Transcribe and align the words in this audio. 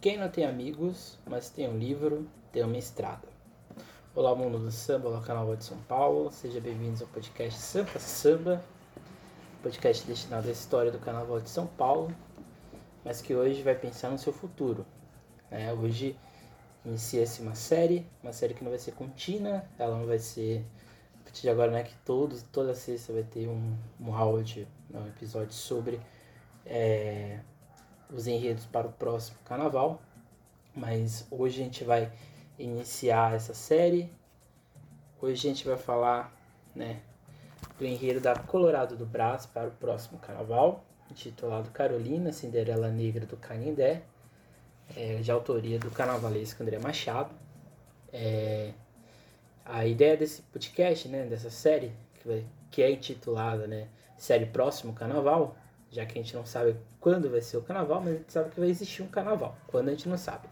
Quem 0.00 0.18
não 0.18 0.28
tem 0.28 0.44
amigos, 0.44 1.18
mas 1.26 1.48
tem 1.48 1.66
um 1.66 1.78
livro, 1.78 2.28
tem 2.52 2.62
uma 2.62 2.76
estrada. 2.76 3.26
Olá, 4.14 4.34
mundo 4.34 4.58
do 4.58 4.70
samba, 4.70 5.08
olá, 5.08 5.22
canal 5.22 5.56
de 5.56 5.64
São 5.64 5.78
Paulo. 5.88 6.30
Sejam 6.30 6.60
bem-vindos 6.60 7.00
ao 7.00 7.08
podcast 7.08 7.58
Sampa 7.58 7.98
Samba, 7.98 8.62
podcast 9.62 10.06
destinado 10.06 10.48
à 10.48 10.52
história 10.52 10.92
do 10.92 10.98
Carnaval 10.98 11.40
de 11.40 11.48
São 11.48 11.66
Paulo, 11.66 12.14
mas 13.02 13.22
que 13.22 13.34
hoje 13.34 13.62
vai 13.62 13.74
pensar 13.74 14.10
no 14.10 14.18
seu 14.18 14.34
futuro. 14.34 14.84
É, 15.50 15.72
hoje 15.72 16.14
inicia-se 16.84 17.40
uma 17.40 17.54
série, 17.54 18.06
uma 18.22 18.34
série 18.34 18.52
que 18.52 18.62
não 18.62 18.70
vai 18.70 18.78
ser 18.78 18.92
contínua, 18.92 19.64
ela 19.78 19.96
não 19.96 20.06
vai 20.06 20.18
ser 20.18 20.62
a 21.20 21.24
partir 21.24 21.40
de 21.40 21.48
agora, 21.48 21.72
né, 21.72 21.82
que 21.82 21.94
todos, 22.04 22.42
toda 22.52 22.74
sexta 22.74 23.14
vai 23.14 23.24
ter 23.24 23.48
um, 23.48 23.74
um 23.98 24.14
áudio, 24.14 24.68
um 24.92 25.06
episódio 25.06 25.54
sobre 25.54 25.98
é, 26.66 27.40
os 28.12 28.26
enredos 28.26 28.64
para 28.66 28.86
o 28.86 28.92
próximo 28.92 29.38
carnaval. 29.44 30.00
Mas 30.74 31.26
hoje 31.30 31.60
a 31.60 31.64
gente 31.64 31.84
vai 31.84 32.12
iniciar 32.58 33.34
essa 33.34 33.54
série. 33.54 34.12
Hoje 35.20 35.32
a 35.32 35.52
gente 35.52 35.66
vai 35.66 35.76
falar 35.76 36.32
né, 36.74 37.00
do 37.78 37.84
enredo 37.84 38.20
da 38.20 38.36
Colorado 38.36 38.96
do 38.96 39.06
Brás 39.06 39.46
para 39.46 39.68
o 39.68 39.72
próximo 39.72 40.18
carnaval, 40.18 40.84
intitulado 41.10 41.70
Carolina, 41.70 42.32
Cinderela 42.32 42.90
Negra 42.90 43.24
do 43.24 43.36
Canindé, 43.36 44.02
é, 44.94 45.16
de 45.16 45.30
autoria 45.30 45.78
do 45.78 45.90
carnavalesco 45.90 46.62
André 46.62 46.78
Machado. 46.78 47.30
É, 48.12 48.72
a 49.64 49.84
ideia 49.84 50.16
desse 50.16 50.42
podcast, 50.42 51.08
né, 51.08 51.24
dessa 51.24 51.50
série, 51.50 51.92
que, 52.14 52.44
que 52.70 52.82
é 52.82 52.90
intitulada 52.90 53.66
né, 53.66 53.88
Série 54.16 54.46
Próximo 54.46 54.92
Carnaval, 54.92 55.56
já 55.90 56.04
que 56.04 56.18
a 56.18 56.22
gente 56.22 56.34
não 56.34 56.44
sabe 56.44 56.76
quando 57.00 57.30
vai 57.30 57.40
ser 57.40 57.56
o 57.56 57.62
carnaval, 57.62 58.00
mas 58.00 58.14
a 58.14 58.16
gente 58.16 58.32
sabe 58.32 58.50
que 58.50 58.60
vai 58.60 58.68
existir 58.68 59.02
um 59.02 59.08
carnaval, 59.08 59.56
quando 59.66 59.88
a 59.88 59.90
gente 59.92 60.08
não 60.08 60.18
sabe. 60.18 60.48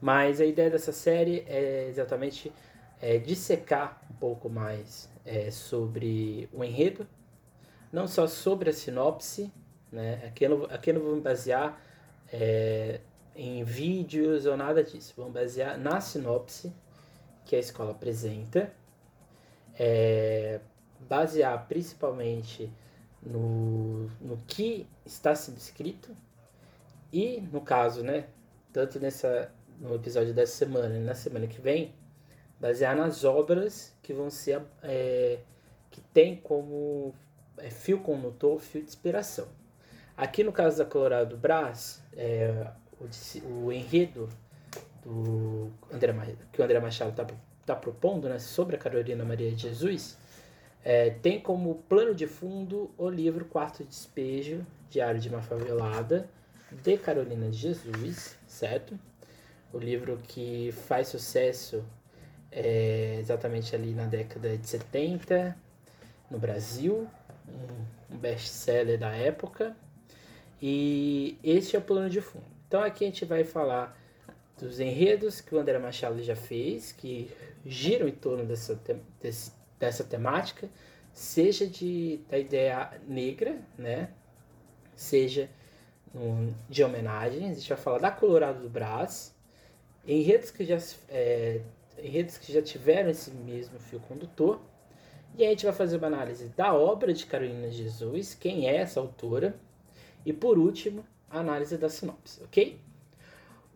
Mas 0.00 0.40
a 0.40 0.44
ideia 0.44 0.70
dessa 0.70 0.92
série 0.92 1.44
é 1.48 1.88
exatamente 1.88 2.52
é, 3.00 3.18
dissecar 3.18 4.00
um 4.10 4.14
pouco 4.14 4.48
mais 4.48 5.08
é, 5.24 5.50
sobre 5.50 6.48
o 6.52 6.62
enredo, 6.62 7.06
não 7.92 8.06
só 8.06 8.26
sobre 8.26 8.70
a 8.70 8.72
sinopse, 8.72 9.50
né? 9.90 10.22
aqui, 10.26 10.44
eu 10.44 10.50
não, 10.50 10.64
aqui 10.66 10.90
eu 10.90 10.94
não 10.94 11.02
vou 11.02 11.16
me 11.16 11.20
basear 11.20 11.80
é, 12.32 13.00
em 13.34 13.64
vídeos 13.64 14.46
ou 14.46 14.56
nada 14.56 14.82
disso, 14.82 15.14
vou 15.16 15.26
me 15.26 15.32
basear 15.32 15.78
na 15.78 16.00
sinopse 16.00 16.72
que 17.44 17.54
a 17.54 17.58
escola 17.58 17.92
apresenta, 17.92 18.72
é, 19.78 20.60
basear 21.00 21.66
principalmente 21.68 22.70
no, 23.26 24.08
no 24.20 24.38
que 24.46 24.86
está 25.04 25.34
sendo 25.34 25.58
escrito 25.58 26.16
e, 27.12 27.40
no 27.52 27.60
caso, 27.60 28.02
né, 28.02 28.26
tanto 28.72 29.00
nessa, 29.00 29.50
no 29.80 29.94
episódio 29.94 30.32
dessa 30.32 30.52
semana 30.52 30.96
e 30.96 31.00
na 31.00 31.14
semana 31.14 31.46
que 31.46 31.60
vem, 31.60 31.92
basear 32.60 32.96
nas 32.96 33.24
obras 33.24 33.94
que 34.02 34.12
vão 34.12 34.30
ser, 34.30 34.62
é, 34.82 35.38
que 35.90 36.00
tem 36.00 36.36
como 36.36 37.14
é, 37.58 37.68
fio 37.70 38.00
condutor, 38.00 38.60
fio 38.60 38.80
de 38.80 38.88
inspiração. 38.88 39.48
Aqui 40.16 40.42
no 40.42 40.52
caso 40.52 40.78
da 40.78 40.84
Colorado 40.84 41.36
Brás, 41.36 42.02
é, 42.16 42.70
o, 43.00 43.66
o, 43.66 43.72
enredo 43.72 44.28
do 45.04 45.70
André, 45.92 46.14
que 46.52 46.60
o 46.60 46.64
André 46.64 46.80
Machado 46.80 47.10
está 47.10 47.26
tá 47.66 47.76
propondo 47.76 48.28
né, 48.28 48.38
sobre 48.38 48.76
a 48.76 48.78
Carolina 48.78 49.24
Maria 49.24 49.50
de 49.50 49.62
Jesus, 49.62 50.16
é, 50.88 51.10
tem 51.10 51.40
como 51.40 51.82
plano 51.88 52.14
de 52.14 52.28
fundo 52.28 52.92
o 52.96 53.10
livro 53.10 53.44
Quarto 53.46 53.82
Despejo, 53.82 54.64
Diário 54.88 55.20
de 55.20 55.28
uma 55.28 55.42
Favelada, 55.42 56.30
de 56.70 56.96
Carolina 56.96 57.50
de 57.50 57.56
Jesus, 57.56 58.38
certo? 58.46 58.96
O 59.72 59.78
livro 59.78 60.20
que 60.28 60.70
faz 60.86 61.08
sucesso 61.08 61.84
é, 62.52 63.16
exatamente 63.18 63.74
ali 63.74 63.94
na 63.94 64.06
década 64.06 64.56
de 64.56 64.64
70 64.64 65.56
no 66.30 66.38
Brasil, 66.38 67.08
um, 67.48 68.16
best-seller 68.18 68.96
da 68.96 69.10
época. 69.10 69.76
E 70.62 71.36
este 71.42 71.74
é 71.74 71.80
o 71.80 71.82
plano 71.82 72.08
de 72.08 72.20
fundo. 72.20 72.46
Então 72.68 72.80
aqui 72.80 73.02
a 73.02 73.08
gente 73.08 73.24
vai 73.24 73.42
falar 73.42 74.00
dos 74.56 74.78
enredos 74.78 75.40
que 75.40 75.52
o 75.52 75.58
André 75.58 75.80
Machado 75.80 76.22
já 76.22 76.36
fez, 76.36 76.92
que 76.92 77.28
giram 77.64 78.06
em 78.06 78.12
torno 78.12 78.44
dessa, 78.44 78.80
desse, 79.20 79.50
dessa 79.78 80.04
temática, 80.04 80.68
seja 81.12 81.66
de, 81.66 82.20
da 82.28 82.38
ideia 82.38 83.00
negra, 83.06 83.58
né? 83.78 84.10
seja 84.94 85.48
de 86.68 86.82
homenagens. 86.82 87.44
A 87.44 87.54
gente 87.54 87.68
vai 87.68 87.78
falar 87.78 87.98
da 87.98 88.10
Colorado 88.10 88.62
do 88.62 88.68
Brás, 88.68 89.34
enredos 90.06 90.50
que 90.50 90.64
já, 90.64 90.78
é, 91.08 91.60
enredos 91.98 92.38
que 92.38 92.52
já 92.52 92.62
tiveram 92.62 93.10
esse 93.10 93.30
mesmo 93.30 93.78
fio 93.78 94.00
condutor. 94.00 94.60
E 95.36 95.42
aí 95.42 95.48
a 95.48 95.50
gente 95.50 95.66
vai 95.66 95.74
fazer 95.74 95.98
uma 95.98 96.06
análise 96.06 96.48
da 96.56 96.74
obra 96.74 97.12
de 97.12 97.26
Carolina 97.26 97.70
Jesus, 97.70 98.34
quem 98.34 98.68
é 98.68 98.76
essa 98.76 99.00
autora, 99.00 99.54
e 100.24 100.32
por 100.32 100.58
último, 100.58 101.04
a 101.28 101.40
análise 101.40 101.76
da 101.76 101.90
sinopse, 101.90 102.42
ok? 102.42 102.80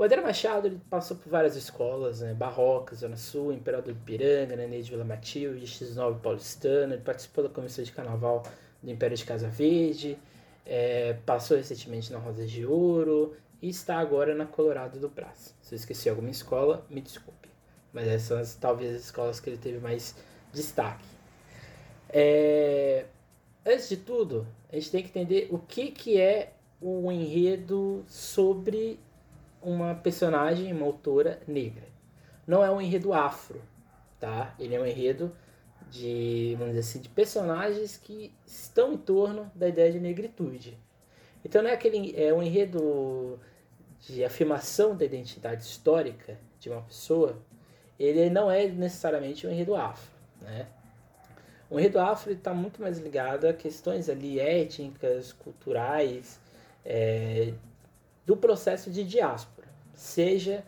O 0.00 0.02
André 0.02 0.18
Machado 0.22 0.66
ele 0.66 0.80
passou 0.88 1.14
por 1.14 1.28
várias 1.28 1.56
escolas, 1.56 2.22
né? 2.22 2.32
Barroca, 2.32 2.96
Zona 2.96 3.18
Sul, 3.18 3.52
Imperador 3.52 3.94
Piranga, 4.02 4.56
Nenê 4.56 4.80
de 4.80 4.88
Vila 4.88 5.04
Matilde, 5.04 5.66
X9 5.66 6.20
Paulistano, 6.20 6.94
ele 6.94 7.02
participou 7.02 7.44
da 7.44 7.50
comissão 7.50 7.84
de 7.84 7.92
carnaval 7.92 8.42
do 8.82 8.90
Império 8.90 9.14
de 9.14 9.26
Casa 9.26 9.50
Verde, 9.50 10.16
é, 10.64 11.18
passou 11.26 11.54
recentemente 11.58 12.10
na 12.10 12.18
Rosa 12.18 12.46
de 12.46 12.64
Ouro 12.64 13.36
e 13.60 13.68
está 13.68 13.98
agora 13.98 14.34
na 14.34 14.46
Colorado 14.46 14.98
do 14.98 15.06
Brás. 15.10 15.54
Se 15.60 15.74
eu 15.74 15.76
esqueci 15.76 16.08
alguma 16.08 16.30
escola, 16.30 16.82
me 16.88 17.02
desculpe. 17.02 17.50
Mas 17.92 18.08
essas 18.08 18.22
são 18.22 18.38
as, 18.38 18.54
talvez 18.54 18.94
as 18.94 19.02
escolas 19.02 19.38
que 19.38 19.50
ele 19.50 19.58
teve 19.58 19.80
mais 19.80 20.16
destaque. 20.50 21.04
É, 22.08 23.04
antes 23.66 23.86
de 23.86 23.98
tudo, 23.98 24.46
a 24.72 24.76
gente 24.76 24.90
tem 24.90 25.02
que 25.02 25.10
entender 25.10 25.48
o 25.50 25.58
que, 25.58 25.90
que 25.90 26.18
é 26.18 26.54
o 26.80 27.12
enredo 27.12 28.02
sobre 28.08 28.98
uma 29.62 29.94
personagem, 29.94 30.72
uma 30.72 30.86
autora 30.86 31.40
negra. 31.46 31.84
Não 32.46 32.64
é 32.64 32.70
um 32.70 32.80
enredo 32.80 33.12
afro, 33.12 33.60
tá? 34.18 34.54
Ele 34.58 34.74
é 34.74 34.80
um 34.80 34.86
enredo 34.86 35.32
de, 35.90 36.54
vamos 36.58 36.74
dizer 36.74 36.88
assim, 36.88 37.00
de 37.00 37.08
personagens 37.08 37.96
que 37.96 38.32
estão 38.46 38.92
em 38.94 38.96
torno 38.96 39.50
da 39.54 39.68
ideia 39.68 39.92
de 39.92 40.00
negritude. 40.00 40.78
Então 41.44 41.62
não 41.62 41.70
é 41.70 41.74
aquele 41.74 42.14
é 42.16 42.32
um 42.32 42.42
enredo 42.42 43.38
de 44.00 44.24
afirmação 44.24 44.96
da 44.96 45.04
identidade 45.04 45.62
histórica 45.62 46.38
de 46.58 46.70
uma 46.70 46.82
pessoa, 46.82 47.38
ele 47.98 48.30
não 48.30 48.50
é 48.50 48.66
necessariamente 48.66 49.46
um 49.46 49.50
enredo 49.50 49.74
afro, 49.74 50.10
né? 50.40 50.66
O 51.68 51.78
enredo 51.78 52.00
afro 52.00 52.32
está 52.32 52.52
muito 52.52 52.80
mais 52.80 52.98
ligado 52.98 53.46
a 53.46 53.52
questões 53.52 54.08
ali 54.08 54.40
étnicas, 54.40 55.32
culturais, 55.32 56.40
é, 56.84 57.52
do 58.26 58.36
processo 58.36 58.90
de 58.90 59.04
diáspora, 59.04 59.68
seja 59.94 60.64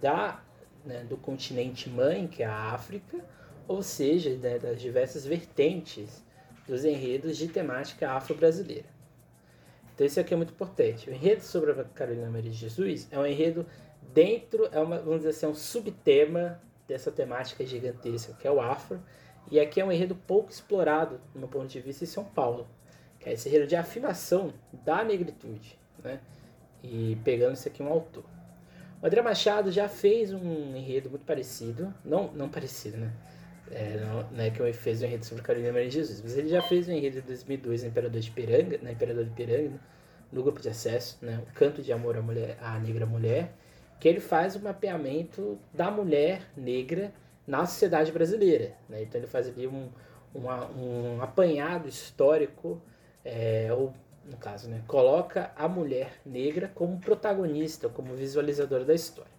da, 0.00 0.42
né, 0.84 1.04
do 1.04 1.16
continente 1.16 1.88
mãe, 1.88 2.26
que 2.26 2.42
é 2.42 2.46
a 2.46 2.72
África, 2.72 3.24
ou 3.66 3.82
seja, 3.82 4.30
né, 4.36 4.58
das 4.58 4.80
diversas 4.80 5.24
vertentes 5.24 6.22
dos 6.66 6.84
enredos 6.84 7.36
de 7.36 7.48
temática 7.48 8.10
afro-brasileira. 8.10 8.88
Então 9.94 10.06
isso 10.06 10.18
aqui 10.18 10.34
é 10.34 10.36
muito 10.36 10.52
importante. 10.52 11.08
O 11.08 11.12
enredo 11.12 11.42
sobre 11.42 11.70
a 11.70 11.84
Carolina 11.84 12.28
Maria 12.28 12.50
de 12.50 12.56
Jesus 12.56 13.06
é 13.10 13.18
um 13.18 13.26
enredo 13.26 13.66
dentro, 14.12 14.68
é 14.72 14.80
uma, 14.80 14.98
vamos 14.98 15.18
dizer 15.18 15.30
assim, 15.30 15.46
é 15.46 15.48
um 15.48 15.54
subtema 15.54 16.60
dessa 16.86 17.10
temática 17.10 17.64
gigantesca 17.64 18.34
que 18.34 18.46
é 18.46 18.50
o 18.50 18.60
afro, 18.60 19.00
e 19.50 19.60
aqui 19.60 19.80
é 19.80 19.84
um 19.84 19.92
enredo 19.92 20.14
pouco 20.14 20.50
explorado, 20.50 21.20
do 21.32 21.38
meu 21.38 21.48
ponto 21.48 21.66
de 21.66 21.80
vista, 21.80 22.04
em 22.04 22.06
São 22.06 22.24
Paulo, 22.24 22.66
que 23.20 23.28
é 23.28 23.32
esse 23.34 23.48
enredo 23.48 23.66
de 23.66 23.76
afirmação 23.76 24.52
da 24.72 25.04
negritude, 25.04 25.78
né? 26.02 26.20
E 26.84 27.16
pegando 27.24 27.54
isso 27.54 27.66
aqui 27.66 27.82
um 27.82 27.88
autor. 27.88 28.24
O 29.02 29.06
André 29.06 29.22
Machado 29.22 29.72
já 29.72 29.88
fez 29.88 30.32
um 30.32 30.76
enredo 30.76 31.08
muito 31.08 31.24
parecido, 31.24 31.92
não, 32.04 32.30
não 32.32 32.48
parecido, 32.48 32.98
né? 32.98 33.12
É, 33.70 33.98
não, 33.98 34.22
não 34.30 34.44
é 34.44 34.50
que 34.50 34.60
ele 34.60 34.72
fez 34.74 35.00
um 35.00 35.06
enredo 35.06 35.24
sobre 35.24 35.42
Carolina 35.42 35.72
Maria 35.72 35.88
de 35.88 35.94
Jesus, 35.94 36.20
mas 36.22 36.36
ele 36.36 36.48
já 36.48 36.62
fez 36.62 36.86
um 36.88 36.92
enredo 36.92 37.20
de 37.22 37.26
2002 37.26 37.82
na 37.82 37.88
Imperador 37.88 38.20
de 38.20 38.30
Piranga, 38.30 38.78
na 38.82 38.92
Imperador 38.92 39.24
de 39.24 39.30
Piranga, 39.30 39.80
no 40.30 40.42
grupo 40.42 40.60
de 40.60 40.68
acesso, 40.68 41.18
né? 41.22 41.42
O 41.48 41.54
Canto 41.54 41.82
de 41.82 41.92
Amor 41.92 42.16
à, 42.16 42.22
mulher, 42.22 42.58
à 42.60 42.78
Negra 42.78 43.06
Mulher, 43.06 43.52
que 43.98 44.08
ele 44.08 44.20
faz 44.20 44.54
o 44.56 44.60
mapeamento 44.60 45.58
da 45.72 45.90
mulher 45.90 46.42
negra 46.54 47.12
na 47.46 47.64
sociedade 47.64 48.12
brasileira. 48.12 48.74
Né? 48.88 49.02
Então 49.02 49.20
ele 49.20 49.26
faz 49.26 49.48
ali 49.48 49.66
um, 49.66 49.88
uma, 50.34 50.70
um 50.70 51.22
apanhado 51.22 51.88
histórico, 51.88 52.80
é, 53.24 53.68
ou 53.72 53.94
no 54.26 54.36
caso, 54.36 54.68
né, 54.68 54.82
coloca 54.86 55.50
a 55.56 55.68
mulher 55.68 56.12
negra 56.24 56.70
como 56.74 56.98
protagonista, 56.98 57.88
como 57.88 58.14
visualizadora 58.14 58.84
da 58.84 58.94
história. 58.94 59.32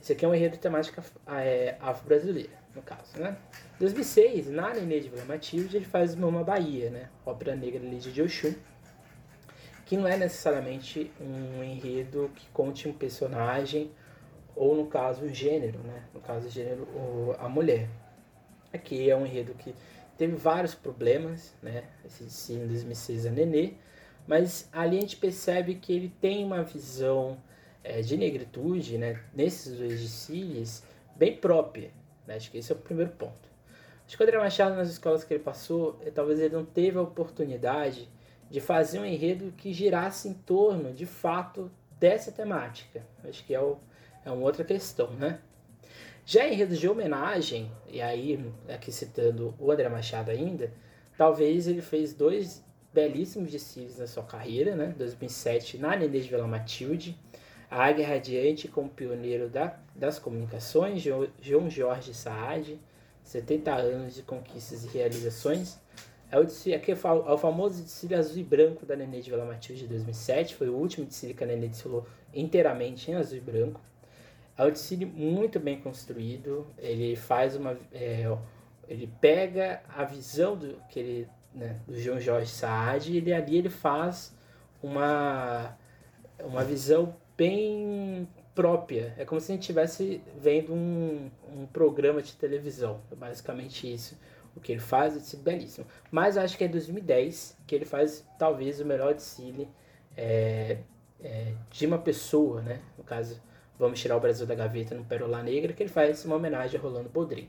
Esse 0.00 0.12
aqui 0.12 0.24
é 0.24 0.28
um 0.28 0.34
enredo 0.34 0.58
temática 0.58 1.02
é, 1.28 1.76
afro-brasileira, 1.80 2.52
no 2.74 2.82
caso. 2.82 3.18
Né? 3.18 3.36
Em 3.76 3.78
2006, 3.78 4.50
na 4.50 4.74
Nenê 4.74 5.00
de 5.00 5.08
Vila 5.08 5.24
Matilde, 5.24 5.76
ele 5.76 5.86
faz 5.86 6.14
Mama 6.14 6.44
Bahia, 6.44 6.90
né, 6.90 7.08
ópera 7.24 7.54
negra 7.54 7.80
de 7.80 8.22
Oxum. 8.22 8.54
que 9.86 9.96
não 9.96 10.06
é 10.06 10.16
necessariamente 10.16 11.10
um 11.20 11.62
enredo 11.62 12.30
que 12.34 12.48
conte 12.48 12.88
um 12.88 12.92
personagem 12.92 13.90
ou 14.56 14.74
no 14.74 14.86
caso 14.86 15.24
o 15.24 15.28
gênero, 15.28 15.78
né? 15.80 16.04
No 16.12 16.20
caso 16.20 16.46
o 16.46 16.50
gênero 16.50 16.86
a 17.38 17.48
mulher. 17.48 17.88
Aqui 18.72 19.10
é 19.10 19.16
um 19.16 19.26
enredo 19.26 19.54
que 19.54 19.74
teve 20.16 20.36
vários 20.36 20.74
problemas, 20.74 21.54
né? 21.62 21.84
Esse 22.04 22.28
sim, 22.30 22.62
em 22.62 22.66
2006 22.66 23.26
a 23.26 23.30
Nenê, 23.30 23.74
mas 24.26 24.68
ali 24.72 24.98
a 24.98 25.00
gente 25.00 25.16
percebe 25.16 25.74
que 25.74 25.92
ele 25.92 26.12
tem 26.20 26.44
uma 26.44 26.62
visão 26.62 27.38
é, 27.82 28.00
de 28.00 28.16
negritude, 28.16 28.98
né? 28.98 29.20
Nesses 29.34 29.76
dois 29.78 30.00
desfiles 30.00 30.82
bem 31.16 31.36
própria, 31.36 31.90
né? 32.26 32.36
Acho 32.36 32.50
que 32.50 32.58
esse 32.58 32.72
é 32.72 32.74
o 32.74 32.78
primeiro 32.78 33.12
ponto. 33.12 33.48
Acho 34.06 34.16
que 34.16 34.22
o 34.22 34.26
André 34.26 34.38
Machado 34.38 34.76
nas 34.76 34.90
escolas 34.90 35.24
que 35.24 35.32
ele 35.34 35.42
passou, 35.42 35.98
eh, 36.04 36.10
talvez 36.10 36.38
ele 36.38 36.54
não 36.54 36.64
teve 36.64 36.98
a 36.98 37.02
oportunidade 37.02 38.08
de 38.50 38.60
fazer 38.60 39.00
um 39.00 39.04
enredo 39.04 39.52
que 39.56 39.72
girasse 39.72 40.28
em 40.28 40.34
torno, 40.34 40.92
de 40.92 41.06
fato, 41.06 41.70
dessa 41.98 42.30
temática. 42.30 43.02
Acho 43.26 43.44
que 43.44 43.54
é, 43.54 43.60
o, 43.60 43.78
é 44.24 44.30
uma 44.30 44.42
outra 44.44 44.62
questão, 44.62 45.10
né? 45.12 45.40
Já 46.26 46.48
enredos 46.48 46.78
de 46.78 46.88
homenagem, 46.88 47.70
e 47.86 48.00
aí 48.00 48.42
aqui 48.68 48.90
citando 48.90 49.54
o 49.58 49.70
André 49.70 49.88
Machado 49.88 50.30
ainda, 50.30 50.72
talvez 51.18 51.68
ele 51.68 51.82
fez 51.82 52.14
dois 52.14 52.64
belíssimos 52.94 53.50
desfiles 53.50 53.98
na 53.98 54.06
sua 54.06 54.22
carreira, 54.22 54.74
né? 54.74 54.94
2007 54.96 55.76
na 55.76 55.94
de 55.96 56.20
Vila 56.20 56.46
Matilde, 56.46 57.18
a 57.70 57.84
Águia 57.84 58.06
Radiante 58.06 58.68
como 58.68 58.88
pioneiro 58.88 59.50
da, 59.50 59.78
das 59.94 60.18
comunicações, 60.18 61.02
João 61.02 61.68
Jorge 61.68 62.14
Saad, 62.14 62.80
70 63.22 63.74
anos 63.74 64.14
de 64.14 64.22
conquistas 64.22 64.84
e 64.84 64.88
realizações, 64.88 65.78
é 66.30 66.38
o, 66.38 66.44
desfile, 66.44 66.74
aqui 66.74 66.90
é, 66.90 66.94
é 66.94 67.32
o 67.32 67.38
famoso 67.38 67.82
desfile 67.82 68.14
azul 68.14 68.38
e 68.38 68.42
branco 68.42 68.86
da 68.86 68.96
Nenê 68.96 69.20
de 69.20 69.30
Vila 69.30 69.44
Matilde 69.44 69.82
de 69.82 69.88
2007. 69.88 70.56
Foi 70.56 70.68
o 70.68 70.74
último 70.74 71.06
desfile 71.06 71.34
que 71.34 71.44
a 71.44 71.46
Nenê 71.46 71.68
desfilou 71.68 72.06
inteiramente 72.32 73.10
em 73.10 73.14
azul 73.14 73.38
e 73.38 73.40
branco. 73.40 73.80
Desfile 74.56 75.04
muito 75.04 75.58
bem 75.58 75.80
construído. 75.80 76.66
Ele 76.78 77.16
faz 77.16 77.56
uma. 77.56 77.76
É, 77.92 78.24
ele 78.88 79.10
pega 79.20 79.82
a 79.88 80.04
visão 80.04 80.56
do, 80.56 80.76
que 80.88 81.00
ele, 81.00 81.28
né, 81.54 81.80
do 81.86 81.98
João 81.98 82.20
Jorge 82.20 82.50
Saad 82.50 83.12
e 83.12 83.16
ele, 83.16 83.32
ali 83.32 83.56
ele 83.56 83.70
faz 83.70 84.36
uma, 84.82 85.76
uma 86.38 86.62
visão 86.62 87.16
bem 87.36 88.28
própria. 88.54 89.14
É 89.18 89.24
como 89.24 89.40
se 89.40 89.50
a 89.50 89.54
gente 89.54 89.62
estivesse 89.62 90.22
vendo 90.38 90.72
um, 90.72 91.30
um 91.52 91.66
programa 91.66 92.22
de 92.22 92.34
televisão. 92.36 93.00
É 93.10 93.14
basicamente 93.14 93.92
isso 93.92 94.16
o 94.56 94.60
que 94.60 94.72
ele 94.72 94.80
faz, 94.80 95.34
é 95.34 95.36
belíssimo. 95.36 95.86
Mas 96.10 96.36
acho 96.36 96.56
que 96.56 96.64
é 96.64 96.68
2010 96.68 97.58
que 97.66 97.74
ele 97.74 97.84
faz 97.84 98.24
talvez 98.38 98.80
o 98.80 98.84
melhor 98.84 99.14
desfile 99.14 99.68
é, 100.16 100.78
é, 101.20 101.52
de 101.70 101.86
uma 101.86 101.98
pessoa, 101.98 102.62
né? 102.62 102.80
No 102.96 103.04
caso, 103.04 103.40
vamos 103.78 104.00
tirar 104.00 104.16
o 104.16 104.20
Brasil 104.20 104.46
da 104.46 104.54
gaveta 104.54 104.94
no 104.94 105.04
Pérola 105.04 105.42
Negra, 105.42 105.72
que 105.72 105.82
ele 105.82 105.90
faz 105.90 106.24
uma 106.24 106.36
homenagem 106.36 106.78
a 106.78 106.82
Rolando 106.82 107.08
Boldrin. 107.08 107.48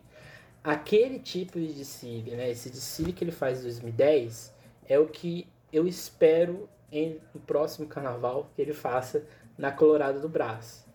Aquele 0.64 1.20
tipo 1.20 1.60
de 1.60 1.74
desfile, 1.74 2.36
né? 2.36 2.50
Esse 2.50 2.70
desfile 2.70 3.14
que 3.14 3.24
ele 3.24 3.32
faz 3.32 3.60
em 3.60 3.64
2010 3.64 4.54
é 4.88 4.98
o 4.98 5.08
que 5.08 5.48
eu 5.72 5.88
espero 5.88 6.68
em, 6.92 7.20
no 7.34 7.40
próximo 7.40 7.88
carnaval 7.88 8.50
que 8.56 8.62
ele 8.62 8.74
faça 8.74 9.24
na 9.58 9.72
Colorado 9.72 10.20
do 10.20 10.30
Brás. 10.30 10.86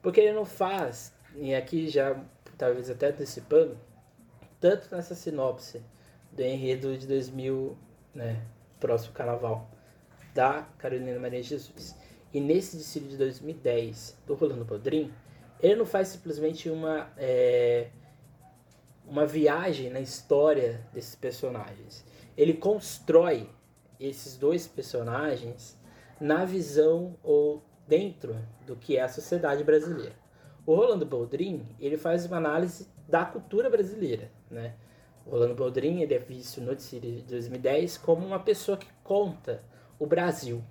Porque 0.00 0.20
ele 0.20 0.32
não 0.32 0.44
faz, 0.44 1.12
e 1.34 1.54
aqui 1.54 1.88
já 1.88 2.16
talvez 2.56 2.88
até 2.88 3.08
antecipando, 3.08 3.78
tanto 4.60 4.94
nessa 4.94 5.14
sinopse 5.14 5.82
do 6.32 6.42
enredo 6.42 6.96
de 6.96 7.06
2000, 7.06 7.76
né, 8.14 8.42
próximo 8.78 9.12
carnaval, 9.12 9.70
da 10.34 10.62
Carolina 10.78 11.18
Maria 11.18 11.42
Jesus, 11.42 11.96
e 12.32 12.40
nesse 12.40 12.76
desfile 12.76 13.08
de 13.08 13.16
2010 13.16 14.18
do 14.26 14.34
Rolando 14.34 14.64
Bodrim, 14.64 15.12
ele 15.60 15.76
não 15.76 15.86
faz 15.86 16.08
simplesmente 16.08 16.68
uma, 16.68 17.10
é, 17.16 17.88
uma 19.06 19.26
viagem 19.26 19.90
na 19.90 20.00
história 20.00 20.86
desses 20.92 21.14
personagens. 21.14 22.04
Ele 22.36 22.54
constrói 22.54 23.48
esses 23.98 24.36
dois 24.36 24.66
personagens 24.66 25.78
na 26.20 26.44
visão 26.44 27.16
ou 27.22 27.62
dentro 27.86 28.36
do 28.66 28.76
que 28.76 28.96
é 28.96 29.02
a 29.02 29.08
sociedade 29.08 29.64
brasileira. 29.64 30.14
O 30.66 30.74
Rolando 30.74 31.06
Boldrin, 31.06 31.64
ele 31.78 31.96
faz 31.96 32.26
uma 32.26 32.36
análise 32.36 32.88
da 33.08 33.24
cultura 33.24 33.70
brasileira, 33.70 34.30
né? 34.50 34.74
O 35.24 35.30
Rolando 35.30 35.54
Boldrin, 35.54 36.00
ele 36.02 36.14
é 36.14 36.18
visto 36.18 36.60
no 36.60 36.74
Desfile 36.74 37.22
de 37.22 37.22
2010 37.22 37.98
como 37.98 38.26
uma 38.26 38.40
pessoa 38.40 38.76
que 38.76 38.88
conta 39.02 39.62
o 39.98 40.06
Brasil. 40.06 40.62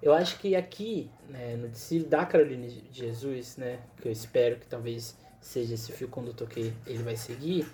Eu 0.00 0.12
acho 0.12 0.38
que 0.38 0.54
aqui, 0.54 1.10
né, 1.28 1.56
no 1.56 1.68
Desfile 1.68 2.04
da 2.04 2.24
Carolina 2.24 2.68
de 2.68 2.84
Jesus, 2.92 3.56
né, 3.56 3.80
que 4.00 4.06
eu 4.06 4.12
espero 4.12 4.56
que 4.56 4.66
talvez 4.66 5.16
seja 5.40 5.74
esse 5.74 5.92
fio 5.92 6.08
condutor 6.08 6.48
que 6.48 6.72
ele 6.86 7.02
vai 7.02 7.16
seguir, 7.16 7.66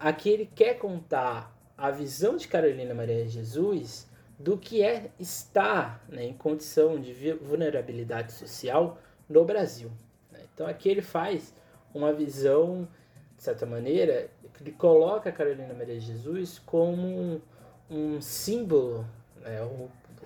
aqui 0.00 0.30
ele 0.30 0.50
quer 0.52 0.74
contar 0.74 1.56
a 1.76 1.90
visão 1.92 2.36
de 2.36 2.48
Carolina 2.48 2.92
Maria 2.92 3.24
de 3.24 3.30
Jesus 3.30 4.08
do 4.36 4.58
que 4.58 4.82
é 4.82 5.10
estar 5.18 6.04
né, 6.08 6.24
em 6.24 6.34
condição 6.34 7.00
de 7.00 7.32
vulnerabilidade 7.34 8.32
social 8.32 8.98
no 9.28 9.44
Brasil. 9.44 9.90
Né? 10.32 10.40
Então 10.52 10.66
aqui 10.66 10.88
ele 10.88 11.02
faz 11.02 11.54
uma 11.94 12.12
visão, 12.12 12.88
de 13.36 13.42
certa 13.44 13.64
maneira, 13.64 14.28
que 14.54 14.72
coloca 14.72 15.30
a 15.30 15.32
Carolina 15.32 15.72
Maria 15.72 15.98
de 15.98 16.06
Jesus 16.06 16.58
como 16.58 17.06
um, 17.06 17.40
um 17.88 18.20
símbolo, 18.20 19.06
né? 19.40 19.62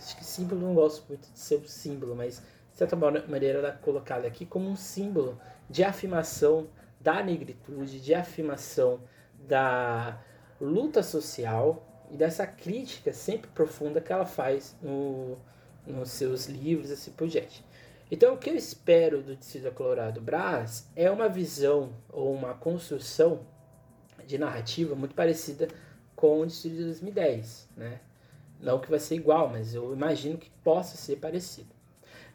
Acho 0.02 0.16
que 0.16 0.24
símbolo 0.24 0.60
não 0.60 0.74
gosto 0.74 1.04
muito 1.08 1.30
de 1.30 1.38
ser 1.38 1.56
um 1.56 1.66
símbolo, 1.66 2.14
mas 2.14 2.42
de 2.72 2.78
certa 2.78 2.96
maneira 2.96 3.58
ela 3.58 3.68
é 3.68 3.72
colocada 3.72 4.26
aqui 4.26 4.44
como 4.44 4.68
um 4.68 4.76
símbolo 4.76 5.38
de 5.68 5.84
afirmação 5.84 6.68
da 7.00 7.22
negritude, 7.22 8.00
de 8.00 8.14
afirmação 8.14 9.00
da 9.46 10.20
luta 10.60 11.02
social 11.02 11.86
e 12.10 12.16
dessa 12.16 12.46
crítica 12.46 13.12
sempre 13.12 13.50
profunda 13.50 14.00
que 14.00 14.12
ela 14.12 14.26
faz 14.26 14.76
no, 14.82 15.38
nos 15.86 16.10
seus 16.10 16.46
livros, 16.46 16.90
assim 16.90 17.10
por 17.10 17.28
diante. 17.28 17.64
Então, 18.10 18.34
o 18.34 18.36
que 18.36 18.50
eu 18.50 18.54
espero 18.54 19.22
do 19.22 19.34
Distrito 19.34 19.72
Colorado 19.72 20.20
Brás 20.20 20.86
é 20.94 21.10
uma 21.10 21.28
visão 21.28 21.94
ou 22.10 22.32
uma 22.34 22.54
construção 22.54 23.46
de 24.26 24.36
narrativa 24.36 24.94
muito 24.94 25.14
parecida 25.14 25.66
com 26.14 26.40
o 26.40 26.46
Distrito 26.46 26.76
de 26.76 26.84
2010, 26.84 27.68
né? 27.76 28.00
Não 28.62 28.78
que 28.78 28.88
vai 28.88 29.00
ser 29.00 29.16
igual, 29.16 29.48
mas 29.48 29.74
eu 29.74 29.92
imagino 29.92 30.38
que 30.38 30.48
possa 30.62 30.96
ser 30.96 31.16
parecido. 31.16 31.68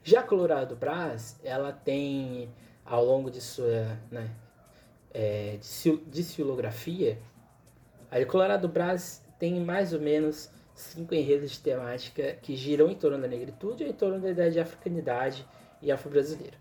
Já 0.03 0.21
Colorado 0.21 0.75
Brás, 0.75 1.39
ela 1.43 1.71
tem, 1.71 2.49
ao 2.85 3.03
longo 3.03 3.31
de 3.31 3.41
sua 3.41 3.97
né, 4.11 4.29
é, 5.13 5.57
desfilografia, 6.07 7.17
a 8.11 8.23
Colorado 8.25 8.67
Brás 8.67 9.23
tem 9.39 9.59
mais 9.59 9.93
ou 9.93 10.01
menos 10.01 10.49
cinco 10.75 11.15
enredos 11.15 11.51
de 11.51 11.59
temática 11.59 12.33
que 12.41 12.55
giram 12.55 12.89
em 12.89 12.95
torno 12.95 13.19
da 13.19 13.27
negritude 13.27 13.83
ou 13.83 13.89
em 13.89 13.93
torno 13.93 14.19
da 14.19 14.29
ideia 14.29 14.51
de 14.51 14.59
africanidade 14.59 15.45
e 15.81 15.91
afro-brasileira. 15.91 16.57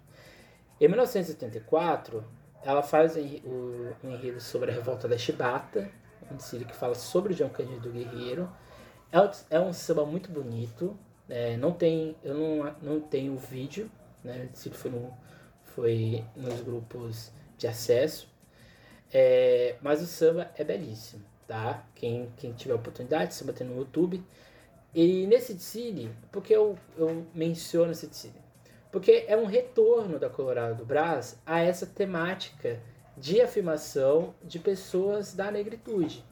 Em 0.80 0.88
1984, 0.88 2.24
ela 2.62 2.82
faz 2.82 3.16
o, 3.16 3.94
enredo 4.02 4.40
sobre 4.40 4.70
a 4.70 4.74
revolta 4.74 5.06
da 5.06 5.16
Chibata, 5.16 5.90
um 6.30 6.36
desfile 6.36 6.64
que 6.64 6.74
fala 6.74 6.94
sobre 6.94 7.32
o 7.32 7.36
João 7.36 7.50
Cândido 7.50 7.90
Guerreiro. 7.90 8.48
É, 9.12 9.18
um 9.60 9.72
samba 9.72 10.04
muito 10.04 10.30
bonito, 10.30 10.96
é, 11.28 11.56
não 11.56 11.72
tem, 11.72 12.16
eu 12.22 12.34
não, 12.34 12.74
não 12.82 13.00
tenho 13.00 13.36
vídeo, 13.36 13.90
né? 14.22 14.48
desfile 14.52 14.74
foi, 14.76 14.90
no, 14.90 15.12
foi 15.64 16.24
nos 16.36 16.60
grupos 16.60 17.32
de 17.56 17.66
acesso, 17.66 18.28
é, 19.12 19.76
mas 19.80 20.02
o 20.02 20.06
samba 20.06 20.50
é 20.56 20.64
belíssimo, 20.64 21.22
tá? 21.46 21.84
Quem, 21.94 22.30
quem 22.36 22.52
tiver 22.52 22.74
oportunidade, 22.74 23.34
samba 23.34 23.52
tem 23.52 23.66
no 23.66 23.78
YouTube. 23.78 24.22
E 24.94 25.26
nesse 25.26 25.54
desfile, 25.54 26.10
porque 26.32 26.54
eu, 26.54 26.78
eu 26.96 27.26
menciono 27.34 27.92
esse 27.92 28.06
desfile? 28.06 28.46
Porque 28.90 29.24
é 29.28 29.36
um 29.36 29.44
retorno 29.44 30.18
da 30.18 30.30
Colorado 30.30 30.76
do 30.76 30.84
Brás 30.84 31.38
a 31.44 31.60
essa 31.60 31.86
temática 31.86 32.80
de 33.16 33.40
afirmação 33.40 34.34
de 34.42 34.58
pessoas 34.58 35.34
da 35.34 35.50
negritude. 35.50 36.24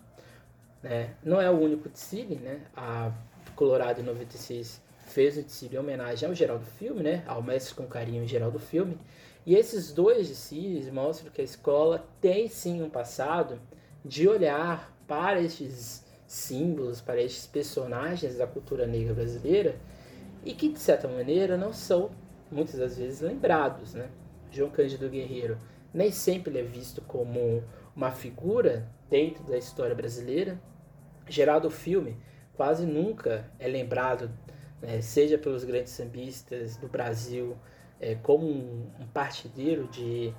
Né? 0.84 1.14
Não 1.24 1.40
é 1.40 1.50
o 1.50 1.58
único 1.58 1.88
desfile, 1.88 2.36
né? 2.36 2.60
A 2.76 3.10
Colorado 3.56 4.02
em 4.02 4.04
96 4.04 4.82
fez 5.06 5.38
o 5.38 5.42
desfile 5.42 5.76
em 5.76 5.78
homenagem 5.78 6.28
ao 6.28 6.34
Geraldo 6.34 6.66
Filme, 6.66 7.02
né? 7.02 7.24
Ao 7.26 7.42
Mestre 7.42 7.74
com 7.74 7.86
Carinho 7.86 8.28
Geraldo 8.28 8.58
Filme. 8.58 8.98
E 9.46 9.54
esses 9.54 9.92
dois 9.92 10.28
desfiles 10.28 10.92
mostram 10.92 11.32
que 11.32 11.40
a 11.40 11.44
escola 11.44 12.06
tem 12.20 12.48
sim 12.48 12.82
um 12.82 12.90
passado 12.90 13.58
de 14.04 14.28
olhar 14.28 14.94
para 15.08 15.40
estes 15.40 16.04
símbolos, 16.26 17.00
para 17.00 17.22
estes 17.22 17.46
personagens 17.46 18.36
da 18.36 18.46
cultura 18.46 18.86
negra 18.86 19.14
brasileira 19.14 19.76
e 20.44 20.52
que 20.52 20.68
de 20.68 20.78
certa 20.78 21.08
maneira 21.08 21.56
não 21.56 21.72
são 21.72 22.10
muitas 22.50 22.78
das 22.78 22.98
vezes 22.98 23.22
lembrados, 23.22 23.94
né? 23.94 24.10
João 24.50 24.68
Cândido 24.68 25.08
Guerreiro 25.08 25.56
nem 25.94 26.10
sempre 26.10 26.58
é 26.58 26.62
visto 26.62 27.00
como 27.00 27.64
uma 27.96 28.10
figura 28.10 28.86
dentro 29.08 29.44
da 29.44 29.56
história 29.56 29.94
brasileira. 29.94 30.60
Geraldo 31.28 31.70
Filme 31.70 32.16
quase 32.54 32.86
nunca 32.86 33.50
é 33.58 33.66
lembrado 33.66 34.30
né, 34.84 35.00
seja 35.00 35.38
pelos 35.38 35.64
grandes 35.64 35.92
sambistas 35.92 36.76
do 36.76 36.86
Brasil, 36.86 37.56
é, 38.00 38.14
como 38.16 38.46
um, 38.46 38.90
um 39.00 39.06
partideiro 39.06 39.88
de, 39.88 40.32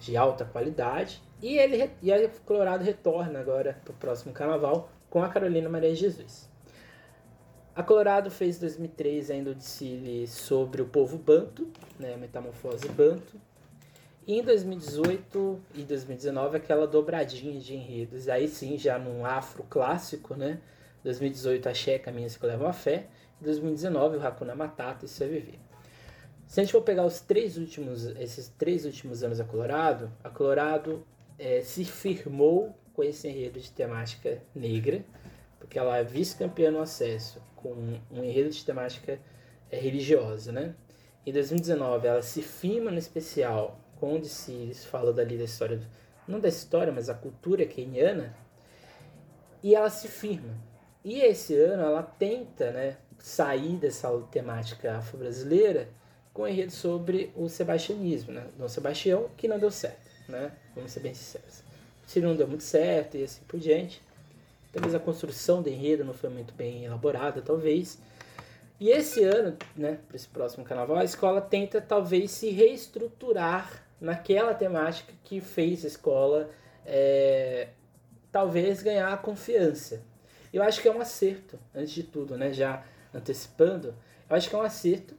de 0.00 0.16
alta 0.16 0.44
qualidade. 0.44 1.22
E 1.42 1.58
ele 1.58 1.90
e 2.02 2.12
a 2.12 2.28
Colorado 2.46 2.82
retorna 2.82 3.38
agora 3.38 3.78
para 3.84 3.92
o 3.92 3.96
próximo 3.96 4.32
carnaval 4.32 4.90
com 5.08 5.22
a 5.22 5.28
Carolina 5.28 5.68
Maria 5.68 5.94
Jesus. 5.94 6.48
A 7.74 7.82
Colorado 7.82 8.30
fez 8.30 8.56
em 8.56 8.60
2003 8.60 9.30
ainda 9.30 9.50
o 9.50 9.54
desfile 9.54 10.26
sobre 10.26 10.82
o 10.82 10.86
povo 10.86 11.16
banto, 11.18 11.68
né, 11.98 12.16
metamorfose 12.16 12.88
banto. 12.88 13.40
Em 14.28 14.42
2018 14.42 15.60
e 15.74 15.82
2019 15.82 16.58
aquela 16.58 16.86
dobradinha 16.86 17.58
de 17.58 17.74
enredos, 17.74 18.28
aí 18.28 18.46
sim 18.48 18.76
já 18.76 18.98
num 18.98 19.24
afro 19.24 19.64
clássico, 19.64 20.34
né? 20.34 20.60
2018 21.02 21.68
a 21.68 21.74
Checa 21.74 22.04
Caminhos 22.04 22.36
que 22.36 22.44
levam 22.44 22.68
a 22.68 22.72
fé, 22.72 23.06
e 23.40 23.44
2019 23.44 24.18
o 24.18 24.26
Hakuna 24.26 24.54
Matata 24.54 25.06
e 25.06 25.08
Seu 25.08 25.26
Viver. 25.26 25.58
Se 26.46 26.60
a 26.60 26.62
gente 26.62 26.72
for 26.72 26.82
pegar 26.82 27.06
os 27.06 27.20
três 27.20 27.56
últimos, 27.56 28.04
esses 28.04 28.48
três 28.48 28.84
últimos 28.84 29.22
anos 29.22 29.40
a 29.40 29.44
Colorado, 29.44 30.12
a 30.22 30.28
Colorado 30.28 31.06
é, 31.38 31.62
se 31.62 31.84
firmou 31.84 32.76
com 32.92 33.02
esse 33.02 33.26
enredo 33.26 33.58
de 33.58 33.72
temática 33.72 34.42
negra, 34.54 35.02
porque 35.58 35.78
ela 35.78 35.96
é 35.96 36.04
vice-campeã 36.04 36.70
no 36.70 36.80
acesso 36.80 37.40
com 37.56 37.72
um 38.10 38.22
enredo 38.22 38.50
de 38.50 38.64
temática 38.64 39.18
é, 39.70 39.78
religiosa, 39.78 40.52
né? 40.52 40.74
Em 41.24 41.32
2019 41.32 42.06
ela 42.06 42.22
se 42.22 42.42
firma 42.42 42.90
no 42.90 42.98
especial 42.98 43.79
onde 44.06 44.28
se 44.28 44.72
fala 44.90 45.12
dali 45.12 45.36
da 45.36 45.44
história, 45.44 45.80
não 46.26 46.40
da 46.40 46.48
história, 46.48 46.92
mas 46.92 47.08
a 47.08 47.14
cultura 47.14 47.64
keniana, 47.66 48.34
e 49.62 49.74
ela 49.74 49.90
se 49.90 50.08
firma. 50.08 50.54
E 51.04 51.20
esse 51.20 51.54
ano 51.54 51.82
ela 51.82 52.02
tenta 52.02 52.70
né, 52.70 52.96
sair 53.18 53.76
dessa 53.76 54.08
temática 54.30 54.96
afro-brasileira 54.96 55.88
com 56.32 56.46
enredo 56.46 56.72
sobre 56.72 57.32
o 57.34 57.48
sebastianismo, 57.48 58.32
né? 58.32 58.46
Dom 58.56 58.68
Sebastião, 58.68 59.28
que 59.36 59.48
não 59.48 59.58
deu 59.58 59.70
certo, 59.70 60.08
né? 60.28 60.52
Vamos 60.74 60.92
ser 60.92 61.00
bem 61.00 61.12
sinceros. 61.12 61.62
Se 62.06 62.20
não 62.20 62.36
deu 62.36 62.46
muito 62.46 62.62
certo 62.62 63.16
e 63.16 63.24
assim 63.24 63.42
por 63.46 63.58
diante. 63.58 64.00
Talvez 64.72 64.94
a 64.94 65.00
construção 65.00 65.62
do 65.62 65.68
enredo 65.68 66.04
não 66.04 66.14
foi 66.14 66.30
muito 66.30 66.54
bem 66.54 66.84
elaborada, 66.84 67.42
talvez. 67.42 67.98
E 68.78 68.88
esse 68.88 69.22
ano, 69.24 69.56
né, 69.76 69.98
para 70.06 70.16
esse 70.16 70.28
próximo 70.28 70.64
carnaval, 70.64 70.96
a 70.96 71.04
escola 71.04 71.40
tenta 71.40 71.80
talvez 71.80 72.30
se 72.30 72.50
reestruturar 72.50 73.84
naquela 74.00 74.54
temática 74.54 75.12
que 75.24 75.40
fez 75.40 75.84
a 75.84 75.88
escola 75.88 76.50
é, 76.86 77.68
talvez 78.32 78.82
ganhar 78.82 79.12
a 79.12 79.16
confiança. 79.16 80.02
Eu 80.52 80.62
acho 80.62 80.80
que 80.80 80.88
é 80.88 80.92
um 80.92 81.00
acerto, 81.00 81.58
antes 81.74 81.92
de 81.92 82.02
tudo, 82.02 82.36
né, 82.36 82.52
já 82.52 82.84
antecipando, 83.14 83.94
eu 84.28 84.36
acho 84.36 84.48
que 84.48 84.54
é 84.54 84.58
um 84.58 84.62
acerto. 84.62 85.14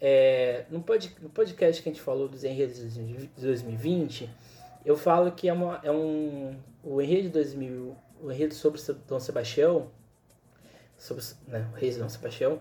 É, 0.00 0.64
no, 0.70 0.80
pod, 0.80 1.16
no 1.20 1.28
podcast 1.28 1.82
que 1.82 1.88
a 1.88 1.92
gente 1.92 2.02
falou 2.02 2.28
dos 2.28 2.44
enredos 2.44 2.94
de 2.94 3.28
2020, 3.36 4.30
eu 4.84 4.96
falo 4.96 5.32
que 5.32 5.48
é, 5.48 5.52
uma, 5.52 5.80
é 5.82 5.90
um, 5.90 6.56
o 6.82 7.00
enredo 7.02 7.24
de 7.24 7.30
2000, 7.30 7.96
o 8.22 8.30
enredo 8.30 8.54
sobre 8.54 8.80
Dom 9.06 9.18
Sebastião, 9.18 9.90
sobre 10.96 11.24
né, 11.46 11.68
o 11.72 11.76
rei 11.76 11.92
Dom 11.92 12.08
Sebastião, 12.08 12.60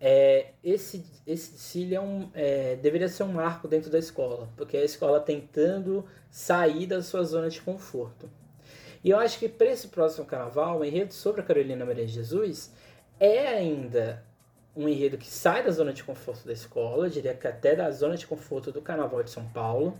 é, 0.00 0.52
esse, 0.62 1.04
esse 1.26 1.52
desfile 1.52 1.94
é 1.94 2.00
um, 2.00 2.28
é, 2.34 2.76
deveria 2.76 3.08
ser 3.08 3.22
um 3.22 3.32
marco 3.32 3.68
dentro 3.68 3.90
da 3.90 3.98
escola, 3.98 4.48
porque 4.56 4.76
é 4.76 4.80
a 4.80 4.84
escola 4.84 5.20
tentando 5.20 6.04
sair 6.30 6.86
da 6.86 7.02
sua 7.02 7.22
zona 7.24 7.48
de 7.48 7.60
conforto. 7.60 8.28
E 9.02 9.10
eu 9.10 9.18
acho 9.18 9.38
que 9.38 9.48
para 9.48 9.68
esse 9.68 9.88
próximo 9.88 10.26
carnaval, 10.26 10.80
o 10.80 10.84
enredo 10.84 11.12
sobre 11.12 11.40
a 11.40 11.44
Carolina 11.44 11.84
Maria 11.84 12.06
de 12.06 12.12
Jesus 12.12 12.72
é 13.20 13.46
ainda 13.46 14.24
um 14.74 14.88
enredo 14.88 15.16
que 15.16 15.30
sai 15.30 15.62
da 15.62 15.70
zona 15.70 15.92
de 15.92 16.02
conforto 16.02 16.46
da 16.46 16.52
escola, 16.52 17.08
diria 17.08 17.34
que 17.34 17.46
até 17.46 17.76
da 17.76 17.90
zona 17.90 18.16
de 18.16 18.26
conforto 18.26 18.72
do 18.72 18.82
Carnaval 18.82 19.22
de 19.22 19.30
São 19.30 19.46
Paulo, 19.50 19.98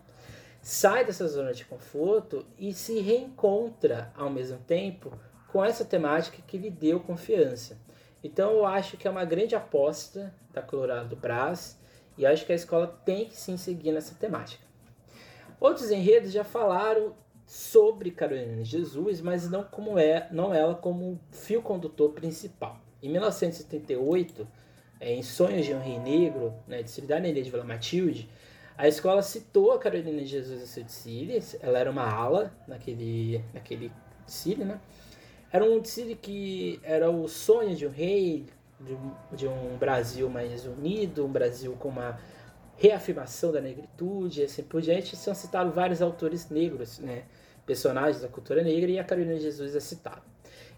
sai 0.61 1.05
dessa 1.05 1.29
zona 1.29 1.53
de 1.53 1.65
conforto 1.65 2.45
e 2.59 2.73
se 2.73 2.99
reencontra 2.99 4.13
ao 4.17 4.31
mesmo 4.31 4.59
tempo 4.67 5.13
com 5.49 5.65
essa 5.65 5.85
temática 5.85 6.43
que 6.47 6.59
lhe 6.59 6.71
deu 6.71 6.99
confiança. 6.99 7.79
Então 8.25 8.53
eu 8.53 8.67
acho 8.67 8.97
que 8.97 9.07
é 9.07 9.11
uma 9.11 9.25
grande 9.27 9.55
aposta 9.55 10.35
da 10.51 10.63
Colorado 10.63 11.15
Brás 11.15 11.79
e 12.17 12.25
acho 12.25 12.47
que 12.47 12.53
a 12.53 12.55
escola 12.55 12.87
tem 13.05 13.27
que 13.27 13.37
sim 13.37 13.59
seguir 13.59 13.93
nessa 13.93 14.15
temática. 14.15 14.65
Outros 15.61 15.91
enredos 15.91 16.33
já 16.33 16.43
falaram 16.43 17.15
sobre 17.47 18.11
Carolina 18.11 18.63
de 18.63 18.65
Jesus, 18.65 19.21
mas 19.21 19.51
não 19.51 19.63
como 19.63 19.99
é, 19.99 20.27
não 20.33 20.55
ela 20.55 20.75
como 20.75 21.21
fio 21.31 21.61
condutor 21.61 22.13
principal. 22.13 22.81
Em 23.03 23.11
1978, 23.11 24.49
é, 24.99 25.13
em 25.13 25.23
Sonhos 25.23 25.67
de 25.67 25.75
um 25.75 25.81
Rei 25.81 25.99
Negro, 25.99 26.55
né, 26.67 26.83
de 26.83 26.91
Cidade 26.91 27.31
de 27.31 27.51
Vila 27.51 27.65
Matilde, 27.65 28.31
a 28.79 28.89
escola 28.89 29.21
citou 29.21 29.73
a 29.73 29.79
Carolina 29.79 30.23
de 30.23 30.27
Jesus 30.27 30.63
a 30.63 30.67
seu 30.67 30.83
desfile, 30.83 31.43
ela 31.61 31.79
era 31.79 31.91
uma 31.91 32.11
ala 32.11 32.53
naquele, 32.67 33.45
naquele 33.53 33.93
desfile, 34.25 34.65
né? 34.65 34.81
Era 35.55 35.65
um 35.65 35.79
desfile 35.79 36.17
que 36.17 36.81
era 36.83 37.09
o 37.09 37.29
sonho 37.29 37.77
de 37.77 37.87
um 37.87 37.91
rei, 37.91 38.45
de 38.81 38.93
um, 38.93 39.13
de 39.37 39.47
um 39.47 39.77
Brasil 39.77 40.29
mais 40.29 40.67
unido, 40.67 41.25
um 41.25 41.31
Brasil 41.31 41.77
com 41.79 41.91
uma 41.91 42.19
reafirmação 42.77 43.53
da 43.53 43.61
negritude, 43.61 44.43
assim 44.43 44.65
por 44.65 44.83
diante. 44.83 45.15
São 45.15 45.33
citados 45.33 45.73
vários 45.73 46.03
autores 46.03 46.51
negros, 46.51 46.99
né? 46.99 47.23
personagens 47.65 48.21
da 48.21 48.27
cultura 48.27 48.65
negra, 48.65 48.91
e 48.91 48.99
a 48.99 49.05
Carolina 49.05 49.39
Jesus 49.39 49.77
é 49.77 49.79
citada. 49.79 50.25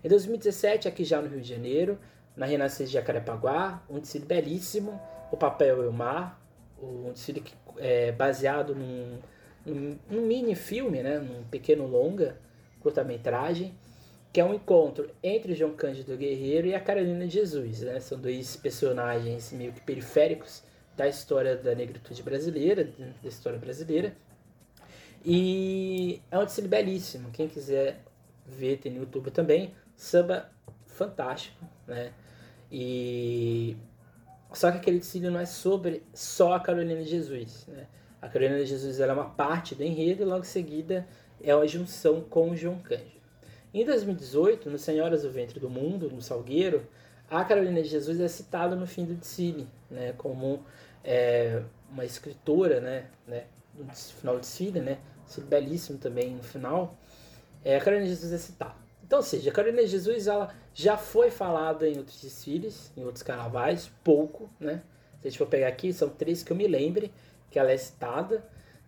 Em 0.04 0.10
2017, 0.10 0.86
aqui 0.86 1.04
já 1.04 1.22
no 1.22 1.28
Rio 1.28 1.40
de 1.40 1.48
Janeiro, 1.48 1.98
na 2.36 2.44
Renascença 2.44 2.84
de 2.84 2.92
Jacarepaguá, 2.92 3.82
um 3.88 3.98
desfile 3.98 4.26
belíssimo, 4.26 5.00
o 5.32 5.38
Papel 5.38 5.84
e 5.84 5.86
o 5.86 5.92
Mar, 5.92 6.38
um 6.78 7.12
desfile 7.12 7.40
que, 7.40 7.54
é 7.78 8.12
baseado 8.12 8.74
num, 8.74 9.20
num, 9.64 9.98
num 10.10 10.20
mini 10.20 10.54
filme, 10.54 11.02
né? 11.02 11.18
num 11.18 11.44
pequeno 11.44 11.86
longa, 11.86 12.36
curta-metragem, 12.82 13.74
que 14.36 14.40
é 14.42 14.44
um 14.44 14.52
encontro 14.52 15.10
entre 15.22 15.54
João 15.54 15.72
Cândido 15.72 16.14
Guerreiro 16.14 16.66
e 16.66 16.74
a 16.74 16.78
Carolina 16.78 17.26
Jesus. 17.26 17.80
Né? 17.80 17.98
São 18.00 18.20
dois 18.20 18.54
personagens 18.54 19.50
meio 19.50 19.72
que 19.72 19.80
periféricos 19.80 20.62
da 20.94 21.08
história 21.08 21.56
da 21.56 21.74
negritude 21.74 22.22
brasileira, 22.22 22.84
da 23.22 23.28
história 23.30 23.58
brasileira. 23.58 24.14
E 25.24 26.20
é 26.30 26.38
um 26.38 26.44
desfile 26.44 26.68
belíssimo. 26.68 27.30
Quem 27.30 27.48
quiser 27.48 28.04
ver, 28.44 28.76
tem 28.76 28.92
no 28.92 28.98
YouTube 28.98 29.30
também. 29.30 29.74
Samba 29.96 30.52
fantástico, 30.84 31.64
né? 31.86 32.12
E 32.70 33.74
só 34.52 34.70
que 34.70 34.76
aquele 34.76 34.98
desfile 34.98 35.30
não 35.30 35.40
é 35.40 35.46
sobre 35.46 36.02
só 36.12 36.52
a 36.52 36.60
Carolina 36.60 37.02
Jesus, 37.02 37.66
né? 37.68 37.86
A 38.20 38.28
Carolina 38.28 38.66
Jesus 38.66 39.00
é 39.00 39.10
uma 39.10 39.30
parte 39.30 39.74
do 39.74 39.82
enredo 39.82 40.24
e 40.24 40.26
logo 40.26 40.40
em 40.40 40.44
seguida 40.44 41.08
é 41.42 41.56
uma 41.56 41.66
junção 41.66 42.20
com 42.20 42.50
o 42.50 42.56
João 42.56 42.78
Cândido. 42.80 43.15
Em 43.76 43.84
2018, 43.84 44.70
no 44.70 44.78
Senhoras 44.78 45.20
do 45.20 45.30
Ventre 45.30 45.60
do 45.60 45.68
Mundo, 45.68 46.08
no 46.10 46.22
Salgueiro, 46.22 46.86
a 47.28 47.44
Carolina 47.44 47.82
de 47.82 47.88
Jesus 47.90 48.18
é 48.20 48.26
citada 48.26 48.74
no 48.74 48.86
fim 48.86 49.04
do 49.04 49.12
desfile, 49.12 49.68
né, 49.90 50.14
como 50.16 50.64
é, 51.04 51.62
uma 51.90 52.02
escritora, 52.02 52.80
né, 52.80 53.04
né, 53.28 53.44
no 53.74 53.84
final 53.94 54.36
do 54.36 54.40
desfile, 54.40 54.80
né, 54.80 54.96
desfile 55.26 55.46
belíssimo 55.46 55.98
também 55.98 56.30
no 56.30 56.42
final, 56.42 56.96
é, 57.62 57.76
a 57.76 57.80
Carolina 57.80 58.06
de 58.06 58.14
Jesus 58.14 58.32
é 58.32 58.38
citada. 58.38 58.76
Então, 59.04 59.18
ou 59.18 59.22
seja, 59.22 59.50
a 59.50 59.52
Carolina 59.52 59.82
de 59.82 59.88
Jesus 59.88 60.26
ela 60.26 60.54
já 60.72 60.96
foi 60.96 61.30
falada 61.30 61.86
em 61.86 61.98
outros 61.98 62.22
desfiles, 62.22 62.90
em 62.96 63.04
outros 63.04 63.22
carnavais, 63.22 63.90
pouco, 64.02 64.48
né? 64.58 64.82
Se 65.20 65.28
a 65.28 65.30
gente 65.30 65.38
for 65.38 65.48
pegar 65.48 65.68
aqui, 65.68 65.92
são 65.92 66.08
três 66.08 66.42
que 66.42 66.50
eu 66.50 66.56
me 66.56 66.66
lembre 66.66 67.12
que 67.50 67.58
ela 67.58 67.70
é 67.70 67.76
citada, 67.76 68.42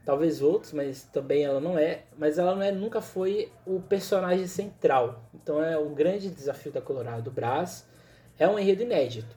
talvez 0.08 0.40
outros, 0.40 0.72
mas 0.72 1.02
também 1.02 1.44
ela 1.44 1.60
não 1.60 1.78
é, 1.78 2.04
mas 2.16 2.38
ela 2.38 2.54
não 2.54 2.62
é, 2.62 2.72
nunca 2.72 2.98
foi 2.98 3.52
o 3.66 3.78
personagem 3.78 4.46
central. 4.46 5.22
Então 5.34 5.62
é 5.62 5.76
o 5.76 5.90
grande 5.90 6.30
desafio 6.30 6.72
da 6.72 6.80
Colorado 6.80 7.30
Brás, 7.30 7.86
é 8.38 8.48
um 8.48 8.58
enredo 8.58 8.84
inédito. 8.84 9.36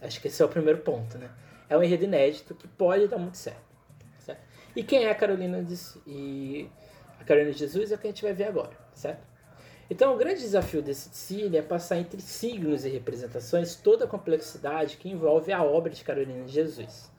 Acho 0.00 0.20
que 0.20 0.26
esse 0.26 0.42
é 0.42 0.44
o 0.44 0.48
primeiro 0.48 0.80
ponto, 0.80 1.16
né? 1.18 1.30
É 1.70 1.78
um 1.78 1.84
enredo 1.84 2.02
inédito 2.02 2.52
que 2.52 2.66
pode 2.66 3.06
dar 3.06 3.16
muito 3.16 3.36
certo. 3.36 3.62
certo? 4.18 4.40
E 4.74 4.82
quem 4.82 5.04
é 5.04 5.10
a 5.12 5.14
Carolina 5.14 5.62
de, 5.62 5.76
e 6.04 6.68
a 7.20 7.22
Carolina 7.22 7.52
de 7.52 7.60
Jesus 7.60 7.92
é 7.92 7.94
o 7.94 7.98
que 7.98 8.08
a 8.08 8.10
gente 8.10 8.24
vai 8.24 8.32
ver 8.32 8.48
agora, 8.48 8.76
certo? 8.92 9.24
Então, 9.88 10.12
o 10.12 10.18
grande 10.18 10.40
desafio 10.40 10.82
desse 10.82 11.10
desfile 11.10 11.56
é 11.56 11.62
passar 11.62 11.98
entre 11.98 12.20
signos 12.20 12.84
e 12.84 12.88
representações 12.88 13.76
toda 13.76 14.04
a 14.04 14.08
complexidade 14.08 14.96
que 14.96 15.08
envolve 15.08 15.52
a 15.52 15.62
obra 15.62 15.92
de 15.92 16.02
Carolina 16.02 16.42
de 16.42 16.50
Jesus. 16.50 17.11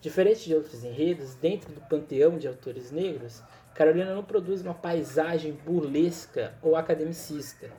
Diferente 0.00 0.44
de 0.44 0.54
outros 0.54 0.84
enredos, 0.84 1.34
dentro 1.34 1.72
do 1.72 1.80
panteão 1.80 2.38
de 2.38 2.46
autores 2.46 2.92
negros, 2.92 3.42
Carolina 3.74 4.14
não 4.14 4.22
produz 4.22 4.62
uma 4.62 4.74
paisagem 4.74 5.52
burlesca 5.52 6.54
ou 6.62 6.76
academicista. 6.76 7.70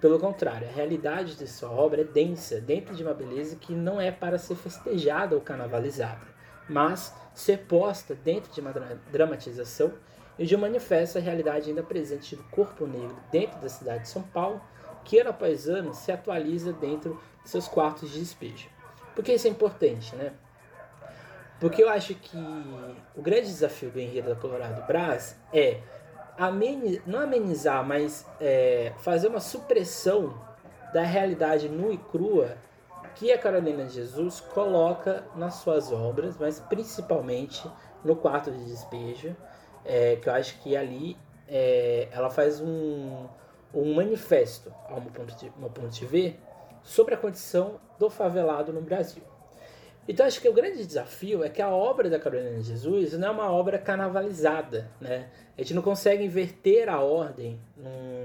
Pelo 0.00 0.18
contrário, 0.18 0.68
a 0.68 0.72
realidade 0.72 1.36
de 1.36 1.46
sua 1.46 1.70
obra 1.70 2.00
é 2.00 2.04
densa, 2.04 2.60
dentro 2.60 2.94
de 2.94 3.04
uma 3.04 3.14
beleza 3.14 3.54
que 3.54 3.72
não 3.72 4.00
é 4.00 4.10
para 4.10 4.38
ser 4.38 4.56
festejada 4.56 5.36
ou 5.36 5.40
carnavalizada, 5.40 6.26
mas 6.68 7.14
ser 7.32 7.58
posta 7.58 8.12
dentro 8.12 8.52
de 8.52 8.60
uma 8.60 8.72
dramatização 9.12 9.92
e 10.36 10.44
de 10.44 10.56
um 10.56 10.60
manifesto 10.60 11.18
a 11.18 11.20
realidade 11.20 11.70
ainda 11.70 11.84
presente 11.84 12.34
do 12.34 12.42
corpo 12.44 12.86
negro 12.86 13.16
dentro 13.30 13.60
da 13.60 13.68
cidade 13.68 14.02
de 14.02 14.08
São 14.08 14.22
Paulo, 14.22 14.60
que 15.04 15.20
ano 15.20 15.30
após 15.30 15.68
ano 15.68 15.94
se 15.94 16.10
atualiza 16.10 16.72
dentro 16.72 17.20
de 17.44 17.50
seus 17.50 17.68
quartos 17.68 18.10
de 18.10 18.18
despejo. 18.18 18.68
Por 19.14 19.22
que 19.22 19.32
isso 19.32 19.46
é 19.46 19.50
importante, 19.50 20.16
né? 20.16 20.32
Porque 21.62 21.80
eu 21.80 21.88
acho 21.88 22.16
que 22.16 22.36
o 23.16 23.22
grande 23.22 23.46
desafio 23.46 23.88
do 23.88 24.00
Enredo 24.00 24.30
da 24.30 24.34
Colorado 24.34 24.84
Brás 24.84 25.38
é 25.52 25.78
não 27.06 27.20
amenizar, 27.20 27.86
mas 27.86 28.26
é, 28.40 28.92
fazer 28.98 29.28
uma 29.28 29.38
supressão 29.38 30.42
da 30.92 31.02
realidade 31.02 31.68
nua 31.68 31.92
e 31.92 31.98
crua 31.98 32.56
que 33.14 33.30
a 33.30 33.38
Carolina 33.38 33.88
Jesus 33.88 34.40
coloca 34.40 35.24
nas 35.36 35.54
suas 35.54 35.92
obras, 35.92 36.36
mas 36.36 36.58
principalmente 36.58 37.64
no 38.04 38.16
quarto 38.16 38.50
de 38.50 38.64
despejo, 38.64 39.36
é, 39.84 40.16
que 40.16 40.28
eu 40.28 40.32
acho 40.32 40.58
que 40.62 40.76
ali 40.76 41.16
é, 41.46 42.08
ela 42.10 42.28
faz 42.28 42.60
um, 42.60 43.28
um 43.72 43.94
manifesto, 43.94 44.74
ao 44.88 45.00
meu 45.00 45.12
ponto, 45.12 45.36
de, 45.36 45.52
meu 45.56 45.70
ponto 45.70 45.90
de 45.90 46.06
ver, 46.06 46.40
sobre 46.82 47.14
a 47.14 47.16
condição 47.16 47.78
do 48.00 48.10
favelado 48.10 48.72
no 48.72 48.80
Brasil. 48.80 49.22
Então 50.08 50.26
acho 50.26 50.40
que 50.40 50.48
o 50.48 50.52
grande 50.52 50.84
desafio 50.84 51.44
é 51.44 51.48
que 51.48 51.62
a 51.62 51.70
obra 51.70 52.10
da 52.10 52.18
Carolina 52.18 52.58
de 52.58 52.64
Jesus 52.64 53.12
não 53.12 53.28
é 53.28 53.30
uma 53.30 53.52
obra 53.52 53.78
carnavalizada, 53.78 54.90
né? 55.00 55.28
A 55.56 55.62
gente 55.62 55.74
não 55.74 55.82
consegue 55.82 56.24
inverter 56.24 56.88
a 56.88 57.00
ordem 57.00 57.58
num, 57.76 58.24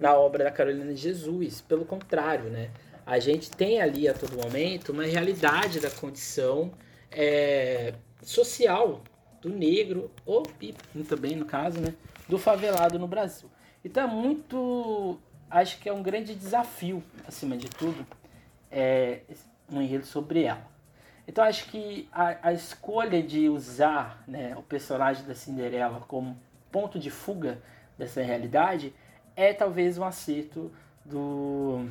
na 0.00 0.14
obra 0.14 0.44
da 0.44 0.50
Carolina 0.50 0.92
de 0.92 0.96
Jesus, 0.96 1.60
pelo 1.60 1.84
contrário, 1.84 2.48
né? 2.50 2.70
A 3.04 3.18
gente 3.18 3.50
tem 3.50 3.80
ali 3.80 4.08
a 4.08 4.14
todo 4.14 4.36
momento 4.36 4.92
uma 4.92 5.04
realidade 5.04 5.80
da 5.80 5.90
condição 5.90 6.72
é, 7.10 7.94
social 8.22 9.02
do 9.40 9.48
negro, 9.48 10.10
ou 10.26 10.42
e 10.60 10.72
também 11.04 11.36
no 11.36 11.44
caso, 11.44 11.80
né, 11.80 11.94
do 12.28 12.38
favelado 12.38 12.98
no 12.98 13.06
Brasil. 13.06 13.48
Então 13.84 14.02
é 14.02 14.06
muito, 14.06 15.18
acho 15.50 15.78
que 15.78 15.88
é 15.88 15.92
um 15.92 16.02
grande 16.02 16.34
desafio, 16.34 17.02
acima 17.26 17.56
de 17.56 17.68
tudo, 17.68 18.06
é, 18.70 19.20
um 19.70 19.80
enredo 19.80 20.06
sobre 20.06 20.42
ela. 20.42 20.66
Então 21.28 21.44
acho 21.44 21.66
que 21.66 22.08
a, 22.10 22.48
a 22.48 22.52
escolha 22.54 23.22
de 23.22 23.50
usar 23.50 24.24
né, 24.26 24.56
o 24.56 24.62
personagem 24.62 25.26
da 25.26 25.34
Cinderela 25.34 26.00
como 26.08 26.34
ponto 26.72 26.98
de 26.98 27.10
fuga 27.10 27.60
dessa 27.98 28.22
realidade 28.22 28.94
é 29.36 29.52
talvez 29.52 29.98
um 29.98 30.04
acerto 30.04 30.72
do, 31.04 31.86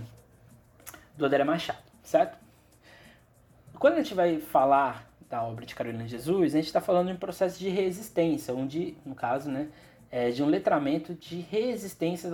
do 1.15 1.23
André 1.23 1.43
Machado, 1.43 1.83
certo? 2.01 2.35
Quando 3.77 3.93
a 3.93 3.97
gente 3.97 4.15
vai 4.15 4.39
falar 4.39 5.07
da 5.29 5.43
obra 5.43 5.67
de 5.67 5.75
Carolina 5.75 6.07
Jesus, 6.07 6.55
a 6.55 6.57
gente 6.57 6.65
está 6.65 6.81
falando 6.81 7.07
de 7.07 7.13
um 7.13 7.17
processo 7.17 7.59
de 7.59 7.69
resistência, 7.69 8.55
onde, 8.55 8.97
no 9.05 9.13
caso, 9.13 9.51
né, 9.51 9.69
é 10.09 10.31
de 10.31 10.41
um 10.41 10.47
letramento 10.47 11.13
de 11.13 11.41
resistência 11.41 12.31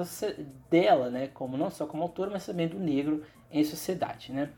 dela, 0.70 1.10
né, 1.10 1.28
como 1.34 1.58
não 1.58 1.70
só 1.70 1.86
como 1.86 2.02
autora, 2.02 2.32
mas 2.32 2.46
também 2.46 2.68
do 2.68 2.80
negro 2.80 3.26
em 3.52 3.62
sociedade, 3.66 4.32
né. 4.32 4.50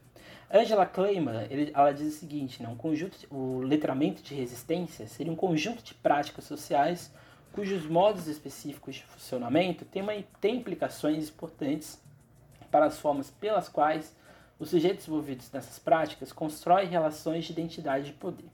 Angela 0.56 0.86
Kleiman, 0.86 1.48
ele, 1.50 1.70
ela 1.76 1.92
diz 1.92 2.16
o 2.16 2.18
seguinte, 2.18 2.64
né, 2.64 2.70
um 2.70 2.78
conjunto, 2.78 3.18
o 3.30 3.60
letramento 3.60 4.24
de 4.24 4.34
resistência 4.34 5.06
seria 5.06 5.32
um 5.32 5.36
conjunto 5.36 5.84
de 5.84 5.94
práticas 5.94 6.46
sociais 6.46 7.12
cujos 7.52 7.86
modos 7.86 8.28
específicos 8.28 8.96
de 8.96 9.04
funcionamento 9.04 9.84
têm, 9.84 10.02
uma, 10.02 10.14
têm 10.40 10.56
implicações 10.56 11.28
importantes 11.28 12.02
para 12.72 12.86
as 12.86 12.98
formas 13.00 13.30
pelas 13.30 13.68
quais 13.68 14.16
os 14.58 14.70
sujeitos 14.70 15.06
envolvidos 15.08 15.52
nessas 15.52 15.78
práticas 15.78 16.32
constroem 16.32 16.88
relações 16.88 17.44
de 17.44 17.52
identidade 17.52 18.06
de 18.06 18.14
poder. 18.14 18.48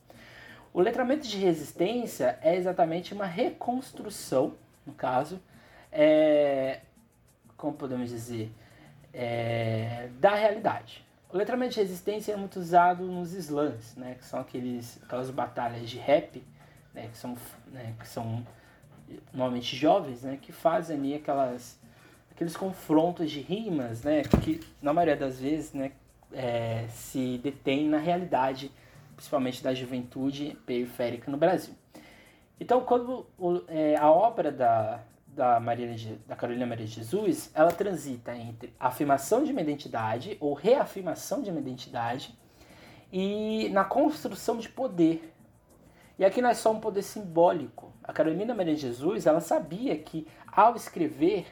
O 0.73 0.81
letramento 0.81 1.27
de 1.27 1.37
resistência 1.37 2.39
é 2.41 2.55
exatamente 2.55 3.13
uma 3.13 3.25
reconstrução, 3.25 4.55
no 4.85 4.93
caso, 4.93 5.39
é, 5.91 6.81
como 7.57 7.73
podemos 7.73 8.09
dizer, 8.09 8.51
é, 9.13 10.09
da 10.19 10.33
realidade. 10.33 11.10
O 11.33 11.37
letramento 11.37 11.75
de 11.75 11.79
resistência 11.79 12.33
é 12.33 12.35
muito 12.35 12.59
usado 12.59 13.05
nos 13.05 13.31
slams, 13.33 13.95
né, 13.95 14.15
que 14.15 14.25
são 14.25 14.41
aqueles, 14.41 14.99
aquelas 15.03 15.29
batalhas 15.29 15.89
de 15.89 15.97
rap, 15.97 16.43
né, 16.93 17.07
que, 17.09 17.17
são, 17.17 17.37
né, 17.67 17.93
que 17.97 18.07
são 18.07 18.45
normalmente 19.33 19.75
jovens, 19.75 20.23
né, 20.23 20.37
que 20.41 20.51
fazem 20.51 20.97
ali 20.97 21.15
aquelas 21.15 21.79
aqueles 22.31 22.57
confrontos 22.57 23.29
de 23.29 23.39
rimas, 23.39 24.03
né, 24.03 24.23
que 24.23 24.59
na 24.81 24.91
maioria 24.91 25.15
das 25.15 25.39
vezes, 25.39 25.73
né, 25.73 25.91
é, 26.33 26.85
se 26.89 27.37
detém 27.37 27.87
na 27.87 27.97
realidade, 27.97 28.71
principalmente 29.15 29.63
da 29.63 29.73
juventude 29.73 30.57
periférica 30.65 31.29
no 31.29 31.37
Brasil. 31.37 31.75
Então, 32.59 32.81
quando 32.81 33.25
é, 33.67 33.95
a 33.95 34.11
obra 34.11 34.51
da, 34.51 35.01
da, 35.35 35.59
Maria, 35.59 35.95
da 36.27 36.35
Carolina 36.35 36.65
Maria 36.65 36.85
de 36.85 36.93
Jesus, 36.93 37.51
ela 37.53 37.71
transita 37.71 38.35
entre 38.35 38.73
afirmação 38.79 39.43
de 39.43 39.51
uma 39.51 39.61
identidade 39.61 40.37
ou 40.39 40.53
reafirmação 40.53 41.41
de 41.41 41.49
uma 41.49 41.59
identidade 41.59 42.37
e 43.11 43.69
na 43.69 43.83
construção 43.83 44.57
de 44.57 44.69
poder. 44.69 45.33
E 46.19 46.25
aqui 46.25 46.41
não 46.41 46.49
é 46.49 46.53
só 46.53 46.71
um 46.71 46.79
poder 46.79 47.01
simbólico. 47.01 47.91
A 48.03 48.13
Carolina 48.13 48.53
Maria 48.53 48.75
de 48.75 48.81
Jesus, 48.81 49.25
ela 49.25 49.39
sabia 49.39 49.97
que 49.97 50.27
ao 50.51 50.75
escrever 50.75 51.47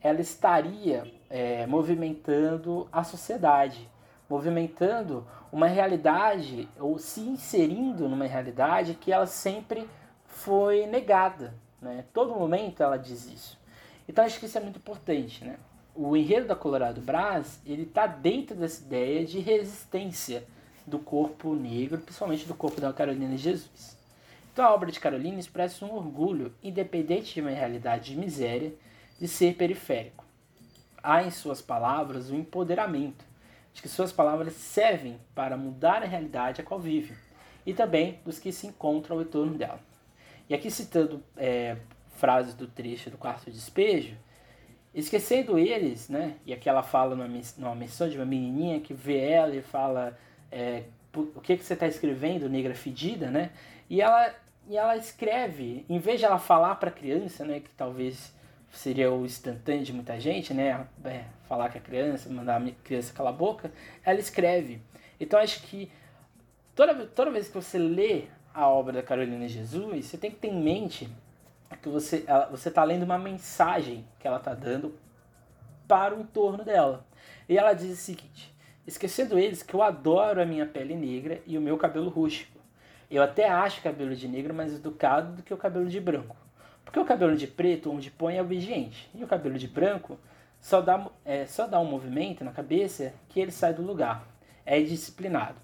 ela 0.00 0.20
estaria 0.20 1.10
é, 1.30 1.66
movimentando 1.66 2.88
a 2.92 3.02
sociedade, 3.02 3.88
movimentando 4.28 5.26
uma 5.50 5.66
realidade 5.66 6.68
ou 6.78 6.98
se 6.98 7.20
inserindo 7.20 8.08
numa 8.08 8.26
realidade 8.26 8.94
que 8.94 9.12
ela 9.12 9.26
sempre 9.26 9.88
foi 10.26 10.86
negada. 10.86 11.54
Né? 11.84 12.04
Todo 12.12 12.34
momento 12.34 12.82
ela 12.82 12.96
diz 12.96 13.26
isso. 13.26 13.58
Então 14.08 14.24
acho 14.24 14.38
que 14.38 14.46
isso 14.46 14.58
é 14.58 14.60
muito 14.60 14.78
importante. 14.78 15.44
Né? 15.44 15.58
O 15.94 16.16
enredo 16.16 16.48
da 16.48 16.56
Colorado 16.56 17.00
Brás 17.00 17.60
ele 17.64 17.82
está 17.82 18.06
dentro 18.06 18.56
dessa 18.56 18.82
ideia 18.82 19.24
de 19.24 19.38
resistência 19.38 20.44
do 20.86 20.98
corpo 20.98 21.54
negro, 21.54 21.98
principalmente 21.98 22.46
do 22.46 22.54
corpo 22.54 22.80
da 22.80 22.92
Carolina 22.92 23.36
Jesus. 23.36 23.96
Então 24.52 24.64
a 24.64 24.72
obra 24.72 24.90
de 24.92 25.00
Carolina 25.00 25.38
expressa 25.38 25.84
um 25.84 25.94
orgulho, 25.94 26.54
independente 26.62 27.34
de 27.34 27.40
uma 27.40 27.50
realidade 27.50 28.12
de 28.12 28.16
miséria, 28.16 28.72
de 29.18 29.26
ser 29.26 29.56
periférico. 29.56 30.24
Há 31.02 31.22
em 31.22 31.30
suas 31.30 31.60
palavras 31.60 32.30
o 32.30 32.34
um 32.34 32.38
empoderamento, 32.38 33.24
de 33.72 33.82
que 33.82 33.88
suas 33.88 34.12
palavras 34.12 34.54
servem 34.54 35.18
para 35.34 35.56
mudar 35.56 36.02
a 36.02 36.06
realidade 36.06 36.60
a 36.60 36.64
qual 36.64 36.78
vive, 36.78 37.16
e 37.66 37.74
também 37.74 38.20
dos 38.24 38.38
que 38.38 38.52
se 38.52 38.66
encontram 38.66 39.16
ao 39.16 39.22
entorno 39.22 39.58
dela. 39.58 39.80
E 40.54 40.56
aqui 40.56 40.70
citando 40.70 41.20
é, 41.36 41.76
frases 42.16 42.54
do 42.54 42.68
trecho 42.68 43.10
do 43.10 43.18
quarto 43.18 43.50
despejo, 43.50 44.16
esquecendo 44.94 45.58
eles, 45.58 46.08
né? 46.08 46.36
E 46.46 46.52
aqui 46.52 46.68
ela 46.68 46.80
fala 46.80 47.16
numa, 47.16 47.40
numa 47.58 47.74
menção 47.74 48.08
de 48.08 48.16
uma 48.16 48.24
menininha 48.24 48.78
que 48.78 48.94
vê 48.94 49.18
ela 49.18 49.52
e 49.56 49.60
fala 49.60 50.16
é, 50.52 50.84
o 51.12 51.40
que, 51.40 51.56
que 51.56 51.64
você 51.64 51.74
está 51.74 51.88
escrevendo, 51.88 52.48
negra 52.48 52.72
fedida, 52.72 53.32
né? 53.32 53.50
E 53.90 54.00
ela, 54.00 54.32
e 54.68 54.76
ela 54.76 54.96
escreve, 54.96 55.84
em 55.88 55.98
vez 55.98 56.20
de 56.20 56.24
ela 56.24 56.38
falar 56.38 56.76
para 56.76 56.88
a 56.88 56.92
criança, 56.92 57.44
né? 57.44 57.58
Que 57.58 57.70
talvez 57.70 58.32
seria 58.70 59.10
o 59.10 59.24
instantâneo 59.24 59.82
de 59.82 59.92
muita 59.92 60.20
gente, 60.20 60.54
né? 60.54 60.86
É, 61.04 61.24
falar 61.48 61.68
com 61.68 61.78
a 61.78 61.80
criança, 61.80 62.30
mandar 62.30 62.62
a 62.62 62.70
criança 62.84 63.12
calar 63.12 63.32
a 63.32 63.36
boca, 63.36 63.72
ela 64.04 64.20
escreve. 64.20 64.80
Então 65.18 65.40
acho 65.40 65.62
que 65.62 65.90
toda, 66.76 66.94
toda 67.06 67.32
vez 67.32 67.48
que 67.48 67.54
você 67.54 67.76
lê 67.76 68.26
a 68.54 68.68
obra 68.68 68.92
da 68.92 69.02
Carolina 69.02 69.48
Jesus, 69.48 70.06
você 70.06 70.16
tem 70.16 70.30
que 70.30 70.36
ter 70.36 70.48
em 70.48 70.62
mente 70.62 71.10
que 71.82 71.88
você 71.88 72.24
você 72.50 72.68
está 72.68 72.84
lendo 72.84 73.02
uma 73.02 73.18
mensagem 73.18 74.06
que 74.18 74.26
ela 74.26 74.38
está 74.38 74.54
dando 74.54 74.94
para 75.86 76.14
o 76.14 76.20
entorno 76.20 76.64
dela. 76.64 77.04
E 77.48 77.58
ela 77.58 77.74
diz 77.74 77.92
o 77.92 77.96
seguinte: 77.96 78.54
esquecendo 78.86 79.38
eles 79.38 79.62
que 79.62 79.74
eu 79.74 79.82
adoro 79.82 80.40
a 80.40 80.46
minha 80.46 80.64
pele 80.64 80.94
negra 80.94 81.42
e 81.46 81.58
o 81.58 81.60
meu 81.60 81.76
cabelo 81.76 82.08
rústico. 82.08 82.58
Eu 83.10 83.22
até 83.22 83.48
acho 83.48 83.82
cabelo 83.82 84.16
de 84.16 84.26
negro 84.26 84.54
mais 84.54 84.74
educado 84.74 85.36
do 85.36 85.42
que 85.42 85.52
o 85.52 85.58
cabelo 85.58 85.86
de 85.86 86.00
branco. 86.00 86.36
Porque 86.84 86.98
o 86.98 87.04
cabelo 87.04 87.36
de 87.36 87.46
preto, 87.46 87.90
onde 87.90 88.10
põe, 88.10 88.36
é 88.36 88.42
obediente. 88.42 89.10
E 89.14 89.22
o 89.22 89.26
cabelo 89.26 89.58
de 89.58 89.68
branco 89.68 90.18
só 90.60 90.80
dá, 90.80 91.06
é, 91.24 91.44
só 91.44 91.66
dá 91.66 91.78
um 91.78 91.84
movimento 91.84 92.42
na 92.44 92.50
cabeça 92.50 93.12
que 93.28 93.40
ele 93.40 93.50
sai 93.50 93.74
do 93.74 93.82
lugar. 93.82 94.26
É 94.64 94.80
indisciplinado. 94.80 95.56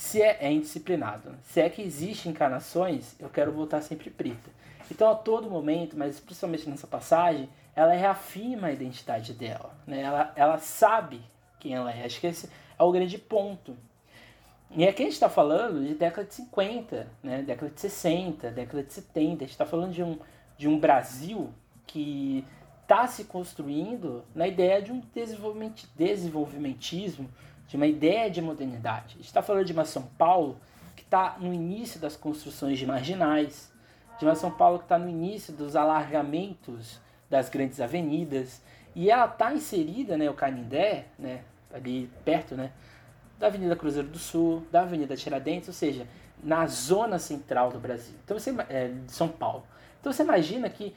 Se 0.00 0.22
é, 0.22 0.38
é 0.40 0.50
indisciplinado. 0.50 1.36
Se 1.42 1.60
é 1.60 1.68
que 1.68 1.82
existe 1.82 2.26
encarnações, 2.26 3.14
eu 3.20 3.28
quero 3.28 3.52
voltar 3.52 3.82
sempre 3.82 4.08
preta. 4.08 4.50
Então, 4.90 5.10
a 5.10 5.14
todo 5.14 5.50
momento, 5.50 5.94
mas 5.94 6.18
principalmente 6.18 6.70
nessa 6.70 6.86
passagem, 6.86 7.50
ela 7.76 7.92
reafirma 7.92 8.68
a 8.68 8.72
identidade 8.72 9.34
dela. 9.34 9.74
Né? 9.86 10.00
Ela, 10.00 10.32
ela 10.34 10.56
sabe 10.56 11.20
quem 11.58 11.74
ela 11.74 11.92
é. 11.92 12.06
Acho 12.06 12.18
que 12.18 12.28
esse 12.28 12.48
é 12.78 12.82
o 12.82 12.90
grande 12.90 13.18
ponto. 13.18 13.76
E 14.70 14.88
aqui 14.88 15.02
a 15.02 15.04
gente 15.04 15.12
está 15.12 15.28
falando 15.28 15.86
de 15.86 15.92
década 15.92 16.26
de 16.26 16.34
50, 16.34 17.06
né? 17.22 17.42
década 17.42 17.70
de 17.70 17.78
60, 17.78 18.50
década 18.52 18.82
de 18.82 18.92
70. 18.94 19.20
A 19.20 19.38
gente 19.40 19.50
está 19.50 19.66
falando 19.66 19.92
de 19.92 20.02
um, 20.02 20.18
de 20.56 20.66
um 20.66 20.78
Brasil 20.80 21.52
que 21.86 22.42
está 22.80 23.06
se 23.06 23.24
construindo 23.24 24.24
na 24.34 24.48
ideia 24.48 24.80
de 24.80 24.92
um 24.92 25.02
desenvolvimento, 25.14 25.86
desenvolvimentismo, 25.94 27.28
de 27.70 27.76
uma 27.76 27.86
ideia 27.86 28.28
de 28.28 28.42
modernidade. 28.42 29.14
A 29.14 29.18
gente 29.18 29.26
está 29.26 29.40
falando 29.40 29.64
de 29.64 29.72
uma 29.72 29.84
São 29.84 30.02
Paulo 30.18 30.58
que 30.96 31.02
está 31.04 31.36
no 31.38 31.54
início 31.54 32.00
das 32.00 32.16
construções 32.16 32.76
de 32.76 32.84
marginais, 32.84 33.72
de 34.18 34.24
uma 34.24 34.34
São 34.34 34.50
Paulo 34.50 34.78
que 34.78 34.86
está 34.86 34.98
no 34.98 35.08
início 35.08 35.52
dos 35.54 35.76
alargamentos 35.76 37.00
das 37.30 37.48
grandes 37.48 37.80
avenidas, 37.80 38.60
e 38.92 39.08
ela 39.08 39.26
está 39.26 39.54
inserida, 39.54 40.16
né, 40.16 40.28
o 40.28 40.34
Canindé, 40.34 41.06
né, 41.16 41.42
ali 41.72 42.10
perto, 42.24 42.56
né, 42.56 42.72
da 43.38 43.46
Avenida 43.46 43.76
Cruzeiro 43.76 44.08
do 44.08 44.18
Sul, 44.18 44.66
da 44.72 44.82
Avenida 44.82 45.16
Tiradentes, 45.16 45.68
ou 45.68 45.74
seja, 45.74 46.08
na 46.42 46.66
zona 46.66 47.20
central 47.20 47.70
do 47.70 47.78
Brasil, 47.78 48.16
então 48.24 48.36
você, 48.36 48.52
é, 48.68 48.88
de 48.88 49.12
São 49.12 49.28
Paulo. 49.28 49.62
Então 50.00 50.12
você 50.12 50.24
imagina 50.24 50.68
que 50.68 50.92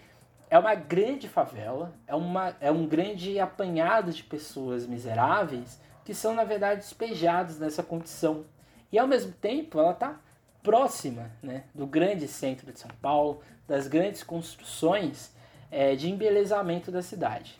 é 0.50 0.58
uma 0.58 0.74
grande 0.74 1.30
favela, 1.30 1.94
é, 2.08 2.16
uma, 2.16 2.56
é 2.60 2.72
um 2.72 2.88
grande 2.88 3.40
apanhado 3.40 4.12
de 4.12 4.24
pessoas 4.24 4.88
miseráveis 4.88 5.80
que 6.04 6.14
são, 6.14 6.34
na 6.34 6.44
verdade, 6.44 6.82
despejadas 6.82 7.60
nessa 7.60 7.84
condição. 7.84 8.46
E 8.92 9.00
ao 9.00 9.08
mesmo 9.08 9.32
tempo, 9.34 9.80
ela 9.80 9.92
está 9.92 10.20
próxima 10.62 11.32
né, 11.42 11.64
do 11.74 11.86
grande 11.86 12.28
centro 12.28 12.72
de 12.72 12.80
São 12.80 12.92
Paulo, 13.02 13.42
das 13.68 13.88
grandes 13.88 14.24
construções 14.24 15.32
é, 15.70 15.96
de 15.96 16.10
embelezamento 16.10 16.92
da 16.92 17.02
cidade. 17.02 17.60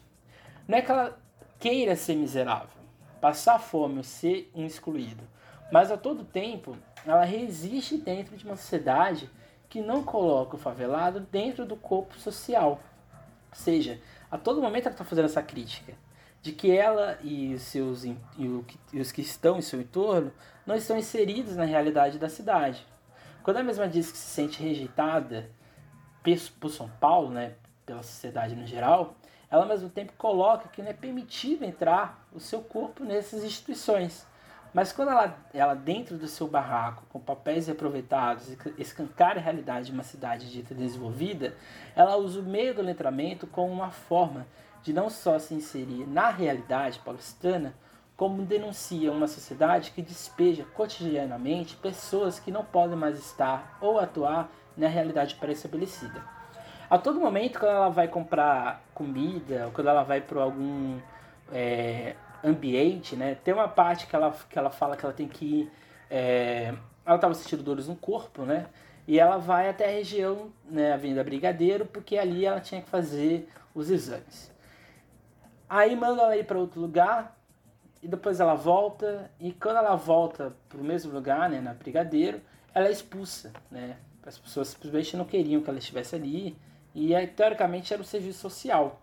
Não 0.68 0.78
é 0.78 0.82
que 0.82 0.92
ela 0.92 1.18
queira 1.60 1.96
ser 1.96 2.16
miserável, 2.16 2.82
passar 3.20 3.60
fome 3.60 3.98
ou 3.98 4.04
ser 4.04 4.50
um 4.56 4.66
excluído, 4.66 5.24
mas 5.72 5.92
a 5.92 5.98
todo 5.98 6.24
tempo 6.24 6.78
ela 7.06 7.26
resiste 7.26 7.98
dentro 7.98 8.38
de 8.38 8.46
uma 8.46 8.56
sociedade 8.56 9.30
que 9.70 9.82
não 9.82 10.04
coloca 10.04 10.56
o 10.56 10.60
favelado 10.60 11.20
dentro 11.20 11.66
do 11.66 11.76
corpo 11.76 12.18
social. 12.20 12.80
Ou 13.50 13.58
seja, 13.58 14.00
a 14.30 14.38
todo 14.38 14.62
momento 14.62 14.86
ela 14.86 14.94
está 14.94 15.04
fazendo 15.04 15.26
essa 15.26 15.42
crítica 15.42 15.94
de 16.44 16.52
que 16.52 16.76
ela 16.76 17.18
e 17.24 17.58
seus, 17.58 18.04
e, 18.04 18.18
os 18.94 19.14
que 19.14 19.22
estão 19.22 19.58
em 19.58 19.62
seu 19.62 19.80
entorno 19.80 20.30
não 20.66 20.76
estão 20.76 20.98
inseridos 20.98 21.56
na 21.56 21.64
realidade 21.64 22.20
da 22.20 22.28
cidade. 22.28 22.86
Quando 23.42 23.58
ela 23.58 23.66
mesma 23.66 23.88
diz 23.88 24.12
que 24.12 24.18
se 24.18 24.30
sente 24.30 24.62
rejeitada 24.62 25.50
por 26.60 26.70
São 26.70 26.90
Paulo, 27.00 27.30
né, 27.30 27.54
pela 27.86 28.04
sociedade 28.04 28.56
no 28.56 28.68
geral, 28.68 29.16
ela 29.50 29.64
ao 29.64 29.70
mesmo 29.70 29.90
tempo 29.90 30.12
coloca 30.18 30.68
que 30.68 30.82
não 30.82 30.90
é 30.90 30.94
permitido 30.94 31.64
entrar 31.64 32.28
o 32.34 32.42
seu 32.42 32.62
corpo 32.62 33.06
nessas 33.06 33.44
instituições. 33.46 34.26
Mas 34.74 34.92
quando 34.92 35.12
ela, 35.12 35.38
ela 35.54 35.76
dentro 35.76 36.18
do 36.18 36.28
seu 36.28 36.48
barraco, 36.48 37.04
com 37.10 37.20
papéis 37.20 37.68
reaproveitados, 37.68 38.50
escancara 38.78 39.40
a 39.40 39.44
realidade 39.44 39.86
de 39.86 39.92
uma 39.94 40.04
cidade 40.04 40.52
dita 40.52 40.74
desenvolvida, 40.76 41.56
ela 41.96 42.18
usa 42.18 42.42
o 42.42 42.44
meio 42.44 42.74
do 42.74 42.82
letramento 42.82 43.48
como 43.48 43.72
uma 43.72 43.92
forma 43.92 44.46
de 44.84 44.94
não 44.94 45.10
só 45.10 45.40
se 45.40 45.56
inserir 45.56 46.06
na 46.06 46.30
realidade 46.30 47.00
paulistana, 47.00 47.74
como 48.16 48.44
denuncia 48.44 49.12
uma 49.12 49.28
sociedade 49.28 49.92
que 49.92 50.02
despeja 50.02 50.64
cotidianamente 50.76 51.76
pessoas 51.78 52.40
que 52.40 52.52
não 52.52 52.64
podem 52.64 52.96
mais 52.96 53.18
estar 53.18 53.78
ou 53.82 54.00
atuar 54.00 54.52
na 54.78 54.88
realidade 54.88 55.36
pré-estabelecida. 55.36 56.22
A 56.90 56.98
todo 56.98 57.20
momento, 57.20 57.60
quando 57.60 57.72
ela 57.72 57.90
vai 57.90 58.08
comprar 58.08 58.84
comida, 58.94 59.66
ou 59.66 59.72
quando 59.72 59.88
ela 59.88 60.04
vai 60.04 60.22
para 60.22 60.42
algum 60.42 61.00
é, 61.52 62.16
ambiente, 62.44 63.16
né, 63.16 63.36
tem 63.36 63.54
uma 63.54 63.68
parte 63.68 64.06
que 64.06 64.16
ela, 64.16 64.36
que 64.50 64.60
ela 64.60 64.70
fala 64.70 64.96
que 64.96 65.04
ela 65.04 65.14
tem 65.14 65.28
que 65.28 65.46
ir. 65.46 65.72
É, 66.10 66.74
ela 67.06 67.16
estava 67.16 67.34
sentindo 67.34 67.64
dores 67.64 67.88
no 67.88 67.96
corpo, 67.96 68.44
né? 68.44 68.68
E 69.08 69.20
ela 69.20 69.38
vai 69.38 69.68
até 69.70 69.86
a 69.86 69.92
região, 69.92 70.52
né, 70.64 70.94
Avenida 70.94 71.24
Brigadeiro, 71.24 71.86
porque 71.86 72.18
ali 72.18 72.46
ela 72.46 72.62
tinha 72.62 72.82
que 72.82 72.90
fazer 72.90 73.50
os 73.74 73.90
exames. 73.90 74.53
Aí 75.76 75.96
manda 75.96 76.22
ela 76.22 76.38
ir 76.38 76.46
para 76.46 76.60
outro 76.60 76.80
lugar, 76.80 77.36
e 78.00 78.08
depois 78.08 78.40
ela 78.40 78.54
volta, 78.54 79.32
e 79.40 79.52
quando 79.52 79.78
ela 79.78 79.96
volta 79.96 80.56
para 80.70 80.80
o 80.80 80.84
mesmo 80.84 81.12
lugar, 81.12 81.50
né, 81.50 81.60
na 81.60 81.74
Brigadeiro, 81.74 82.40
ela 82.76 82.90
é 82.90 82.92
expulsa, 82.92 83.52
né? 83.72 83.98
As 84.24 84.38
pessoas 84.38 84.68
simplesmente 84.68 85.18
não 85.18 85.26
queriam 85.26 85.64
que 85.64 85.70
ela 85.72 85.80
estivesse 85.80 86.16
ali, 86.16 86.56
e 86.94 87.16
teoricamente 87.26 87.92
era 87.92 88.00
um 88.00 88.06
serviço 88.06 88.38
social. 88.38 89.02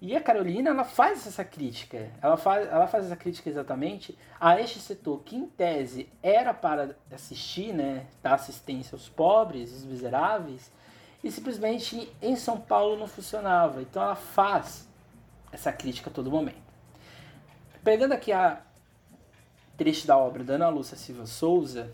E 0.00 0.16
a 0.16 0.20
Carolina 0.22 0.70
ela 0.70 0.84
faz 0.84 1.26
essa 1.26 1.44
crítica, 1.44 2.10
ela 2.22 2.38
faz, 2.38 2.66
ela 2.66 2.86
faz 2.86 3.04
essa 3.04 3.16
crítica 3.16 3.50
exatamente 3.50 4.16
a 4.40 4.58
este 4.58 4.80
setor 4.80 5.20
que 5.22 5.36
em 5.36 5.44
tese 5.44 6.08
era 6.22 6.54
para 6.54 6.96
assistir, 7.12 7.74
né, 7.74 8.06
dar 8.22 8.36
assistência 8.36 8.94
aos 8.94 9.06
pobres, 9.06 9.70
os 9.70 9.84
miseráveis, 9.84 10.72
e 11.22 11.30
simplesmente 11.30 12.10
em 12.22 12.36
São 12.36 12.58
Paulo 12.58 12.96
não 12.96 13.06
funcionava. 13.06 13.82
Então 13.82 14.02
ela 14.02 14.16
faz 14.16 14.85
essa 15.56 15.72
crítica 15.72 16.10
a 16.10 16.12
todo 16.12 16.30
momento. 16.30 16.60
Pegando 17.82 18.12
aqui 18.12 18.30
a 18.30 18.60
trecho 19.76 20.06
da 20.06 20.16
obra 20.16 20.44
da 20.44 20.54
Ana 20.54 20.68
Lúcia 20.68 20.96
Silva 20.96 21.26
Souza, 21.26 21.92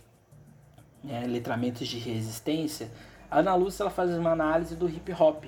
né, 1.02 1.26
Letramentos 1.26 1.86
de 1.86 1.98
Resistência, 1.98 2.90
a 3.30 3.38
Ana 3.38 3.54
Lúcia 3.54 3.84
ela 3.84 3.90
faz 3.90 4.10
uma 4.10 4.30
análise 4.30 4.74
do 4.74 4.88
hip 4.88 5.12
hop, 5.12 5.44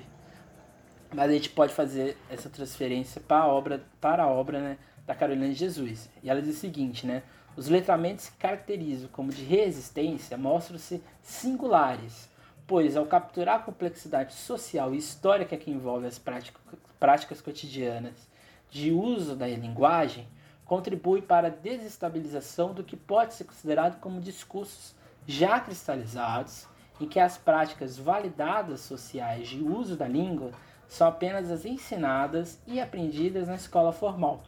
mas 1.13 1.29
a 1.29 1.33
gente 1.33 1.49
pode 1.49 1.73
fazer 1.73 2.17
essa 2.29 2.49
transferência 2.49 3.21
para 3.21 3.43
a 3.43 3.47
obra, 3.47 3.83
para 3.99 4.23
a 4.23 4.27
obra 4.27 4.59
né, 4.59 4.77
da 5.05 5.13
Carolina 5.13 5.47
de 5.47 5.53
Jesus. 5.53 6.09
E 6.23 6.29
ela 6.29 6.41
diz 6.41 6.57
o 6.57 6.59
seguinte, 6.59 7.05
né? 7.05 7.21
Os 7.55 7.67
letramentos 7.67 8.29
que 8.29 8.37
caracterizam 8.37 9.07
como 9.09 9.31
de 9.31 9.43
resistência 9.43 10.37
mostram-se 10.37 11.01
singulares, 11.21 12.29
pois 12.67 12.97
ao 12.97 13.05
capturar 13.05 13.57
a 13.57 13.63
complexidade 13.63 14.33
social 14.33 14.93
e 14.93 14.97
histórica 14.97 15.55
que 15.55 15.71
envolve 15.71 16.05
as 16.05 16.19
práticas, 16.19 16.61
práticas 16.99 17.41
cotidianas 17.41 18.27
de 18.69 18.91
uso 18.91 19.35
da 19.35 19.47
linguagem, 19.47 20.27
contribui 20.65 21.21
para 21.21 21.47
a 21.47 21.51
desestabilização 21.51 22.73
do 22.73 22.83
que 22.83 22.97
pode 22.97 23.33
ser 23.33 23.43
considerado 23.43 23.99
como 23.99 24.19
discursos 24.19 24.95
já 25.27 25.59
cristalizados, 25.59 26.67
em 26.99 27.07
que 27.07 27.19
as 27.19 27.37
práticas 27.37 27.97
validadas 27.97 28.81
sociais 28.81 29.47
de 29.47 29.61
uso 29.61 29.95
da 29.95 30.07
língua 30.07 30.51
são 30.87 31.07
apenas 31.07 31.51
as 31.51 31.65
ensinadas 31.65 32.59
e 32.65 32.79
aprendidas 32.79 33.47
na 33.47 33.55
escola 33.55 33.91
formal. 33.91 34.43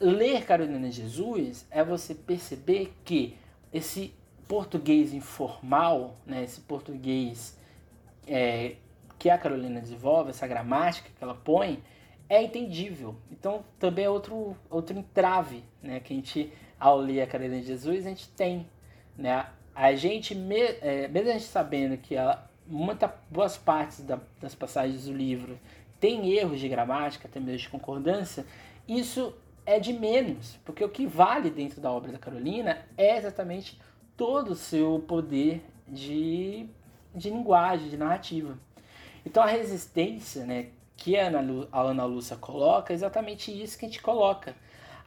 Ler 0.00 0.44
Carolina 0.44 0.90
Jesus 0.90 1.66
é 1.70 1.84
você 1.84 2.14
perceber 2.14 2.94
que 3.04 3.38
esse 3.72 4.12
português 4.48 5.14
informal, 5.14 6.16
né, 6.26 6.44
esse 6.44 6.60
português 6.60 7.56
é, 8.26 8.76
que 9.24 9.30
a 9.30 9.38
Carolina 9.38 9.80
desenvolve, 9.80 10.28
essa 10.28 10.46
gramática 10.46 11.08
que 11.16 11.24
ela 11.24 11.34
põe, 11.34 11.82
é 12.28 12.42
entendível. 12.42 13.16
Então 13.30 13.64
também 13.78 14.04
é 14.04 14.10
outro, 14.10 14.54
outro 14.68 14.98
entrave 14.98 15.64
né, 15.82 15.98
que 15.98 16.12
a 16.12 16.16
gente, 16.16 16.52
ao 16.78 16.98
ler 16.98 17.22
a 17.22 17.26
Carolina 17.26 17.58
de 17.58 17.66
Jesus, 17.68 18.04
a 18.04 18.10
gente 18.10 18.28
tem. 18.28 18.68
Né? 19.16 19.46
A 19.74 19.94
gente, 19.94 20.36
é, 20.82 21.08
mesmo 21.08 21.30
a 21.30 21.32
gente 21.32 21.44
sabendo 21.46 21.96
que 21.96 22.14
ela 22.14 22.50
muitas 22.66 23.10
boas 23.30 23.56
partes 23.56 24.02
da, 24.02 24.18
das 24.42 24.54
passagens 24.54 25.06
do 25.06 25.14
livro 25.14 25.58
tem 25.98 26.30
erros 26.30 26.60
de 26.60 26.68
gramática, 26.68 27.26
tem 27.26 27.42
erros 27.48 27.62
de 27.62 27.70
concordância, 27.70 28.44
isso 28.86 29.34
é 29.64 29.80
de 29.80 29.94
menos, 29.94 30.58
porque 30.66 30.84
o 30.84 30.88
que 30.90 31.06
vale 31.06 31.48
dentro 31.48 31.80
da 31.80 31.90
obra 31.90 32.12
da 32.12 32.18
Carolina 32.18 32.84
é 32.94 33.16
exatamente 33.16 33.80
todo 34.18 34.50
o 34.50 34.54
seu 34.54 35.02
poder 35.08 35.64
de, 35.88 36.68
de 37.14 37.30
linguagem, 37.30 37.88
de 37.88 37.96
narrativa. 37.96 38.58
Então 39.24 39.42
a 39.42 39.46
resistência 39.46 40.44
né, 40.44 40.68
que 40.96 41.16
a 41.16 41.26
Ana, 41.26 41.40
Lu, 41.40 41.68
a 41.70 41.80
Ana 41.80 42.04
Lúcia 42.04 42.36
coloca 42.36 42.92
é 42.92 42.94
exatamente 42.94 43.50
isso 43.50 43.78
que 43.78 43.86
a 43.86 43.88
gente 43.88 44.02
coloca. 44.02 44.54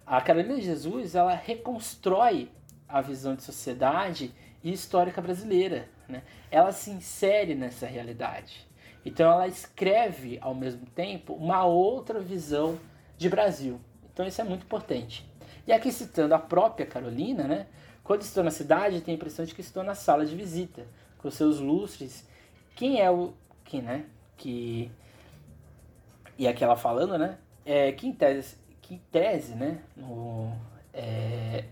A 0.06 0.22
Carolina 0.22 0.60
Jesus 0.60 1.16
ela 1.16 1.34
reconstrói 1.34 2.50
a 2.88 3.02
visão 3.02 3.36
de 3.36 3.44
sociedade 3.44 4.34
e 4.64 4.72
histórica 4.72 5.22
brasileira. 5.22 5.90
Né? 6.08 6.24
Ela 6.50 6.72
se 6.72 6.90
insere 6.90 7.54
nessa 7.56 7.86
realidade. 7.86 8.66
Então 9.06 9.32
ela 9.32 9.48
escreve 9.48 10.38
ao 10.42 10.56
mesmo 10.56 10.86
tempo 10.88 11.34
uma 11.34 11.66
outra 11.66 12.20
visão 12.20 12.78
de 13.18 13.30
Brasil. 13.30 13.80
Então 14.12 14.26
isso 14.26 14.42
é 14.42 14.44
muito 14.44 14.64
importante. 14.64 15.26
E 15.66 15.72
aqui 15.72 15.92
citando 15.92 16.34
a 16.34 16.40
própria 16.40 16.86
Carolina, 16.86 17.44
né? 17.44 17.68
quando 18.04 18.22
estou 18.22 18.44
na 18.44 18.52
cidade, 18.52 19.02
tenho 19.02 19.16
a 19.16 19.20
impressão 19.20 19.44
de 19.44 19.54
que 19.54 19.60
estou 19.60 19.84
na 19.84 19.94
sala 19.94 20.26
de 20.26 20.34
visita, 20.34 20.88
com 21.18 21.30
seus 21.30 21.60
lustres. 21.60 22.26
Quem 22.76 23.02
é 23.02 23.12
o. 23.12 23.34
Quem, 23.68 23.84
né? 23.84 24.06
Que. 24.36 24.92
E 26.38 26.48
aqui 26.48 26.64
ela 26.64 26.76
falando, 26.76 27.18
né? 27.18 27.38
É, 27.64 27.92
que 27.92 28.08
em 28.08 28.14
tese, 28.14 28.58
que 28.82 28.96
em 28.96 29.02
tese 29.12 29.54
né? 29.54 29.80
No, 29.96 30.52
é, 30.92 31.66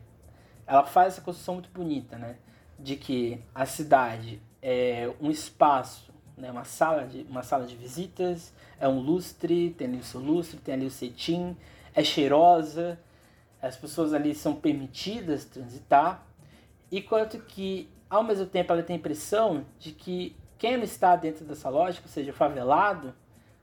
ela 0.68 0.86
faz 0.86 1.14
essa 1.14 1.22
construção 1.22 1.56
muito 1.56 1.70
bonita, 1.70 2.18
né? 2.18 2.36
de 2.78 2.96
que 2.96 3.42
a 3.54 3.66
cidade 3.66 4.42
é 4.62 5.12
um 5.22 5.30
espaço, 5.32 6.14
né, 6.38 6.52
uma, 6.52 6.66
sala 6.66 7.06
de, 7.06 7.26
uma 7.30 7.44
sala 7.44 7.66
de 7.66 7.76
visitas, 7.76 8.54
é 8.80 8.88
um 8.88 9.00
lustre, 9.00 9.72
tem 9.72 9.88
ali 9.88 9.98
o 9.98 10.04
seu 10.04 10.20
lustre, 10.20 10.60
tem 10.60 10.74
ali 10.74 10.86
o 10.86 10.92
cetim, 10.92 11.56
é 11.94 12.04
cheirosa, 12.04 13.00
as 13.62 13.76
pessoas 13.76 14.14
ali 14.14 14.36
são 14.36 14.56
permitidas 14.56 15.46
transitar, 15.46 16.26
e 16.92 17.02
quanto 17.02 17.40
que, 17.40 17.90
ao 18.10 18.24
mesmo 18.24 18.46
tempo, 18.46 18.72
ela 18.72 18.84
tem 18.84 18.96
a 18.96 19.00
impressão 19.00 19.66
de 19.80 19.92
que 19.92 20.36
quem 20.58 20.78
não 20.78 20.84
está 20.84 21.16
dentro 21.16 21.46
dessa 21.46 21.70
lógica, 21.70 22.08
ou 22.08 22.12
seja, 22.12 22.34
favelado, 22.34 23.14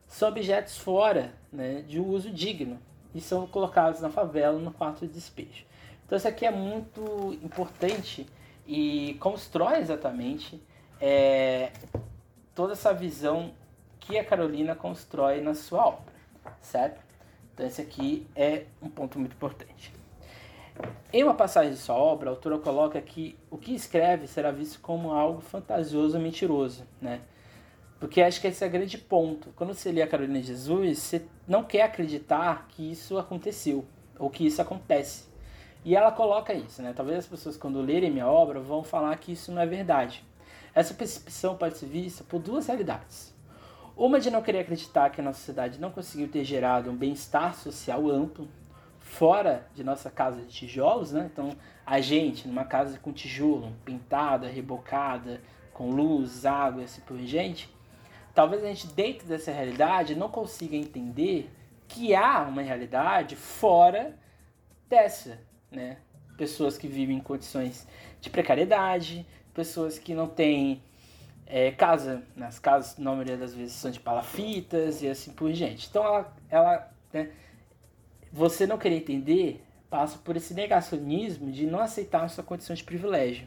são 0.07 0.29
objetos 0.29 0.77
fora 0.77 1.33
né, 1.53 1.83
de 1.83 1.99
uso 1.99 2.31
digno 2.31 2.79
e 3.15 3.21
são 3.21 3.47
colocados 3.47 4.01
na 4.01 4.11
favela 4.11 4.59
no 4.59 4.73
quarto 4.73 5.07
de 5.07 5.13
despejo. 5.13 5.65
Então 6.05 6.17
isso 6.17 6.29
aqui 6.29 6.45
é 6.45 6.51
muito 6.51 7.39
importante 7.43 8.27
e 8.67 9.17
constrói 9.21 9.79
exatamente 9.79 10.63
é, 11.01 11.73
toda 12.55 12.75
essa 12.75 12.93
visão 12.93 13.53
que 13.99 14.19
a 14.19 14.25
Carolina 14.25 14.75
constrói 14.75 15.41
na 15.41 15.55
sua 15.55 15.87
obra, 15.87 16.13
certo? 16.61 17.01
Então 17.55 17.67
esse 17.67 17.81
aqui 17.81 18.27
é 18.37 18.67
um 18.83 18.91
ponto 18.91 19.19
muito 19.19 19.33
importante. 19.33 19.93
Em 21.13 21.23
uma 21.23 21.35
passagem 21.35 21.73
de 21.73 21.79
sua 21.79 21.95
obra, 21.95 22.31
a 22.31 22.33
autora 22.33 22.59
coloca 22.59 23.01
que 23.01 23.37
o 23.51 23.59
que 23.59 23.75
escreve 23.75 24.27
será 24.27 24.51
visto 24.51 24.81
como 24.81 25.13
algo 25.13 25.41
fantasioso 25.41 26.17
ou 26.17 26.23
mentiroso, 26.23 26.85
né? 27.01 27.21
Porque 28.01 28.23
acho 28.23 28.41
que 28.41 28.47
esse 28.47 28.65
é 28.65 28.67
o 28.67 28.71
grande 28.71 28.99
ponto. 28.99 29.53
Quando 29.55 29.75
você 29.75 29.93
lê 29.93 30.03
a 30.03 30.07
Carolina 30.07 30.41
de 30.41 30.47
Jesus, 30.47 30.99
você 30.99 31.23
não 31.47 31.63
quer 31.63 31.83
acreditar 31.83 32.67
que 32.69 32.91
isso 32.91 33.19
aconteceu, 33.19 33.85
ou 34.19 34.31
que 34.31 34.47
isso 34.47 34.61
acontece. 34.63 35.25
E 35.85 35.95
ela 35.95 36.11
coloca 36.11 36.55
isso, 36.55 36.81
né? 36.81 36.93
Talvez 36.97 37.19
as 37.19 37.27
pessoas, 37.27 37.57
quando 37.57 37.81
lerem 37.81 38.11
minha 38.11 38.27
obra, 38.27 38.59
vão 38.59 38.83
falar 38.83 39.17
que 39.19 39.33
isso 39.33 39.53
não 39.53 39.61
é 39.61 39.67
verdade. 39.67 40.25
Essa 40.75 40.95
percepção 40.95 41.57
pode 41.57 41.77
ser 41.77 41.87
vista 41.87 42.25
por 42.25 42.41
duas 42.41 42.67
realidades. 42.67 43.35
Uma 43.95 44.19
de 44.19 44.31
não 44.31 44.41
querer 44.41 44.61
acreditar 44.61 45.11
que 45.11 45.21
a 45.21 45.25
nossa 45.25 45.39
sociedade 45.39 45.79
não 45.79 45.91
conseguiu 45.91 46.27
ter 46.27 46.43
gerado 46.45 46.91
um 46.91 46.97
bem-estar 46.97 47.55
social 47.55 48.09
amplo, 48.09 48.49
fora 49.13 49.67
de 49.75 49.85
nossa 49.85 50.11
casa 50.11 50.41
de 50.41 50.49
tijolos, 50.49 51.13
né? 51.13 51.29
Então, 51.31 51.55
a 51.85 52.01
gente, 52.01 52.49
numa 52.49 52.65
casa 52.65 52.99
com 52.99 53.13
tijolo, 53.13 53.71
pintada, 53.85 54.49
rebocada, 54.49 55.39
com 55.75 55.91
luz, 55.91 56.47
água 56.47 56.81
e 56.81 56.85
assim 56.87 57.03
por 57.03 57.19
diante, 57.19 57.69
talvez 58.35 58.65
a 58.65 58.69
gente, 58.69 58.87
dentro 58.89 59.27
dessa 59.27 59.53
realidade, 59.53 60.15
não 60.15 60.31
consiga 60.31 60.75
entender 60.75 61.51
que 61.87 62.15
há 62.15 62.41
uma 62.43 62.63
realidade 62.63 63.37
fora 63.37 64.19
dessa, 64.89 65.39
né? 65.71 65.99
Pessoas 66.39 66.79
que 66.79 66.89
vivem 66.89 67.19
em 67.19 67.21
condições 67.21 67.87
de 68.19 68.31
precariedade, 68.31 69.27
pessoas 69.53 69.99
que 69.99 70.15
não 70.15 70.27
têm 70.27 70.83
é, 71.47 71.71
casa, 71.71 72.23
nas 72.35 72.59
casas, 72.59 72.97
na 72.97 73.11
maioria 73.11 73.37
das 73.37 73.55
vezes, 73.55 73.75
são 73.75 73.91
de 73.91 74.01
palafitas 74.01 75.03
e 75.03 75.09
assim 75.09 75.33
por 75.33 75.53
diante. 75.53 75.87
Então, 75.91 76.03
ela, 76.03 76.35
ela 76.49 76.93
né, 77.13 77.31
você 78.33 78.67
não 78.67 78.79
querer 78.79 78.97
entender 78.97 79.63
passa 79.91 80.17
por 80.19 80.37
esse 80.37 80.55
negacionismo 80.55 81.53
de 81.53 81.67
não 81.67 81.81
aceitar 81.81 82.29
sua 82.31 82.43
condição 82.43 82.75
de 82.75 82.83
privilégio. 82.83 83.47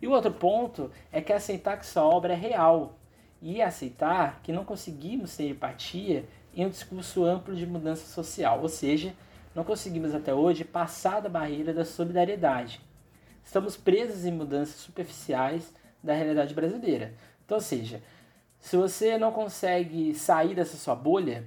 E 0.00 0.06
o 0.06 0.10
outro 0.10 0.32
ponto 0.32 0.90
é 1.12 1.20
que 1.20 1.32
aceitar 1.32 1.78
que 1.78 1.84
sua 1.84 2.02
obra 2.02 2.32
é 2.32 2.36
real 2.36 2.98
e 3.42 3.60
aceitar 3.60 4.40
que 4.42 4.52
não 4.52 4.64
conseguimos 4.64 5.36
ter 5.36 5.50
empatia 5.50 6.24
em 6.54 6.64
um 6.64 6.70
discurso 6.70 7.24
amplo 7.24 7.54
de 7.54 7.66
mudança 7.66 8.06
social, 8.06 8.62
ou 8.62 8.68
seja, 8.68 9.14
não 9.54 9.64
conseguimos 9.64 10.14
até 10.14 10.32
hoje 10.32 10.64
passar 10.64 11.20
da 11.20 11.28
barreira 11.28 11.74
da 11.74 11.84
solidariedade. 11.84 12.80
Estamos 13.44 13.76
presos 13.76 14.24
em 14.24 14.32
mudanças 14.32 14.76
superficiais 14.76 15.74
da 16.02 16.14
realidade 16.14 16.54
brasileira. 16.54 17.14
Então, 17.44 17.58
ou 17.58 17.62
seja, 17.62 18.02
se 18.58 18.76
você 18.76 19.18
não 19.18 19.30
consegue 19.30 20.14
sair 20.14 20.54
dessa 20.54 20.76
sua 20.76 20.94
bolha, 20.94 21.44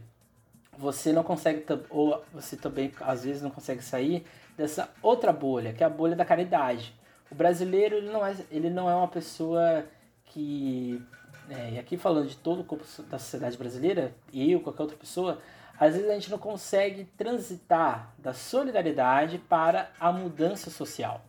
você 0.78 1.12
não 1.12 1.24
consegue, 1.24 1.66
ou 1.90 2.24
você 2.34 2.56
também 2.56 2.92
às 3.02 3.24
vezes 3.24 3.42
não 3.42 3.50
consegue 3.50 3.82
sair 3.84 4.26
dessa 4.58 4.90
outra 5.02 5.32
bolha, 5.32 5.74
que 5.74 5.84
é 5.84 5.86
a 5.86 5.90
bolha 5.90 6.16
da 6.16 6.26
caridade. 6.26 6.94
O 7.32 7.36
brasileiro 7.36 7.96
ele 7.96 8.10
não 8.10 8.26
é, 8.26 8.36
ele 8.52 8.70
não 8.70 8.90
é 8.90 8.96
uma 8.96 9.08
pessoa 9.08 9.86
que 10.26 11.02
é, 11.50 11.72
e 11.72 11.80
aqui 11.80 11.98
falando 11.98 12.28
de 12.28 12.38
todo 12.38 12.62
o 12.62 12.64
corpo 12.64 12.86
da 13.04 13.20
sociedade 13.20 13.58
brasileira, 13.58 14.14
eu, 14.34 14.60
qualquer 14.62 14.82
outra 14.82 14.98
pessoa, 14.98 15.40
às 15.80 15.94
vezes 15.94 16.10
a 16.10 16.14
gente 16.14 16.32
não 16.32 16.38
consegue 16.38 17.06
transitar 17.18 18.14
da 18.18 18.34
solidariedade 18.34 19.38
para 19.38 19.92
a 20.00 20.12
mudança 20.12 20.70
social. 20.70 21.22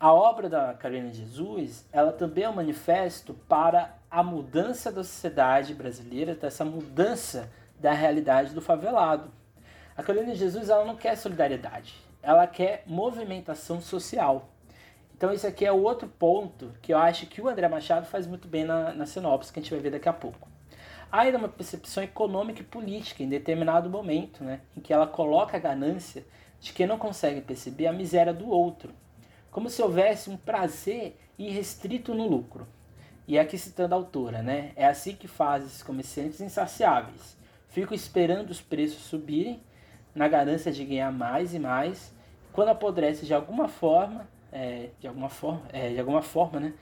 A 0.00 0.12
obra 0.12 0.48
da 0.48 0.74
Carolina 0.74 1.12
Jesus, 1.12 1.84
ela 1.92 2.12
também 2.12 2.44
é 2.44 2.48
um 2.48 2.54
manifesto 2.54 3.34
para 3.48 3.96
a 4.10 4.22
mudança 4.22 4.90
da 4.90 5.02
sociedade 5.02 5.74
brasileira, 5.74 6.34
dessa 6.34 6.64
mudança 6.64 7.50
da 7.80 7.92
realidade 7.92 8.54
do 8.54 8.60
favelado. 8.60 9.30
A 9.96 10.02
Carolina 10.02 10.34
Jesus, 10.34 10.68
ela 10.68 10.84
não 10.84 10.96
quer 10.96 11.16
solidariedade, 11.16 11.94
ela 12.22 12.46
quer 12.46 12.82
movimentação 12.86 13.80
social. 13.80 14.48
Então 15.16 15.32
esse 15.32 15.46
aqui 15.46 15.64
é 15.64 15.72
o 15.72 15.82
outro 15.82 16.08
ponto 16.08 16.72
que 16.80 16.92
eu 16.92 16.98
acho 16.98 17.26
que 17.26 17.42
o 17.42 17.48
André 17.48 17.66
Machado 17.68 18.06
faz 18.06 18.26
muito 18.26 18.46
bem 18.46 18.64
na, 18.64 18.92
na 18.92 19.06
sinopse, 19.06 19.52
que 19.52 19.58
a 19.58 19.62
gente 19.62 19.72
vai 19.72 19.80
ver 19.80 19.90
daqui 19.90 20.08
a 20.08 20.12
pouco. 20.12 20.48
Há 21.10 21.22
ainda 21.22 21.38
uma 21.38 21.48
percepção 21.48 22.02
econômica 22.04 22.60
e 22.60 22.64
política 22.64 23.22
em 23.22 23.28
determinado 23.28 23.88
momento, 23.88 24.44
né, 24.44 24.60
em 24.76 24.80
que 24.80 24.92
ela 24.92 25.06
coloca 25.06 25.56
a 25.56 25.60
ganância 25.60 26.24
de 26.60 26.72
quem 26.72 26.86
não 26.86 26.98
consegue 26.98 27.40
perceber 27.40 27.86
a 27.86 27.92
miséria 27.92 28.32
do 28.32 28.48
outro, 28.50 28.92
como 29.50 29.70
se 29.70 29.80
houvesse 29.80 30.28
um 30.28 30.36
prazer 30.36 31.18
irrestrito 31.38 32.14
no 32.14 32.28
lucro. 32.28 32.68
E 33.26 33.38
aqui 33.38 33.56
citando 33.56 33.94
a 33.94 33.98
autora, 33.98 34.42
né, 34.42 34.72
é 34.76 34.86
assim 34.86 35.14
que 35.14 35.26
faz 35.26 35.64
esses 35.64 35.82
comerciantes 35.82 36.40
insaciáveis. 36.40 37.37
Ficam 37.68 37.94
esperando 37.94 38.50
os 38.50 38.60
preços 38.60 39.02
subirem, 39.02 39.62
na 40.14 40.26
ganância 40.26 40.72
de 40.72 40.84
ganhar 40.84 41.12
mais 41.12 41.54
e 41.54 41.58
mais, 41.58 42.12
quando 42.52 42.70
apodrece 42.70 43.24
de 43.24 43.32
alguma 43.32 43.68
forma 43.68 44.26
é, 44.52 44.90
de 44.98 45.06
alguma 45.06 45.28
forma, 45.28 45.62
é, 45.72 45.90
de 45.90 46.00
alguma 46.00 46.22
forma, 46.22 46.60
né, 46.60 46.74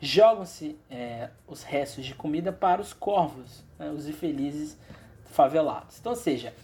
jogam-se 0.00 0.78
é, 0.90 1.30
os 1.46 1.62
restos 1.62 2.04
de 2.04 2.14
comida 2.14 2.52
para 2.52 2.80
os 2.80 2.92
corvos, 2.92 3.64
né, 3.78 3.90
os 3.90 4.08
infelizes 4.08 4.78
favelados. 5.26 5.98
Então, 5.98 6.12
ou 6.12 6.16
seja, 6.16 6.54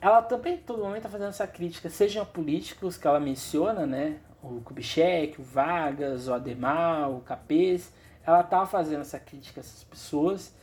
ela 0.00 0.22
também 0.22 0.56
todo 0.56 0.82
momento 0.82 0.98
está 0.98 1.08
fazendo 1.08 1.28
essa 1.28 1.46
crítica, 1.46 1.88
sejam 1.90 2.24
políticos 2.24 2.96
que 2.96 3.06
ela 3.06 3.20
menciona, 3.20 3.86
né, 3.86 4.18
o 4.42 4.60
Kubitschek, 4.60 5.40
o 5.40 5.44
Vargas, 5.44 6.26
o 6.26 6.34
Ademar, 6.34 7.10
o 7.10 7.20
Capês, 7.20 7.92
ela 8.24 8.40
está 8.40 8.66
fazendo 8.66 9.02
essa 9.02 9.18
crítica 9.18 9.60
a 9.60 9.62
essas 9.62 9.84
pessoas 9.84 10.54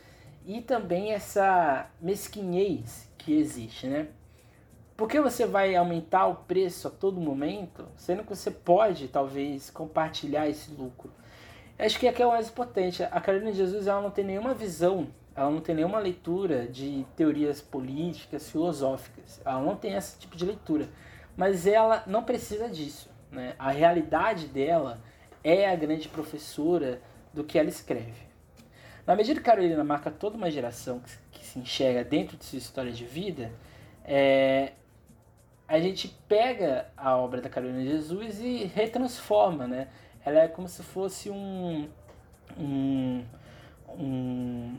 e 0.45 0.62
também 0.62 1.12
essa 1.12 1.89
mesquinhez 2.02 3.10
que 3.17 3.38
existe, 3.38 3.88
né? 3.88 4.08
Por 4.95 5.08
que 5.08 5.21
você 5.21 5.45
vai 5.45 5.75
aumentar 5.75 6.28
o 6.28 6.36
preço 6.36 6.88
a 6.88 6.91
todo 6.91 7.21
momento, 7.21 7.88
sendo 7.95 8.23
que 8.23 8.36
você 8.36 8.52
pode, 8.52 9.08
talvez, 9.08 9.69
compartilhar 9.69 10.49
esse 10.49 10.71
lucro? 10.71 11.10
Acho 11.78 11.97
que 11.97 12.08
aqui 12.08 12.21
é 12.21 12.25
o 12.25 12.32
mais 12.32 12.49
importante. 12.49 13.02
A 13.04 13.21
Carolina 13.21 13.54
Jesus 13.54 13.88
ela 13.88 14.02
não 14.02 14.12
tem 14.12 14.25
nenhuma 14.25 14.54
visão, 14.54 15.08
ela 15.34 15.49
não 15.49 15.62
tem 15.62 15.73
nenhuma 15.73 15.99
leitura 15.99 16.67
de 16.67 17.06
teorias 17.15 17.62
políticas, 17.62 18.49
filosóficas. 18.49 19.41
Ela 19.45 19.62
não 19.62 19.78
tem 19.78 19.93
esse 19.93 20.19
tipo 20.19 20.36
de 20.36 20.45
leitura. 20.45 20.89
Mas 21.38 21.65
ela 21.65 22.04
não 22.06 22.23
precisa 22.23 22.67
disso. 22.67 23.10
Né? 23.32 23.56
A 23.58 23.71
realidade 23.71 24.47
dela 24.47 24.99
é 25.41 25.69
a 25.69 25.75
grande 25.78 26.10
professora 26.10 27.02
do 27.34 27.45
que 27.45 27.58
ela 27.58 27.69
escreve. 27.69 28.29
Na 29.10 29.15
medida 29.15 29.39
que 29.39 29.43
Carolina 29.43 29.84
marca 29.84 30.12
toda 30.12 30.38
uma 30.38 30.52
geração 30.52 31.02
que, 31.32 31.43
se 31.43 31.58
enxerga 31.58 32.04
dentro 32.04 32.38
de 32.38 32.45
sua 32.45 32.60
história 32.60 32.91
de 32.91 33.04
vida, 33.06 33.52
é, 34.06 34.74
a 35.67 35.80
gente 35.80 36.15
pega 36.28 36.91
a 36.95 37.17
obra 37.17 37.41
da 37.41 37.50
Carolina 37.50 37.84
Jesus 37.84 38.39
e 38.39 38.65
retransforma, 38.65 39.65
né? 39.65 39.88
Ela 40.24 40.41
é 40.41 40.48
como 40.48 40.67
se 40.67 40.84
fosse 40.84 41.28
um, 41.32 41.89
um, 42.56 43.26
um 43.98 44.78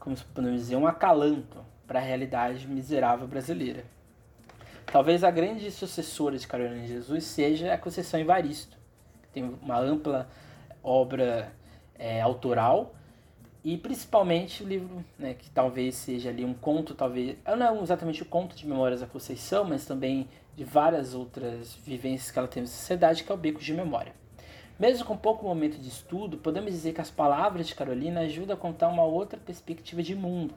como 0.00 0.16
podemos 0.34 0.58
dizer, 0.58 0.74
um 0.74 0.88
acalanto 0.88 1.64
para 1.86 2.00
a 2.00 2.02
realidade 2.02 2.66
miserável 2.66 3.28
brasileira. 3.28 3.84
Talvez 4.84 5.22
a 5.22 5.30
grande 5.30 5.70
sucessora 5.70 6.36
de 6.36 6.48
Carolina 6.48 6.84
Jesus 6.88 7.22
seja 7.22 7.72
a 7.72 7.78
Conceição 7.78 8.18
Evaristo, 8.18 8.76
que 9.22 9.28
tem 9.28 9.44
uma 9.44 9.78
ampla 9.78 10.28
obra 10.82 11.52
é, 11.96 12.20
autoral 12.20 12.92
e 13.64 13.78
principalmente 13.78 14.62
o 14.62 14.68
livro, 14.68 15.02
né, 15.18 15.32
que 15.32 15.48
talvez 15.48 15.94
seja 15.94 16.28
ali 16.28 16.44
um 16.44 16.52
conto, 16.52 16.94
talvez, 16.94 17.38
não 17.46 17.78
é 17.78 17.82
exatamente 17.82 18.22
o 18.22 18.26
conto 18.26 18.54
de 18.54 18.66
Memórias 18.66 19.00
da 19.00 19.06
Conceição, 19.06 19.64
mas 19.64 19.86
também 19.86 20.28
de 20.54 20.64
várias 20.64 21.14
outras 21.14 21.74
vivências 21.74 22.30
que 22.30 22.38
ela 22.38 22.46
tem 22.46 22.62
na 22.62 22.68
sociedade, 22.68 23.24
que 23.24 23.32
é 23.32 23.34
o 23.34 23.38
Beco 23.38 23.60
de 23.60 23.72
Memória. 23.72 24.12
Mesmo 24.78 25.06
com 25.06 25.16
pouco 25.16 25.46
momento 25.46 25.78
de 25.78 25.88
estudo, 25.88 26.36
podemos 26.36 26.72
dizer 26.72 26.92
que 26.92 27.00
as 27.00 27.10
palavras 27.10 27.66
de 27.66 27.74
Carolina 27.74 28.20
ajudam 28.20 28.54
a 28.54 28.58
contar 28.58 28.88
uma 28.88 29.04
outra 29.04 29.40
perspectiva 29.40 30.02
de 30.02 30.14
mundo. 30.14 30.54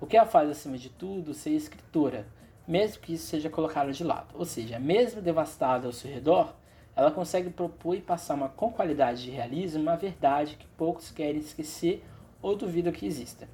O 0.00 0.06
que 0.06 0.16
a 0.16 0.24
faz, 0.24 0.48
acima 0.48 0.78
de 0.78 0.88
tudo, 0.88 1.34
ser 1.34 1.50
escritora, 1.50 2.26
mesmo 2.66 3.02
que 3.02 3.12
isso 3.12 3.26
seja 3.26 3.50
colocado 3.50 3.92
de 3.92 4.02
lado. 4.02 4.34
Ou 4.34 4.46
seja, 4.46 4.78
mesmo 4.78 5.20
devastada 5.20 5.86
ao 5.86 5.92
seu 5.92 6.10
redor, 6.10 6.54
ela 6.96 7.10
consegue 7.10 7.50
propor 7.50 7.96
e 7.96 8.00
passar 8.00 8.34
uma, 8.34 8.48
com 8.48 8.72
qualidade 8.72 9.24
de 9.24 9.30
realismo 9.30 9.82
uma 9.82 9.96
verdade 9.96 10.56
que 10.56 10.66
poucos 10.78 11.10
querem 11.10 11.40
esquecer 11.40 12.02
ou 12.42 12.56
duvido 12.56 12.92
que 12.92 13.06
exista. 13.06 13.48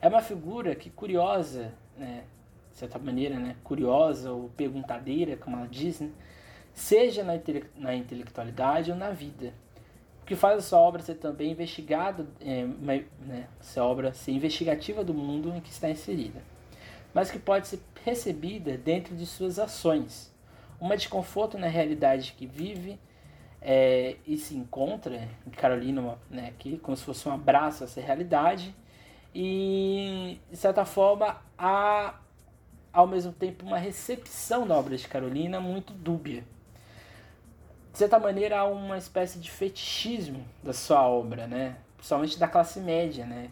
É 0.00 0.08
uma 0.08 0.22
figura 0.22 0.74
que 0.74 0.90
curiosa, 0.90 1.72
né, 1.96 2.24
de 2.70 2.78
certa 2.78 2.98
maneira, 2.98 3.38
né, 3.38 3.56
curiosa 3.64 4.32
ou 4.32 4.48
perguntadeira, 4.50 5.36
como 5.36 5.56
ela 5.56 5.66
diz, 5.66 6.00
né, 6.00 6.10
seja 6.74 7.24
na, 7.24 7.36
intele 7.36 7.64
na 7.76 7.94
intelectualidade 7.94 8.90
ou 8.90 8.96
na 8.96 9.10
vida. 9.10 9.54
O 10.22 10.26
que 10.26 10.36
faz 10.36 10.58
a 10.58 10.60
sua 10.60 10.78
obra 10.80 11.02
ser 11.02 11.14
também 11.14 11.52
investigada, 11.52 12.26
é, 12.40 12.64
né, 12.64 13.48
essa 13.60 13.82
obra 13.82 14.12
ser 14.12 14.32
investigativa 14.32 15.02
do 15.02 15.14
mundo 15.14 15.54
em 15.54 15.60
que 15.60 15.70
está 15.70 15.88
inserida, 15.88 16.42
mas 17.14 17.30
que 17.30 17.38
pode 17.38 17.68
ser 17.68 17.80
recebida 18.04 18.76
dentro 18.76 19.16
de 19.16 19.24
suas 19.24 19.58
ações. 19.58 20.34
Uma 20.78 20.96
de 20.96 21.08
conforto 21.08 21.56
na 21.56 21.68
realidade 21.68 22.34
que 22.36 22.46
vive, 22.46 22.98
é, 23.60 24.16
e 24.26 24.36
se 24.36 24.56
encontra 24.56 25.28
em 25.46 25.50
Carolina, 25.50 26.18
né, 26.30 26.48
aqui, 26.48 26.78
como 26.78 26.96
se 26.96 27.04
fosse 27.04 27.28
um 27.28 27.32
abraço 27.32 27.82
a 27.82 27.86
essa 27.86 28.00
realidade, 28.00 28.74
e 29.34 30.40
de 30.50 30.56
certa 30.56 30.84
forma 30.84 31.36
a, 31.58 32.14
ao 32.92 33.06
mesmo 33.06 33.32
tempo, 33.32 33.66
uma 33.66 33.78
recepção 33.78 34.66
da 34.66 34.74
obra 34.74 34.96
de 34.96 35.06
Carolina 35.06 35.60
muito 35.60 35.92
dúbia. 35.92 36.44
De 37.92 37.98
certa 37.98 38.18
maneira, 38.18 38.60
há 38.60 38.64
uma 38.64 38.98
espécie 38.98 39.38
de 39.38 39.50
fetichismo 39.50 40.44
da 40.62 40.72
sua 40.72 41.06
obra, 41.08 41.46
né? 41.46 41.76
principalmente 41.96 42.38
da 42.38 42.46
classe 42.46 42.80
média, 42.80 43.26
né? 43.26 43.50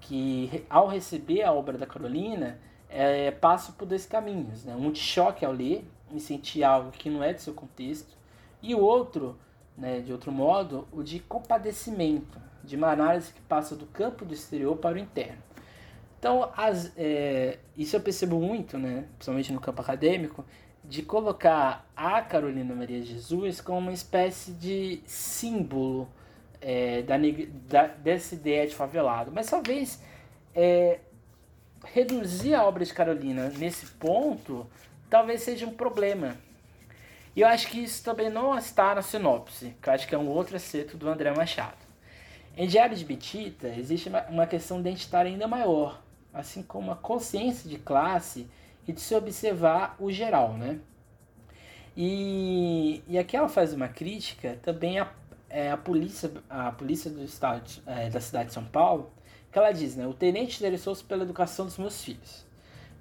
que 0.00 0.64
ao 0.70 0.86
receber 0.86 1.42
a 1.42 1.52
obra 1.52 1.76
da 1.76 1.86
Carolina, 1.86 2.58
é, 2.88 3.30
passa 3.30 3.72
por 3.72 3.86
dois 3.86 4.06
caminhos. 4.06 4.64
Né? 4.64 4.74
Um 4.76 4.90
de 4.90 5.00
choque 5.00 5.44
ao 5.44 5.52
ler, 5.52 5.84
em 6.10 6.18
sentir 6.18 6.62
algo 6.62 6.90
que 6.92 7.10
não 7.10 7.22
é 7.22 7.34
do 7.34 7.40
seu 7.40 7.52
contexto, 7.52 8.16
e 8.62 8.74
o 8.74 8.80
outro, 8.80 9.38
né, 9.76 10.00
de 10.00 10.12
outro 10.12 10.32
modo, 10.32 10.86
o 10.92 11.02
de 11.02 11.20
compadecimento, 11.20 12.40
de 12.64 12.76
uma 12.76 12.90
análise 12.90 13.32
que 13.32 13.40
passa 13.42 13.76
do 13.76 13.86
campo 13.86 14.24
do 14.24 14.34
exterior 14.34 14.76
para 14.76 14.96
o 14.96 14.98
interno. 14.98 15.42
Então, 16.18 16.50
as, 16.56 16.92
é, 16.96 17.58
isso 17.76 17.94
eu 17.94 18.00
percebo 18.00 18.40
muito, 18.40 18.78
né, 18.78 19.04
principalmente 19.16 19.52
no 19.52 19.60
campo 19.60 19.80
acadêmico, 19.80 20.44
de 20.82 21.02
colocar 21.02 21.88
a 21.96 22.22
Carolina 22.22 22.74
Maria 22.74 23.02
Jesus 23.02 23.60
como 23.60 23.78
uma 23.78 23.92
espécie 23.92 24.52
de 24.52 25.00
símbolo 25.04 26.08
é, 26.60 27.02
da, 27.02 27.16
da, 27.68 27.86
dessa 27.88 28.34
ideia 28.34 28.66
de 28.66 28.74
favelado. 28.74 29.30
Mas 29.32 29.50
talvez 29.50 30.02
é, 30.54 31.00
reduzir 31.84 32.54
a 32.54 32.64
obra 32.64 32.84
de 32.84 32.94
Carolina 32.94 33.52
nesse 33.56 33.86
ponto 33.86 34.66
talvez 35.10 35.42
seja 35.42 35.66
um 35.66 35.74
problema. 35.74 36.36
E 37.36 37.42
eu 37.42 37.48
acho 37.48 37.68
que 37.68 37.78
isso 37.78 38.02
também 38.02 38.30
não 38.30 38.56
está 38.56 38.94
na 38.94 39.02
sinopse, 39.02 39.76
que 39.82 39.90
eu 39.90 39.92
acho 39.92 40.08
que 40.08 40.14
é 40.14 40.18
um 40.18 40.26
outro 40.26 40.56
acerto 40.56 40.96
do 40.96 41.06
André 41.06 41.30
Machado. 41.34 41.76
Em 42.56 42.66
Diário 42.66 42.96
de 42.96 43.04
Betita 43.04 43.68
existe 43.68 44.10
uma 44.30 44.46
questão 44.46 44.80
identitária 44.80 45.30
ainda 45.30 45.46
maior, 45.46 46.02
assim 46.32 46.62
como 46.62 46.90
a 46.90 46.96
consciência 46.96 47.68
de 47.68 47.76
classe 47.76 48.48
e 48.88 48.92
de 48.92 49.02
se 49.02 49.14
observar 49.14 49.96
o 49.98 50.10
geral, 50.10 50.54
né? 50.54 50.80
E, 51.94 53.02
e 53.06 53.18
aqui 53.18 53.36
ela 53.36 53.50
faz 53.50 53.74
uma 53.74 53.88
crítica 53.88 54.58
também 54.62 54.98
à, 54.98 55.12
é, 55.50 55.70
à 55.70 55.76
polícia, 55.76 56.32
à 56.48 56.72
polícia 56.72 57.10
do 57.10 57.22
estado, 57.22 57.70
é, 57.84 58.08
da 58.08 58.20
cidade 58.20 58.48
de 58.48 58.54
São 58.54 58.64
Paulo, 58.64 59.12
que 59.52 59.58
ela 59.58 59.72
diz, 59.72 59.94
né? 59.94 60.06
O 60.06 60.14
tenente 60.14 60.56
interessou-se 60.56 61.04
pela 61.04 61.22
educação 61.22 61.66
dos 61.66 61.76
meus 61.76 62.02
filhos. 62.02 62.45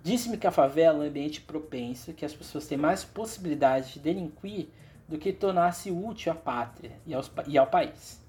Disse-me 0.05 0.37
que 0.37 0.45
a 0.45 0.51
favela 0.51 0.99
é 0.99 1.07
um 1.07 1.09
ambiente 1.09 1.41
propenso, 1.41 2.13
que 2.13 2.23
as 2.23 2.31
pessoas 2.31 2.67
têm 2.67 2.77
mais 2.77 3.03
possibilidade 3.03 3.93
de 3.93 3.99
delinquir 4.01 4.67
do 5.09 5.17
que 5.17 5.33
tornar-se 5.33 5.89
útil 5.89 6.31
à 6.31 6.35
pátria 6.35 6.91
e, 7.07 7.13
aos, 7.15 7.31
e 7.47 7.57
ao 7.57 7.65
país. 7.65 8.23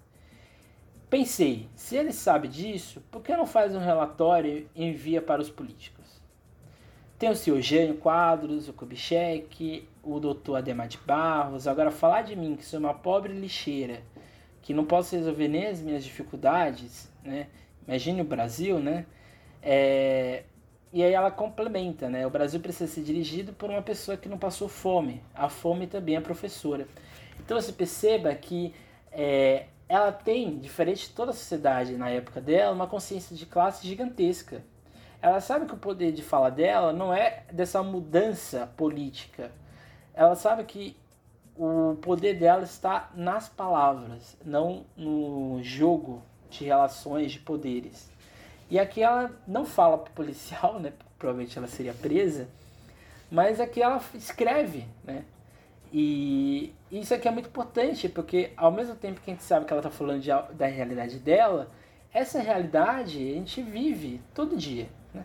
Pensei, 1.11 1.69
se 1.77 1.95
ele 1.95 2.15
sabe 2.15 2.49
disso, 2.49 3.03
por 3.11 3.21
que 3.21 3.37
não 3.37 3.45
faz 3.45 3.77
um 3.77 3.79
relatório 3.79 4.67
e 4.75 4.87
envia 4.87 5.21
para 5.21 5.43
os 5.43 5.51
políticos? 5.51 6.19
Tem 7.19 7.29
o 7.29 7.37
senhor 7.37 7.61
Jânio 7.61 7.99
Quadros, 7.99 8.71
o 8.71 8.73
Kubitschek, 8.73 9.87
o 10.03 10.19
doutor 10.19 10.57
Ademar 10.57 10.89
de 10.89 10.97
Barros. 10.97 11.69
Agora, 11.69 11.91
falar 11.91 12.23
de 12.23 12.35
mim, 12.35 12.57
que 12.57 12.65
sou 12.65 12.81
uma 12.81 12.95
pobre 12.95 13.35
lixeira, 13.35 14.01
que 14.63 14.73
não 14.73 14.87
posso 14.87 15.15
resolver 15.15 15.49
nem 15.49 15.67
as 15.67 15.83
minhas 15.83 16.03
dificuldades, 16.03 17.13
né? 17.23 17.49
Imagine 17.87 18.23
o 18.23 18.25
Brasil, 18.25 18.79
né? 18.79 19.05
É... 19.63 20.45
E 20.97 21.03
aí 21.03 21.13
ela 21.13 21.31
complementa, 21.31 22.09
né? 22.09 22.27
O 22.27 22.31
Brasil 22.31 22.59
precisa 22.59 22.91
ser 22.91 23.03
dirigido 23.03 23.53
por 23.53 23.69
uma 23.69 23.83
pessoa 23.83 24.17
que 24.17 24.31
não 24.31 24.39
passou 24.39 24.67
fome. 24.67 25.23
A 25.35 25.47
fome 25.47 25.87
também 25.87 26.17
é 26.17 26.23
professora. 26.23 26.89
Então 27.39 27.61
você 27.61 27.71
perceba 27.71 28.35
que 28.35 28.75
é, 29.13 29.67
ela 29.91 30.11
tem, 30.11 30.59
diferente 30.59 31.09
de 31.09 31.11
toda 31.11 31.33
a 31.33 31.35
sociedade 31.35 31.99
na 31.99 32.09
época 32.09 32.41
dela, 32.41 32.73
uma 32.73 32.87
consciência 32.87 33.37
de 33.37 33.45
classe 33.45 33.87
gigantesca. 33.87 34.65
Ela 35.21 35.39
sabe 35.39 35.67
que 35.67 35.75
o 35.75 35.77
poder 35.77 36.13
de 36.13 36.23
fala 36.23 36.51
dela 36.51 36.95
não 36.95 37.13
é 37.13 37.43
dessa 37.53 37.83
mudança 37.83 38.67
política. 38.75 39.53
Ela 40.15 40.35
sabe 40.35 40.65
que 40.65 40.97
o 41.59 41.99
poder 42.01 42.39
dela 42.39 42.63
está 42.63 43.11
nas 43.15 43.51
palavras, 43.51 44.35
não 44.43 44.87
no 44.97 45.63
jogo 45.63 46.23
de 46.49 46.65
relações 46.65 47.33
de 47.33 47.41
poderes. 47.41 48.16
E 48.71 48.79
aqui 48.79 49.03
ela 49.03 49.31
não 49.47 49.65
fala 49.65 49.99
para 49.99 50.11
o 50.11 50.15
policial, 50.15 50.81
né? 50.81 50.93
Provavelmente 51.19 51.57
ela 51.57 51.67
seria 51.67 51.95
presa, 51.95 52.49
mas 53.31 53.61
aqui 53.61 53.83
ela 53.83 54.01
escreve, 54.15 54.87
né? 55.05 55.25
E 55.93 56.75
isso 56.91 57.15
aqui 57.15 57.29
é 57.29 57.31
muito 57.31 57.49
importante, 57.49 58.09
porque 58.09 58.51
ao 58.57 58.73
mesmo 58.73 58.95
tempo 58.97 59.21
que 59.21 59.31
a 59.31 59.35
gente 59.35 59.45
sabe 59.45 59.65
que 59.65 59.73
ela 59.73 59.81
está 59.81 59.91
falando 59.91 60.21
de, 60.21 60.31
da 60.55 60.67
realidade 60.67 61.19
dela, 61.19 61.71
essa 62.13 62.41
realidade 62.41 63.19
a 63.19 63.35
gente 63.35 63.63
vive 63.63 64.21
todo 64.35 64.57
dia. 64.57 64.89
Né? 65.15 65.25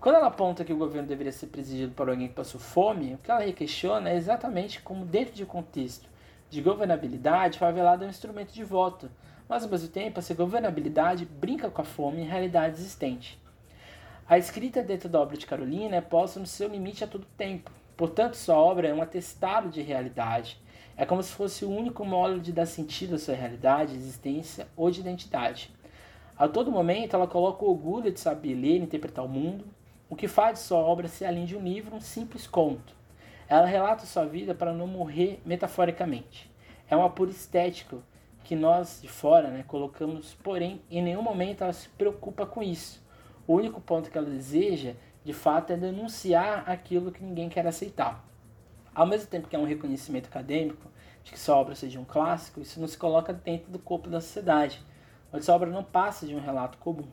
Quando 0.00 0.16
ela 0.16 0.26
aponta 0.26 0.64
que 0.64 0.72
o 0.72 0.76
governo 0.76 1.08
deveria 1.08 1.32
ser 1.32 1.46
presidido 1.46 1.92
por 1.94 2.08
alguém 2.08 2.28
que 2.28 2.34
passou 2.34 2.60
fome, 2.60 3.14
o 3.14 3.18
que 3.18 3.30
ela 3.30 3.50
questiona 3.52 4.10
é 4.10 4.16
exatamente 4.16 4.80
como, 4.82 5.04
dentro 5.04 5.34
de 5.34 5.46
contexto 5.46 6.08
de 6.50 6.60
governabilidade, 6.60 7.58
favelado 7.58 8.04
é 8.04 8.06
um 8.06 8.10
instrumento 8.10 8.52
de 8.52 8.62
voto, 8.62 9.10
mas 9.52 9.64
ao 9.64 9.68
mesmo 9.68 9.88
tempo 9.88 10.18
essa 10.18 10.32
governabilidade 10.32 11.26
brinca 11.26 11.68
com 11.68 11.82
a 11.82 11.84
fome 11.84 12.22
em 12.22 12.26
realidade 12.26 12.76
existente. 12.76 13.38
A 14.26 14.38
escrita 14.38 14.82
dentro 14.82 15.10
da 15.10 15.20
obra 15.20 15.36
de 15.36 15.44
Carolina 15.44 15.94
é 15.94 16.00
posta 16.00 16.40
no 16.40 16.46
seu 16.46 16.68
limite 16.68 17.04
a 17.04 17.06
todo 17.06 17.26
tempo. 17.36 17.70
Portanto, 17.94 18.32
sua 18.32 18.56
obra 18.56 18.88
é 18.88 18.94
um 18.94 19.02
atestado 19.02 19.68
de 19.68 19.82
realidade. 19.82 20.58
É 20.96 21.04
como 21.04 21.22
se 21.22 21.34
fosse 21.34 21.66
o 21.66 21.70
único 21.70 22.02
modo 22.02 22.40
de 22.40 22.50
dar 22.50 22.64
sentido 22.64 23.16
à 23.16 23.18
sua 23.18 23.34
realidade, 23.34 23.94
existência 23.94 24.66
ou 24.74 24.90
de 24.90 25.00
identidade. 25.00 25.70
A 26.34 26.48
todo 26.48 26.72
momento, 26.72 27.14
ela 27.14 27.26
coloca 27.26 27.62
o 27.62 27.68
orgulho 27.68 28.10
de 28.10 28.20
saber 28.20 28.54
ler 28.54 28.78
e 28.78 28.84
interpretar 28.84 29.22
o 29.22 29.28
mundo, 29.28 29.66
o 30.08 30.16
que 30.16 30.28
faz 30.28 30.60
de 30.60 30.64
sua 30.64 30.78
obra 30.78 31.08
ser 31.08 31.26
além 31.26 31.44
de 31.44 31.54
um 31.54 31.62
livro, 31.62 31.94
um 31.94 32.00
simples 32.00 32.46
conto. 32.46 32.94
Ela 33.46 33.66
relata 33.66 34.06
sua 34.06 34.24
vida 34.24 34.54
para 34.54 34.72
não 34.72 34.86
morrer 34.86 35.42
metaforicamente. 35.44 36.50
É 36.88 36.96
um 36.96 37.04
apuro 37.04 37.30
estético 37.30 38.02
que 38.44 38.56
nós 38.56 39.00
de 39.00 39.08
fora 39.08 39.48
né, 39.48 39.64
colocamos, 39.66 40.34
porém, 40.42 40.82
em 40.90 41.02
nenhum 41.02 41.22
momento 41.22 41.62
ela 41.62 41.72
se 41.72 41.88
preocupa 41.90 42.44
com 42.44 42.62
isso. 42.62 43.02
O 43.46 43.54
único 43.54 43.80
ponto 43.80 44.10
que 44.10 44.18
ela 44.18 44.28
deseja, 44.28 44.94
de 45.24 45.32
fato, 45.32 45.72
é 45.72 45.76
denunciar 45.76 46.68
aquilo 46.68 47.12
que 47.12 47.22
ninguém 47.22 47.48
quer 47.48 47.66
aceitar. 47.66 48.24
Ao 48.94 49.06
mesmo 49.06 49.26
tempo 49.28 49.48
que 49.48 49.56
é 49.56 49.58
um 49.58 49.64
reconhecimento 49.64 50.26
acadêmico 50.26 50.90
de 51.24 51.32
que 51.32 51.38
sua 51.38 51.56
obra 51.56 51.74
seja 51.74 51.98
um 51.98 52.04
clássico, 52.04 52.60
isso 52.60 52.80
não 52.80 52.88
se 52.88 52.98
coloca 52.98 53.32
dentro 53.32 53.70
do 53.70 53.78
corpo 53.78 54.08
da 54.08 54.20
sociedade, 54.20 54.84
onde 55.32 55.44
sua 55.44 55.54
obra 55.54 55.70
não 55.70 55.82
passa 55.82 56.26
de 56.26 56.34
um 56.34 56.40
relato 56.40 56.78
comum. 56.78 57.08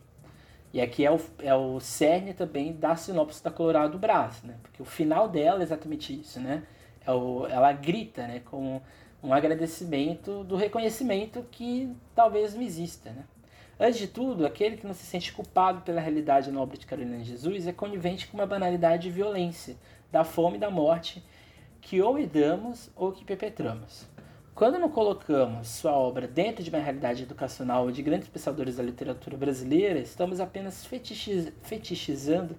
E 0.71 0.79
aqui 0.79 1.05
é 1.05 1.11
o, 1.11 1.19
é 1.39 1.53
o 1.53 1.79
cerne 1.79 2.33
também 2.33 2.73
da 2.73 2.95
sinopse 2.95 3.43
da 3.43 3.49
Colorado 3.49 3.93
do 3.93 3.97
Brás, 3.97 4.43
né? 4.43 4.55
porque 4.61 4.81
o 4.81 4.85
final 4.85 5.27
dela 5.27 5.61
é 5.61 5.63
exatamente 5.63 6.19
isso, 6.19 6.39
né? 6.39 6.63
É 7.05 7.11
o, 7.11 7.47
ela 7.47 7.71
grita 7.71 8.27
né, 8.27 8.39
com 8.41 8.81
um 9.21 9.33
agradecimento 9.33 10.43
do 10.43 10.55
reconhecimento 10.55 11.45
que 11.51 11.93
talvez 12.15 12.53
não 12.53 12.61
exista. 12.61 13.11
Né? 13.11 13.23
Antes 13.79 13.99
de 13.99 14.07
tudo, 14.07 14.45
aquele 14.45 14.77
que 14.77 14.87
não 14.87 14.93
se 14.93 15.05
sente 15.05 15.31
culpado 15.31 15.81
pela 15.81 16.01
realidade 16.01 16.51
nobre 16.51 16.77
de 16.77 16.85
Carolina 16.85 17.23
Jesus 17.23 17.67
é 17.67 17.73
conivente 17.73 18.27
com 18.27 18.37
uma 18.37 18.45
banalidade 18.45 19.03
de 19.03 19.11
violência, 19.11 19.75
da 20.11 20.23
fome 20.23 20.57
e 20.57 20.59
da 20.59 20.69
morte 20.69 21.23
que 21.81 22.01
ou 22.01 22.19
herdamos 22.19 22.89
ou 22.95 23.11
que 23.11 23.23
perpetramos. 23.23 24.05
Quando 24.53 24.77
não 24.77 24.89
colocamos 24.89 25.69
sua 25.69 25.93
obra 25.93 26.27
dentro 26.27 26.61
de 26.61 26.69
uma 26.69 26.79
realidade 26.79 27.23
educacional 27.23 27.89
de 27.89 28.01
grandes 28.01 28.27
pensadores 28.27 28.75
da 28.75 28.83
literatura 28.83 29.37
brasileira, 29.37 29.99
estamos 29.99 30.41
apenas 30.41 30.85
fetichiz 30.85 31.51
fetichizando 31.61 32.57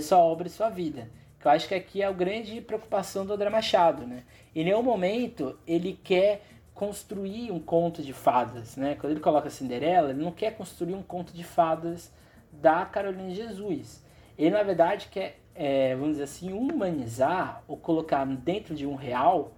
sua 0.00 0.18
obra 0.18 0.46
e 0.46 0.50
sua 0.50 0.70
vida, 0.70 1.10
eu 1.46 1.52
acho 1.52 1.68
que 1.68 1.74
aqui 1.74 2.02
é 2.02 2.06
a 2.06 2.12
grande 2.12 2.60
preocupação 2.60 3.24
do 3.24 3.32
André 3.32 3.48
Machado, 3.48 4.06
né? 4.06 4.24
Em 4.54 4.64
nenhum 4.64 4.82
momento 4.82 5.58
ele 5.66 5.98
quer 6.02 6.42
construir 6.74 7.50
um 7.50 7.60
conto 7.60 8.02
de 8.02 8.12
fadas, 8.12 8.76
né? 8.76 8.96
Quando 9.00 9.12
ele 9.12 9.20
coloca 9.20 9.48
Cinderela, 9.48 10.10
ele 10.10 10.22
não 10.22 10.32
quer 10.32 10.56
construir 10.56 10.94
um 10.94 11.02
conto 11.02 11.32
de 11.32 11.44
fadas 11.44 12.12
da 12.52 12.84
Carolina 12.84 13.30
Jesus. 13.30 14.04
Ele, 14.36 14.50
na 14.50 14.62
verdade, 14.62 15.08
quer, 15.10 15.40
é, 15.54 15.94
vamos 15.94 16.12
dizer 16.12 16.24
assim, 16.24 16.52
humanizar 16.52 17.62
ou 17.66 17.76
colocar 17.76 18.24
dentro 18.26 18.74
de 18.74 18.86
um 18.86 18.94
real 18.94 19.52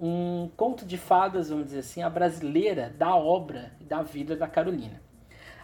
um 0.00 0.48
conto 0.56 0.86
de 0.86 0.96
fadas, 0.96 1.50
vamos 1.50 1.66
dizer 1.66 1.80
assim, 1.80 2.02
a 2.02 2.08
brasileira 2.08 2.94
da 2.96 3.14
obra 3.16 3.72
e 3.80 3.84
da 3.84 4.02
vida 4.02 4.36
da 4.36 4.46
Carolina. 4.46 5.02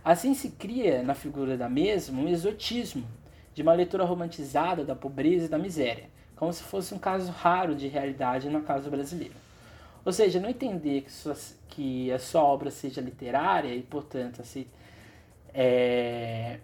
Assim 0.05 0.35
se 0.35 0.51
cria 0.51 1.03
na 1.03 1.15
figura 1.15 1.57
da 1.57 1.69
mesma 1.69 2.21
um 2.21 2.29
exotismo, 2.29 3.07
de 3.55 3.63
uma 3.63 3.73
leitura 3.73 4.05
romantizada 4.05 4.85
da 4.85 4.95
pobreza 4.97 5.47
e 5.47 5.49
da 5.49 5.59
miséria, 5.59 6.11
como 6.37 6.53
se 6.53 6.63
fosse 6.63 6.95
um 6.95 6.99
caso 6.99 7.31
raro 7.31 7.75
de 7.75 7.87
realidade 7.87 8.51
no 8.51 8.63
caso 8.63 8.91
brasileiro. 8.91 9.35
Ou 10.05 10.13
seja, 10.13 10.39
não 10.39 10.51
entender 10.51 11.03
que, 11.03 11.13
sua, 11.13 11.35
que 11.69 12.13
a 12.13 12.19
sua 12.19 12.43
obra 12.43 12.71
seja 12.71 13.01
literária 13.01 13.75
e, 13.75 13.83
portanto, 13.83 14.43
assim, 14.43 14.67
é, 15.55 16.59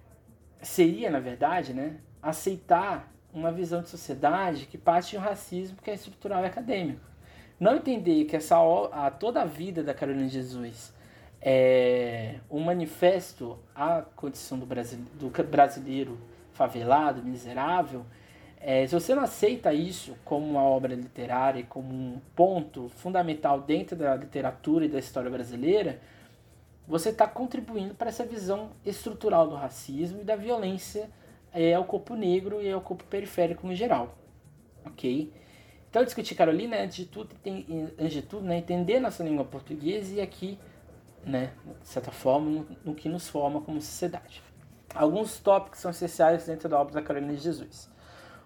seria, 0.61 1.11
na 1.11 1.21
verdade, 1.21 1.73
né, 1.73 1.97
aceitar 2.21 3.11
uma 3.33 3.51
visão 3.51 3.81
de 3.81 3.89
sociedade 3.89 4.67
que 4.67 4.77
parte 4.77 5.13
de 5.13 5.17
um 5.17 5.21
racismo 5.21 5.79
que 5.83 5.91
é 5.91 5.95
estrutural 5.95 6.43
e 6.43 6.47
acadêmico. 6.47 7.01
Não 7.59 7.77
entender 7.77 8.25
que 8.25 8.37
essa 8.37 8.57
a, 8.93 9.11
toda 9.11 9.43
a 9.43 9.45
vida 9.45 9.83
da 9.83 9.95
Carolina 9.95 10.29
Jesus 10.29 10.93
é 11.41 12.37
um 12.51 12.61
manifesto 12.61 13.59
à 13.75 14.03
condição 14.03 14.59
do, 14.59 14.67
Brasil, 14.67 14.99
do 15.15 15.31
brasileiro 15.45 16.19
favelado, 16.61 17.23
miserável, 17.23 18.05
É, 18.63 18.87
se 18.87 18.93
você 18.95 19.15
não 19.15 19.23
aceita 19.23 19.73
isso 19.73 20.15
como 20.23 20.45
uma 20.47 20.63
obra 20.63 20.95
literária, 20.95 21.65
como 21.67 21.89
um 21.91 22.21
ponto 22.37 22.91
fundamental 22.91 23.63
dentro 23.63 23.97
da 23.97 24.15
literatura 24.15 24.85
e 24.85 24.89
da 24.89 24.99
história 24.99 25.31
brasileira, 25.31 25.99
você 26.87 27.09
está 27.09 27.27
contribuindo 27.27 27.95
para 27.95 28.11
essa 28.11 28.23
visão 28.23 28.69
estrutural 28.85 29.49
do 29.49 29.55
racismo 29.55 30.21
e 30.21 30.25
da 30.25 30.37
violência 30.37 31.09
é, 31.55 31.73
ao 31.73 31.85
corpo 31.85 32.15
negro 32.15 32.61
e 32.61 32.71
ao 32.71 32.83
corpo 32.83 33.05
periférico 33.05 33.67
no 33.67 33.75
geral. 33.75 34.19
Ok? 34.85 35.33
Então, 35.89 36.05
discutir 36.05 36.35
Carolina, 36.35 36.77
antes 36.85 36.97
de 36.97 37.07
tudo, 37.07 37.35
tem, 37.43 37.65
antes 37.99 38.13
de 38.13 38.23
tudo 38.23 38.45
né, 38.45 38.59
entender 38.59 39.01
nossa 39.01 39.25
língua 39.25 39.45
portuguesa 39.47 40.17
e 40.17 40.21
aqui, 40.21 40.59
né, 41.25 41.53
de 41.81 41.89
certa 41.89 42.11
forma, 42.11 42.51
no, 42.51 42.67
no 42.85 42.95
que 42.95 43.09
nos 43.09 43.27
forma 43.27 43.63
como 43.63 43.81
sociedade. 43.81 44.43
Alguns 44.95 45.39
tópicos 45.39 45.79
são 45.81 45.91
essenciais 45.91 46.47
dentro 46.47 46.69
da 46.69 46.79
obra 46.79 46.95
da 46.95 47.03
Carolina 47.03 47.33
de 47.33 47.41
Jesus. 47.41 47.91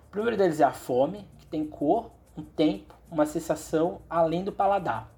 O 0.08 0.10
primeiro 0.10 0.36
deles 0.36 0.60
é 0.60 0.64
a 0.64 0.72
fome, 0.72 1.26
que 1.38 1.46
tem 1.46 1.66
cor, 1.66 2.10
um 2.36 2.42
tempo, 2.42 2.94
uma 3.10 3.26
sensação 3.26 4.02
além 4.08 4.44
do 4.44 4.52
paladar. 4.52 5.10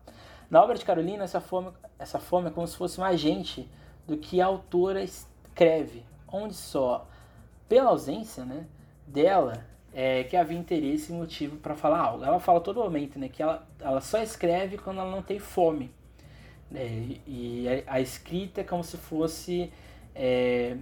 Na 0.48 0.62
obra 0.62 0.76
de 0.76 0.84
Carolina, 0.84 1.24
essa 1.24 1.40
fome, 1.40 1.72
essa 1.98 2.18
fome 2.18 2.48
é 2.48 2.50
como 2.50 2.66
se 2.66 2.76
fosse 2.76 3.00
um 3.00 3.04
agente 3.04 3.68
do 4.06 4.16
que 4.16 4.40
a 4.40 4.46
autora 4.46 5.02
escreve, 5.02 6.04
onde 6.28 6.54
só 6.54 7.08
pela 7.68 7.90
ausência 7.90 8.44
né, 8.44 8.66
dela 9.06 9.64
é, 9.92 10.24
que 10.24 10.36
havia 10.36 10.58
interesse 10.58 11.12
e 11.12 11.14
motivo 11.14 11.56
para 11.56 11.74
falar 11.74 11.98
algo. 11.98 12.24
Ela 12.24 12.38
fala 12.38 12.60
todo 12.60 12.80
momento 12.80 13.18
né, 13.18 13.28
que 13.28 13.42
ela, 13.42 13.66
ela 13.80 14.00
só 14.00 14.22
escreve 14.22 14.78
quando 14.78 15.00
ela 15.00 15.10
não 15.10 15.22
tem 15.22 15.38
fome. 15.38 15.92
Né, 16.70 17.18
e 17.26 17.66
a, 17.86 17.94
a, 17.94 18.00
escrita 18.00 18.60
é 18.60 18.64
como 18.64 18.84
se 18.84 18.96
fosse. 18.96 19.72
É, 20.14 20.76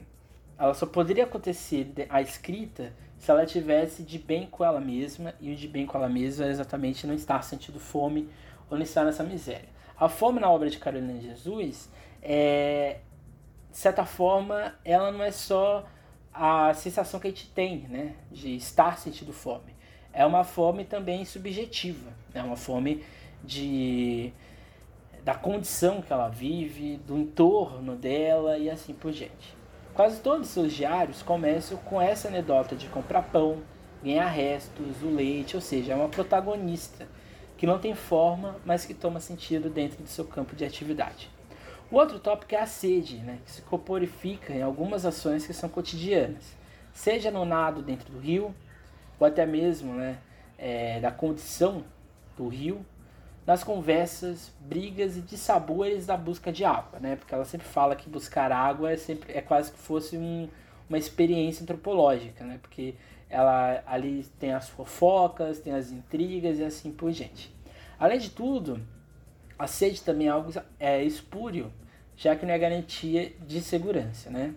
ela 0.58 0.74
só 0.74 0.86
poderia 0.86 1.24
acontecer 1.24 1.92
a 2.08 2.22
escrita 2.22 2.92
se 3.18 3.30
ela 3.30 3.46
tivesse 3.46 4.02
de 4.02 4.18
bem 4.18 4.46
com 4.46 4.64
ela 4.64 4.80
mesma, 4.80 5.34
e 5.40 5.52
o 5.52 5.56
de 5.56 5.66
bem 5.66 5.86
com 5.86 5.96
ela 5.96 6.08
mesma 6.08 6.46
é 6.46 6.50
exatamente 6.50 7.06
não 7.06 7.14
estar 7.14 7.42
sentindo 7.42 7.80
fome 7.80 8.28
ou 8.70 8.76
não 8.76 8.84
estar 8.84 9.04
nessa 9.04 9.24
miséria. 9.24 9.68
A 9.96 10.08
fome 10.08 10.40
na 10.40 10.50
obra 10.50 10.68
de 10.68 10.78
Carolina 10.78 11.20
Jesus, 11.20 11.90
é, 12.22 12.98
de 13.70 13.78
certa 13.78 14.04
forma, 14.04 14.74
ela 14.84 15.10
não 15.10 15.22
é 15.22 15.30
só 15.30 15.86
a 16.32 16.74
sensação 16.74 17.18
que 17.18 17.28
a 17.28 17.30
gente 17.30 17.48
tem 17.50 17.86
né, 17.88 18.14
de 18.30 18.56
estar 18.56 18.98
sentindo 18.98 19.32
fome. 19.32 19.74
É 20.12 20.26
uma 20.26 20.44
fome 20.44 20.84
também 20.84 21.24
subjetiva, 21.24 22.12
é 22.32 22.42
uma 22.42 22.56
fome 22.56 23.04
de 23.42 24.32
da 25.24 25.34
condição 25.34 26.02
que 26.02 26.12
ela 26.12 26.28
vive, 26.28 26.98
do 26.98 27.16
entorno 27.16 27.96
dela 27.96 28.58
e 28.58 28.68
assim 28.68 28.92
por 28.92 29.10
diante. 29.10 29.53
Quase 29.94 30.20
todos 30.20 30.48
os 30.48 30.52
seus 30.52 30.72
diários 30.72 31.22
começam 31.22 31.78
com 31.78 32.00
essa 32.02 32.26
anedota 32.26 32.74
de 32.74 32.88
comprar 32.88 33.22
pão, 33.22 33.62
ganhar 34.02 34.26
restos, 34.26 35.00
o 35.04 35.06
leite, 35.08 35.54
ou 35.54 35.62
seja, 35.62 35.92
é 35.92 35.94
uma 35.94 36.08
protagonista 36.08 37.06
que 37.56 37.64
não 37.64 37.78
tem 37.78 37.94
forma, 37.94 38.56
mas 38.64 38.84
que 38.84 38.92
toma 38.92 39.20
sentido 39.20 39.70
dentro 39.70 40.02
do 40.02 40.08
seu 40.08 40.24
campo 40.24 40.56
de 40.56 40.64
atividade. 40.64 41.30
O 41.92 41.96
outro 41.96 42.18
tópico 42.18 42.56
é 42.56 42.58
a 42.58 42.66
sede, 42.66 43.18
né, 43.18 43.38
que 43.44 43.52
se 43.52 43.62
corporifica 43.62 44.52
em 44.52 44.62
algumas 44.62 45.06
ações 45.06 45.46
que 45.46 45.52
são 45.52 45.68
cotidianas, 45.68 46.56
seja 46.92 47.30
no 47.30 47.44
nado 47.44 47.80
dentro 47.80 48.12
do 48.12 48.18
rio, 48.18 48.52
ou 49.20 49.24
até 49.24 49.46
mesmo 49.46 49.94
né, 49.94 50.18
é, 50.58 50.98
da 50.98 51.12
condição 51.12 51.84
do 52.36 52.48
rio, 52.48 52.84
nas 53.46 53.62
conversas, 53.62 54.50
brigas 54.60 55.16
e 55.16 55.20
dissabores 55.20 56.06
da 56.06 56.16
busca 56.16 56.50
de 56.50 56.64
água, 56.64 56.98
né? 56.98 57.16
Porque 57.16 57.34
ela 57.34 57.44
sempre 57.44 57.66
fala 57.66 57.94
que 57.94 58.08
buscar 58.08 58.50
água 58.50 58.92
é 58.92 58.96
sempre 58.96 59.32
é 59.32 59.40
quase 59.40 59.70
que 59.70 59.78
fosse 59.78 60.16
um, 60.16 60.48
uma 60.88 60.96
experiência 60.96 61.62
antropológica, 61.62 62.44
né? 62.44 62.58
Porque 62.60 62.94
ela 63.28 63.82
ali 63.86 64.24
tem 64.38 64.52
as 64.52 64.68
fofocas, 64.68 65.60
tem 65.60 65.74
as 65.74 65.90
intrigas 65.90 66.58
e 66.58 66.64
assim 66.64 66.90
por 66.90 67.10
diante. 67.10 67.54
Além 67.98 68.18
de 68.18 68.30
tudo, 68.30 68.80
a 69.58 69.66
sede 69.66 70.02
também 70.02 70.28
é 70.28 70.30
algo 70.30 70.52
é, 70.80 71.02
espúrio 71.04 71.70
já 72.16 72.36
que 72.36 72.46
não 72.46 72.54
é 72.54 72.58
garantia 72.58 73.32
de 73.46 73.60
segurança, 73.60 74.30
né? 74.30 74.54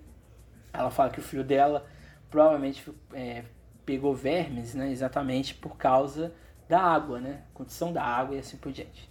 Ela 0.72 0.92
fala 0.92 1.10
que 1.10 1.20
o 1.20 1.24
filho 1.24 1.44
dela 1.44 1.86
provavelmente 2.30 2.90
é, 3.14 3.44
pegou 3.86 4.14
vermes, 4.14 4.76
né? 4.76 4.92
Exatamente 4.92 5.56
por 5.56 5.76
causa 5.76 6.32
da 6.68 6.80
água, 6.80 7.20
né? 7.20 7.41
Condição 7.53 7.91
da 7.93 8.03
água 8.03 8.36
e 8.36 8.39
assim 8.39 8.57
por 8.57 8.72
diante. 8.72 9.09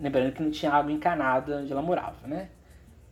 Lembrando 0.00 0.32
que 0.32 0.42
não 0.42 0.50
tinha 0.50 0.72
água 0.72 0.92
encanada 0.92 1.58
onde 1.58 1.72
ela 1.72 1.82
morava, 1.82 2.26
né? 2.26 2.48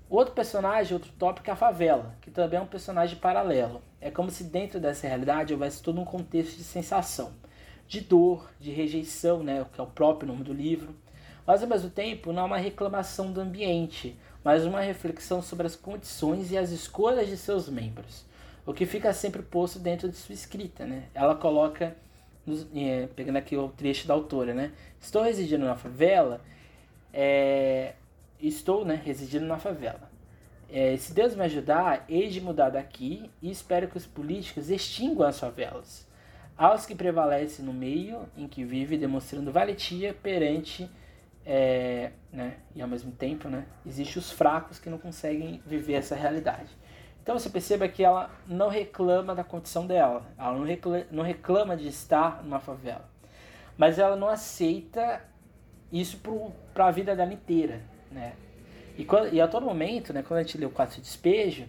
Outro 0.08 0.34
personagem, 0.34 0.92
outro 0.92 1.12
tópico 1.12 1.48
é 1.48 1.52
a 1.52 1.56
favela, 1.56 2.16
que 2.20 2.30
também 2.30 2.58
é 2.58 2.62
um 2.62 2.66
personagem 2.66 3.16
paralelo. 3.18 3.80
É 4.00 4.10
como 4.10 4.30
se 4.30 4.44
dentro 4.44 4.80
dessa 4.80 5.06
realidade 5.06 5.52
houvesse 5.52 5.82
todo 5.82 6.00
um 6.00 6.04
contexto 6.04 6.56
de 6.56 6.64
sensação, 6.64 7.32
de 7.86 8.00
dor, 8.00 8.50
de 8.58 8.72
rejeição, 8.72 9.42
né? 9.42 9.64
Que 9.72 9.80
é 9.80 9.84
o 9.84 9.86
próprio 9.86 10.28
nome 10.28 10.42
do 10.42 10.52
livro 10.52 10.94
mas 11.50 11.64
ao 11.64 11.68
mesmo 11.68 11.90
tempo 11.90 12.32
não 12.32 12.44
é 12.44 12.46
uma 12.46 12.58
reclamação 12.58 13.32
do 13.32 13.40
ambiente, 13.40 14.16
mas 14.44 14.64
uma 14.64 14.80
reflexão 14.80 15.42
sobre 15.42 15.66
as 15.66 15.74
condições 15.74 16.52
e 16.52 16.56
as 16.56 16.70
escolhas 16.70 17.26
de 17.28 17.36
seus 17.36 17.68
membros, 17.68 18.24
o 18.64 18.72
que 18.72 18.86
fica 18.86 19.12
sempre 19.12 19.42
posto 19.42 19.80
dentro 19.80 20.08
de 20.08 20.16
sua 20.16 20.32
escrita. 20.32 20.86
Né? 20.86 21.08
Ela 21.12 21.34
coloca, 21.34 21.96
é, 22.74 23.08
pegando 23.14 23.36
aqui 23.36 23.56
o 23.56 23.68
trecho 23.68 24.06
da 24.06 24.14
autora, 24.14 24.54
né? 24.54 24.72
estou 25.00 25.22
residindo 25.22 25.64
na 25.64 25.76
favela, 25.76 26.40
é, 27.12 27.94
estou 28.40 28.84
né, 28.84 29.00
residindo 29.04 29.46
na 29.46 29.58
favela. 29.58 30.10
É, 30.72 30.96
se 30.96 31.12
Deus 31.12 31.34
me 31.34 31.42
ajudar, 31.42 32.04
hei 32.08 32.28
de 32.28 32.40
mudar 32.40 32.70
daqui 32.70 33.28
e 33.42 33.50
espero 33.50 33.88
que 33.88 33.96
os 33.96 34.06
políticos 34.06 34.70
extinguam 34.70 35.28
as 35.28 35.38
favelas. 35.38 36.08
Aos 36.56 36.86
que 36.86 36.94
prevalecem 36.94 37.64
no 37.64 37.72
meio 37.72 38.28
em 38.36 38.46
que 38.46 38.64
vive, 38.64 38.96
demonstrando 38.96 39.50
valentia 39.50 40.14
perante 40.14 40.88
é, 41.44 42.12
né, 42.32 42.58
e 42.74 42.82
ao 42.82 42.86
mesmo 42.86 43.10
tempo, 43.10 43.48
né, 43.48 43.64
existem 43.84 44.18
os 44.18 44.30
fracos 44.30 44.78
que 44.78 44.90
não 44.90 44.98
conseguem 44.98 45.60
viver 45.66 45.94
essa 45.94 46.14
realidade. 46.14 46.70
Então 47.22 47.38
você 47.38 47.50
perceba 47.50 47.86
que 47.88 48.02
ela 48.02 48.30
não 48.46 48.68
reclama 48.68 49.34
da 49.34 49.44
condição 49.44 49.86
dela, 49.86 50.22
ela 50.38 50.52
não 50.52 50.64
reclama, 50.64 51.06
não 51.10 51.22
reclama 51.22 51.76
de 51.76 51.88
estar 51.88 52.42
numa 52.42 52.58
favela, 52.58 53.08
mas 53.76 53.98
ela 53.98 54.16
não 54.16 54.28
aceita 54.28 55.22
isso 55.92 56.20
para 56.72 56.86
a 56.86 56.90
vida 56.90 57.14
dela 57.14 57.32
inteira, 57.32 57.82
né? 58.10 58.34
E, 58.96 59.04
quando, 59.04 59.32
e 59.32 59.40
a 59.40 59.48
todo 59.48 59.64
momento, 59.64 60.12
né, 60.12 60.22
quando 60.22 60.40
a 60.40 60.42
gente 60.42 60.58
lê 60.58 60.66
o 60.66 60.70
quadro 60.70 60.96
de 60.96 61.00
despejo, 61.00 61.66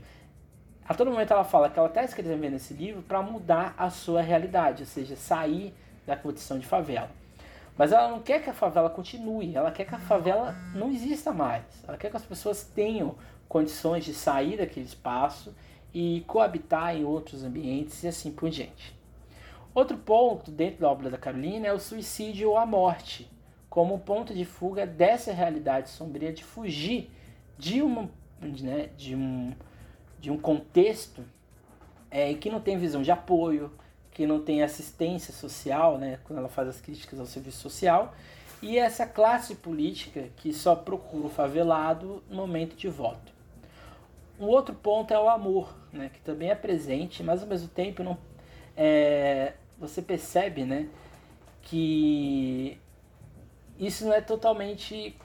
a 0.88 0.94
todo 0.94 1.10
momento 1.10 1.32
ela 1.32 1.44
fala 1.44 1.70
que 1.70 1.80
ela 1.80 1.88
está 1.88 2.04
escrevendo 2.04 2.56
esse 2.56 2.74
livro 2.74 3.02
para 3.02 3.22
mudar 3.22 3.74
a 3.78 3.90
sua 3.90 4.22
realidade, 4.22 4.84
ou 4.84 4.88
seja, 4.88 5.16
sair 5.16 5.74
da 6.06 6.18
condição 6.18 6.60
de 6.60 6.66
favela. 6.66 7.10
Mas 7.78 7.92
ela 7.92 8.10
não 8.10 8.20
quer 8.20 8.44
que 8.44 8.50
a 8.50 8.54
favela 8.54 8.90
continue, 8.90 9.56
ela 9.56 9.72
quer 9.72 9.86
que 9.86 9.96
a 9.96 10.00
favela 10.00 10.56
não 10.76 10.92
exista 10.92 11.32
mais. 11.32 11.64
Ela 11.88 11.98
quer 11.98 12.10
que 12.10 12.18
as 12.18 12.26
pessoas 12.26 12.64
tenham 12.64 13.16
condições 13.52 14.06
de 14.06 14.14
sair 14.14 14.56
daquele 14.56 14.86
espaço 14.86 15.54
e 15.94 16.24
coabitar 16.26 16.96
em 16.96 17.04
outros 17.04 17.44
ambientes 17.44 18.02
e 18.02 18.08
assim 18.08 18.32
por 18.32 18.50
diante. 18.50 18.96
Outro 19.76 19.98
ponto 19.98 20.50
dentro 20.50 20.80
da 20.80 20.90
obra 20.90 21.10
da 21.10 21.18
Carolina 21.18 21.68
é 21.68 21.74
o 21.74 21.80
suicídio 21.80 22.52
ou 22.52 22.58
a 22.58 22.66
morte, 22.66 23.30
como 23.70 24.00
ponto 24.00 24.34
de 24.34 24.46
fuga 24.46 24.88
dessa 24.88 25.34
realidade 25.34 25.90
sombria 25.90 26.32
de 26.32 26.46
fugir 26.46 27.12
de, 27.58 27.82
uma, 27.82 28.10
né, 28.40 28.90
de, 28.96 29.18
um, 29.18 29.54
de 30.18 30.32
um 30.32 30.38
contexto 30.38 31.22
é, 32.10 32.34
que 32.34 32.50
não 32.50 32.62
tem 32.62 32.78
visão 32.78 33.02
de 33.02 33.12
apoio, 33.12 33.70
que 34.12 34.26
não 34.26 34.42
tem 34.42 34.64
assistência 34.64 35.34
social, 35.34 35.98
né, 35.98 36.20
quando 36.24 36.40
ela 36.40 36.48
faz 36.48 36.70
as 36.70 36.80
críticas 36.80 37.20
ao 37.20 37.26
serviço 37.26 37.58
social, 37.58 38.16
e 38.62 38.78
essa 38.78 39.06
classe 39.06 39.56
política 39.56 40.30
que 40.38 40.54
só 40.54 40.74
procura 40.74 41.28
o 41.28 41.30
favelado 41.30 42.24
no 42.30 42.38
momento 42.38 42.78
de 42.78 42.88
voto. 42.88 43.31
Um 44.42 44.48
outro 44.48 44.74
ponto 44.74 45.14
é 45.14 45.20
o 45.20 45.30
amor, 45.30 45.74
né, 45.94 46.10
que 46.12 46.20
também 46.22 46.50
é 46.50 46.56
presente, 46.56 47.22
mas 47.22 47.42
ao 47.44 47.48
mesmo 47.48 47.70
tempo 47.70 48.04
não, 48.04 48.18
é, 48.76 49.54
você 49.78 50.02
percebe 50.02 50.66
né, 50.66 50.90
que 51.62 52.78
isso 53.80 54.06
não 54.06 54.14
é 54.14 54.20
totalmente 54.20 55.16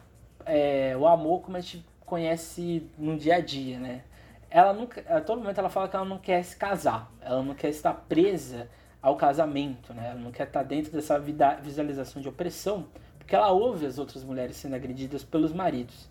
é, 0.45 0.95
o 0.97 1.07
amor 1.07 1.41
como 1.41 1.57
a 1.57 1.61
gente 1.61 1.85
conhece 2.05 2.89
no 2.99 3.17
dia 3.17 3.37
a 3.37 3.41
dia, 3.41 3.79
né? 3.79 4.03
ela 4.51 4.73
nunca, 4.73 5.03
a 5.09 5.21
todo 5.21 5.39
momento 5.41 5.59
ela 5.59 5.69
fala 5.69 5.89
que 5.89 5.97
ela 5.97 6.05
não 6.05 6.19
quer 6.19 6.43
se 6.43 6.57
casar, 6.57 7.13
ela 7.21 7.43
não 7.43 7.55
quer 7.55 7.69
estar 7.69 7.93
presa 7.93 8.69
ao 9.03 9.17
casamento, 9.17 9.93
né? 9.93 10.11
Ela 10.11 10.21
não 10.21 10.33
quer 10.33 10.47
estar 10.47 10.63
dentro 10.63 10.91
dessa 10.91 11.19
vida, 11.19 11.57
visualização 11.57 12.23
de 12.23 12.29
opressão, 12.29 12.87
porque 13.19 13.35
ela 13.35 13.51
ouve 13.51 13.87
as 13.87 13.99
outras 13.99 14.25
mulheres 14.25 14.57
sendo 14.57 14.75
agredidas 14.75 15.23
pelos 15.23 15.53
maridos. 15.53 16.09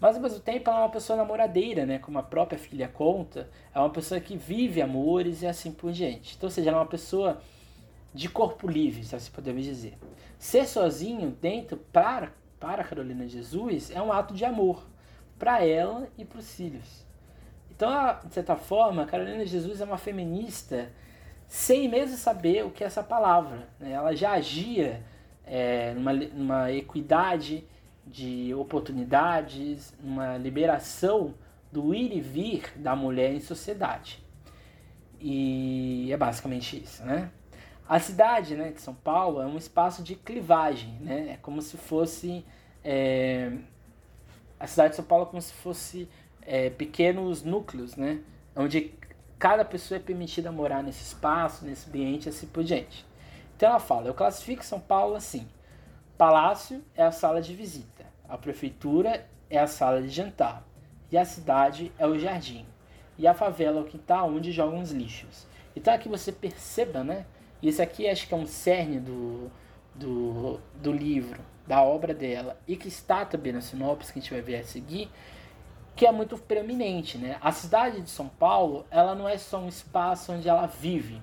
Mas 0.00 0.16
ao 0.16 0.22
mesmo 0.22 0.40
tempo 0.40 0.70
ela 0.70 0.80
é 0.80 0.82
uma 0.82 0.90
pessoa 0.90 1.16
namoradeira, 1.16 1.84
né? 1.84 1.98
Como 1.98 2.18
a 2.18 2.22
própria 2.22 2.58
filha 2.58 2.88
conta, 2.88 3.48
é 3.74 3.78
uma 3.78 3.90
pessoa 3.90 4.20
que 4.20 4.36
vive 4.36 4.80
amores 4.80 5.42
e 5.42 5.46
assim 5.46 5.70
por 5.70 5.92
diante. 5.92 6.34
Então, 6.36 6.46
ou 6.46 6.50
seja, 6.50 6.70
ela 6.70 6.78
é 6.78 6.80
uma 6.80 6.88
pessoa 6.88 7.40
de 8.14 8.28
corpo 8.28 8.66
livre, 8.66 9.04
se 9.04 9.14
assim 9.14 9.30
podemos 9.30 9.62
dizer. 9.62 9.98
Ser 10.38 10.66
sozinho 10.66 11.30
dentro 11.30 11.76
para 11.76 12.32
para 12.58 12.84
Carolina 12.84 13.26
Jesus 13.26 13.90
é 13.90 14.02
um 14.02 14.12
ato 14.12 14.34
de 14.34 14.44
amor 14.44 14.86
para 15.38 15.64
ela 15.64 16.06
e 16.18 16.24
para 16.26 16.38
os 16.38 16.54
filhos. 16.54 17.06
Então, 17.70 17.90
de 18.26 18.34
certa 18.34 18.54
forma, 18.54 19.06
Carolina 19.06 19.46
Jesus 19.46 19.80
é 19.80 19.84
uma 19.84 19.96
feminista 19.96 20.92
sem 21.48 21.88
mesmo 21.88 22.16
saber 22.18 22.64
o 22.64 22.70
que 22.70 22.84
é 22.84 22.86
essa 22.86 23.02
palavra. 23.02 23.66
Né? 23.78 23.92
Ela 23.92 24.14
já 24.14 24.32
agia 24.32 25.02
é, 25.46 25.94
numa, 25.94 26.12
numa 26.12 26.72
equidade 26.72 27.64
de 28.10 28.52
oportunidades, 28.54 29.94
numa 30.02 30.36
liberação 30.36 31.34
do 31.70 31.94
ir 31.94 32.12
e 32.16 32.20
vir 32.20 32.72
da 32.76 32.96
mulher 32.96 33.32
em 33.32 33.40
sociedade. 33.40 34.22
E 35.20 36.10
é 36.12 36.16
basicamente 36.16 36.82
isso, 36.82 37.04
né? 37.04 37.30
A 37.88 37.98
cidade 37.98 38.54
né, 38.54 38.70
de 38.70 38.80
São 38.80 38.94
Paulo 38.94 39.40
é 39.40 39.46
um 39.46 39.56
espaço 39.56 40.02
de 40.02 40.14
clivagem, 40.14 40.92
né? 41.00 41.32
É 41.32 41.36
como 41.36 41.60
se 41.60 41.76
fosse... 41.76 42.44
É, 42.82 43.52
a 44.58 44.66
cidade 44.66 44.90
de 44.90 44.96
São 44.96 45.04
Paulo 45.04 45.24
é 45.24 45.28
como 45.28 45.42
se 45.42 45.52
fosse 45.54 46.08
é, 46.42 46.70
pequenos 46.70 47.42
núcleos, 47.42 47.96
né? 47.96 48.20
Onde 48.54 48.92
cada 49.38 49.64
pessoa 49.64 49.96
é 49.96 50.00
permitida 50.00 50.52
morar 50.52 50.82
nesse 50.82 51.02
espaço, 51.02 51.64
nesse 51.64 51.88
ambiente, 51.88 52.28
assim 52.28 52.46
por 52.46 52.62
diante. 52.62 53.06
Então 53.56 53.68
ela 53.70 53.80
fala, 53.80 54.06
eu 54.06 54.14
classifico 54.14 54.64
São 54.64 54.80
Paulo 54.80 55.16
assim, 55.16 55.46
palácio 56.16 56.84
é 56.94 57.02
a 57.02 57.10
sala 57.10 57.40
de 57.40 57.54
visita, 57.54 57.99
a 58.30 58.38
prefeitura 58.38 59.26
é 59.50 59.58
a 59.58 59.66
sala 59.66 60.00
de 60.00 60.08
jantar, 60.08 60.64
e 61.10 61.18
a 61.18 61.24
cidade 61.24 61.92
é 61.98 62.06
o 62.06 62.18
jardim, 62.18 62.64
e 63.18 63.26
a 63.26 63.34
favela 63.34 63.80
é 63.80 63.82
o 63.82 63.86
quintal 63.86 64.30
onde 64.30 64.52
jogam 64.52 64.80
os 64.80 64.92
lixos. 64.92 65.46
Então 65.74 65.92
aqui 65.92 66.08
você 66.08 66.30
perceba, 66.30 67.02
né? 67.02 67.26
Esse 67.60 67.82
aqui 67.82 68.08
acho 68.08 68.26
que 68.26 68.32
é 68.32 68.36
um 68.36 68.46
cerne 68.46 69.00
do, 69.00 69.50
do, 69.94 70.60
do 70.80 70.92
livro, 70.92 71.40
da 71.66 71.82
obra 71.82 72.14
dela, 72.14 72.58
e 72.66 72.76
que 72.76 72.88
está 72.88 73.24
também 73.24 73.52
na 73.52 73.60
sinopse 73.60 74.12
que 74.12 74.20
a 74.20 74.22
gente 74.22 74.32
vai 74.32 74.40
ver 74.40 74.60
a 74.60 74.64
seguir, 74.64 75.10
que 75.96 76.06
é 76.06 76.12
muito 76.12 76.38
preeminente, 76.38 77.18
né? 77.18 77.36
A 77.42 77.50
cidade 77.50 78.00
de 78.00 78.10
São 78.10 78.28
Paulo, 78.28 78.86
ela 78.90 79.14
não 79.14 79.28
é 79.28 79.36
só 79.36 79.58
um 79.58 79.68
espaço 79.68 80.32
onde 80.32 80.48
ela 80.48 80.66
vive. 80.66 81.20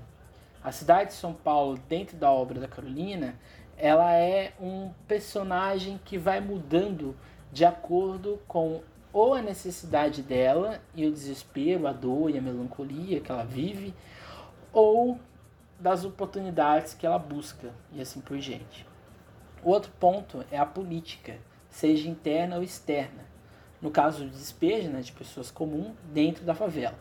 A 0.62 0.72
cidade 0.74 1.12
de 1.12 1.16
São 1.16 1.34
Paulo, 1.34 1.80
dentro 1.88 2.18
da 2.18 2.30
obra 2.30 2.60
da 2.60 2.68
Carolina, 2.68 3.40
ela 3.78 4.14
é 4.14 4.54
um 4.60 4.92
personagem 5.08 6.00
que 6.04 6.18
vai 6.18 6.40
mudando 6.40 7.16
de 7.52 7.64
acordo 7.64 8.40
com 8.48 8.82
ou 9.14 9.34
a 9.34 9.42
necessidade 9.42 10.22
dela 10.22 10.82
e 10.94 11.06
o 11.06 11.12
desespero, 11.12 11.88
a 11.88 11.94
dor 11.94 12.30
e 12.30 12.38
a 12.38 12.42
melancolia 12.42 13.20
que 13.20 13.32
ela 13.32 13.44
vive, 13.44 13.94
ou 14.72 15.20
das 15.80 16.04
oportunidades 16.04 16.94
que 16.94 17.06
ela 17.06 17.18
busca 17.18 17.72
e 17.94 18.02
assim 18.02 18.20
por 18.20 18.38
diante. 18.38 18.86
O 19.64 19.70
outro 19.70 19.92
ponto 20.00 20.46
é 20.52 20.58
a 20.58 20.66
política, 20.66 21.38
seja 21.70 22.10
interna 22.10 22.58
ou 22.58 22.64
externa 22.64 23.28
no 23.82 23.92
caso 23.92 24.24
do 24.24 24.30
despejo 24.30 24.90
né, 24.90 25.02
de 25.02 25.12
pessoas 25.12 25.52
comuns 25.52 25.94
dentro 26.12 26.44
da 26.44 26.56
favela. 26.56 26.98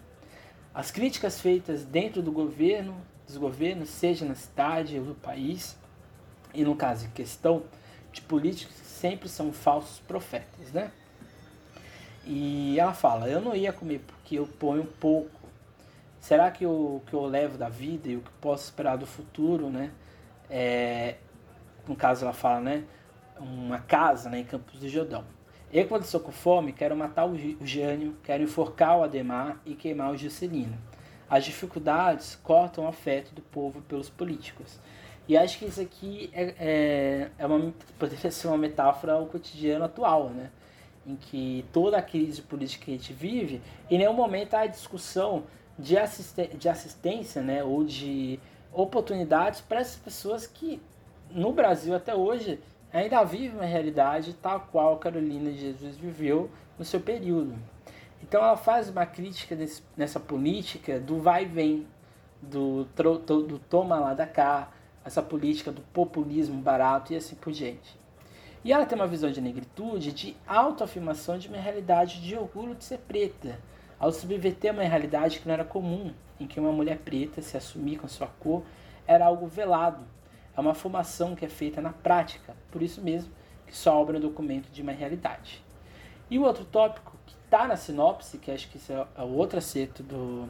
As 0.74 0.90
críticas 0.90 1.40
feitas 1.40 1.84
dentro 1.84 2.22
do 2.22 2.30
governo, 2.30 2.96
dos 3.26 3.36
governos, 3.36 3.88
seja 3.88 4.24
na 4.26 4.34
cidade 4.34 4.98
ou 4.98 5.06
no 5.06 5.14
país, 5.14 5.76
e 6.56 6.64
no 6.64 6.74
caso 6.74 7.06
em 7.06 7.10
questão 7.10 7.64
de 8.12 8.22
políticos, 8.22 8.74
sempre 8.74 9.28
são 9.28 9.52
falsos 9.52 10.00
profetas, 10.00 10.72
né? 10.72 10.90
E 12.24 12.78
ela 12.80 12.94
fala, 12.94 13.28
eu 13.28 13.40
não 13.40 13.54
ia 13.54 13.72
comer 13.72 14.00
porque 14.06 14.36
eu 14.38 14.46
ponho 14.46 14.84
pouco. 14.84 15.30
Será 16.18 16.50
que 16.50 16.66
o 16.66 17.02
que 17.06 17.14
eu 17.14 17.24
levo 17.26 17.56
da 17.56 17.68
vida 17.68 18.08
e 18.08 18.16
o 18.16 18.20
que 18.20 18.30
posso 18.40 18.64
esperar 18.64 18.96
do 18.96 19.06
futuro, 19.06 19.70
né? 19.70 19.92
É, 20.50 21.16
no 21.86 21.94
caso 21.94 22.24
ela 22.24 22.32
fala, 22.32 22.60
né? 22.60 22.84
Uma 23.38 23.78
casa 23.78 24.30
né, 24.30 24.40
em 24.40 24.44
Campos 24.44 24.80
do 24.80 24.88
Jordão. 24.88 25.24
Eu, 25.72 25.86
quando 25.86 26.04
estou 26.04 26.20
com 26.20 26.32
fome, 26.32 26.72
quero 26.72 26.96
matar 26.96 27.26
o 27.26 27.36
Jânio, 27.60 28.16
quero 28.24 28.42
enforcar 28.42 28.98
o 28.98 29.02
Ademar 29.02 29.60
e 29.66 29.74
queimar 29.74 30.10
o 30.10 30.16
Juscelino. 30.16 30.76
As 31.28 31.44
dificuldades 31.44 32.36
cortam 32.42 32.84
o 32.84 32.88
afeto 32.88 33.34
do 33.34 33.42
povo 33.42 33.82
pelos 33.82 34.08
políticos. 34.08 34.78
E 35.28 35.36
acho 35.36 35.58
que 35.58 35.64
isso 35.64 35.80
aqui 35.80 36.30
é, 36.32 36.54
é, 36.58 37.30
é 37.38 37.46
uma, 37.46 37.72
poderia 37.98 38.30
ser 38.30 38.46
uma 38.46 38.58
metáfora 38.58 39.14
ao 39.14 39.26
cotidiano 39.26 39.84
atual, 39.84 40.30
né? 40.30 40.50
Em 41.04 41.16
que 41.16 41.64
toda 41.72 41.96
a 41.96 42.02
crise 42.02 42.42
política 42.42 42.84
que 42.84 42.90
a 42.92 42.94
gente 42.94 43.12
vive, 43.12 43.60
em 43.90 43.98
nenhum 43.98 44.12
momento 44.12 44.54
há 44.54 44.66
discussão 44.66 45.44
de, 45.78 45.98
assisten 45.98 46.50
de 46.56 46.68
assistência, 46.68 47.42
né? 47.42 47.64
Ou 47.64 47.82
de 47.82 48.38
oportunidades 48.72 49.60
para 49.60 49.80
essas 49.80 49.96
pessoas 49.96 50.46
que, 50.46 50.80
no 51.30 51.52
Brasil 51.52 51.94
até 51.94 52.14
hoje, 52.14 52.60
ainda 52.92 53.24
vive 53.24 53.56
uma 53.56 53.64
realidade 53.64 54.32
tal 54.34 54.60
qual 54.70 54.96
Carolina 54.98 55.50
de 55.50 55.58
Jesus 55.58 55.96
viveu 55.96 56.50
no 56.78 56.84
seu 56.84 57.00
período. 57.00 57.54
Então 58.22 58.42
ela 58.42 58.56
faz 58.56 58.88
uma 58.88 59.06
crítica 59.06 59.54
desse, 59.56 59.82
nessa 59.96 60.20
política 60.20 60.98
do 61.00 61.18
vai 61.18 61.44
e 61.44 61.46
vem, 61.46 61.86
do, 62.40 62.84
do 62.84 63.58
toma 63.58 63.98
lá 63.98 64.14
da 64.14 64.26
cá, 64.26 64.70
essa 65.06 65.22
política 65.22 65.70
do 65.70 65.80
populismo 65.80 66.60
barato 66.60 67.12
e 67.12 67.16
assim 67.16 67.36
por 67.36 67.52
diante. 67.52 67.98
E 68.64 68.72
ela 68.72 68.84
tem 68.84 68.98
uma 68.98 69.06
visão 69.06 69.30
de 69.30 69.40
negritude, 69.40 70.12
de 70.12 70.36
autoafirmação 70.46 71.38
de 71.38 71.48
uma 71.48 71.58
realidade 71.58 72.20
de 72.20 72.36
orgulho 72.36 72.74
de 72.74 72.84
ser 72.84 72.98
preta, 72.98 73.60
ao 73.98 74.10
subverter 74.10 74.72
uma 74.72 74.82
realidade 74.82 75.38
que 75.38 75.46
não 75.46 75.54
era 75.54 75.64
comum, 75.64 76.12
em 76.40 76.46
que 76.46 76.58
uma 76.58 76.72
mulher 76.72 76.98
preta 76.98 77.40
se 77.40 77.56
assumir 77.56 77.98
com 77.98 78.08
sua 78.08 78.26
cor 78.26 78.62
era 79.06 79.24
algo 79.24 79.46
velado, 79.46 80.04
é 80.56 80.60
uma 80.60 80.74
formação 80.74 81.36
que 81.36 81.44
é 81.44 81.48
feita 81.48 81.80
na 81.80 81.92
prática, 81.92 82.56
por 82.72 82.82
isso 82.82 83.00
mesmo 83.00 83.30
que 83.66 83.76
só 83.76 84.00
obra 84.00 84.16
é 84.16 84.18
um 84.18 84.22
documento 84.22 84.70
de 84.70 84.82
uma 84.82 84.92
realidade. 84.92 85.62
E 86.28 86.38
o 86.38 86.42
outro 86.42 86.64
tópico 86.64 87.16
que 87.24 87.34
está 87.44 87.66
na 87.68 87.76
sinopse, 87.76 88.38
que 88.38 88.50
acho 88.50 88.68
que 88.68 88.78
esse 88.78 88.92
é 88.92 89.06
o 89.18 89.34
outro 89.36 89.58
acerto 89.58 90.02
do, 90.02 90.48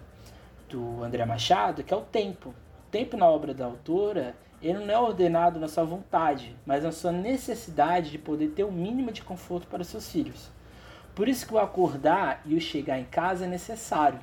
do 0.69 1.03
André 1.03 1.25
Machado, 1.27 1.83
que 1.83 1.93
é 1.93 1.97
o 1.97 2.03
tempo. 2.03 2.51
O 2.51 2.91
tempo 2.91 3.17
na 3.17 3.29
obra 3.29 3.53
da 3.53 3.67
autora, 3.67 4.35
ele 4.63 4.85
não 4.85 4.95
é 4.95 4.99
ordenado 4.99 5.61
na 5.61 5.69
sua 5.69 5.85
vontade, 5.85 6.57
mas 6.65 6.85
na 6.85 6.93
sua 6.93 7.13
necessidade 7.13 8.11
de 8.11 8.19
poder 8.19 8.49
ter 8.49 8.65
o 8.65 8.73
mínimo 8.73 9.13
de 9.13 9.23
conforto 9.23 9.67
para 9.67 9.85
seus 9.85 10.11
filhos. 10.11 10.51
Por 11.15 11.29
isso 11.29 11.47
que 11.47 11.55
o 11.55 11.59
acordar 11.59 12.43
e 12.45 12.55
o 12.55 12.61
chegar 12.61 12.99
em 12.99 13.05
casa 13.05 13.45
é 13.45 13.49
necessário. 13.49 14.21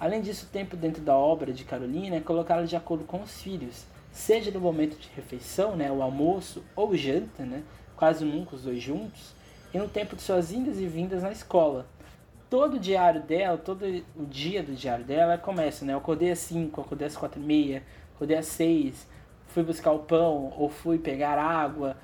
Além 0.00 0.20
disso, 0.20 0.46
o 0.46 0.52
tempo 0.52 0.76
dentro 0.76 1.02
da 1.02 1.16
obra 1.16 1.52
de 1.52 1.64
Carolina 1.64 2.16
é 2.16 2.20
colocá-la 2.20 2.64
de 2.64 2.76
acordo 2.76 3.04
com 3.04 3.20
os 3.20 3.40
filhos, 3.40 3.84
seja 4.12 4.50
no 4.50 4.60
momento 4.60 4.96
de 4.96 5.08
refeição, 5.14 5.76
né, 5.76 5.90
o 5.90 6.02
almoço 6.02 6.64
ou 6.74 6.96
janta, 6.96 7.44
né, 7.44 7.62
quase 7.96 8.24
nunca 8.24 8.56
os 8.56 8.62
dois 8.62 8.82
juntos, 8.82 9.32
e 9.72 9.78
no 9.78 9.88
tempo 9.88 10.16
de 10.16 10.22
suas 10.22 10.52
indas 10.52 10.78
e 10.78 10.86
vindas 10.86 11.22
na 11.22 11.32
escola. 11.32 11.86
Todo 12.48 12.74
o 12.76 12.80
diário 12.80 13.22
dela, 13.22 13.58
todo 13.58 13.84
o 14.16 14.24
dia 14.24 14.62
do 14.62 14.74
diário 14.74 15.04
dela 15.04 15.36
começa, 15.36 15.84
né? 15.84 15.92
Eu 15.92 15.98
acordei 15.98 16.30
às 16.30 16.38
5, 16.38 16.80
acordei 16.80 17.06
às 17.06 17.16
4 17.16 17.38
e 17.38 17.44
meia, 17.44 17.82
acordei 18.14 18.38
às 18.38 18.46
6, 18.46 19.06
fui 19.58 19.64
buscar 19.64 19.90
o 19.90 19.98
pão 19.98 20.52
ou 20.56 20.68
fui 20.68 20.98
pegar 20.98 21.36
água, 21.36 21.96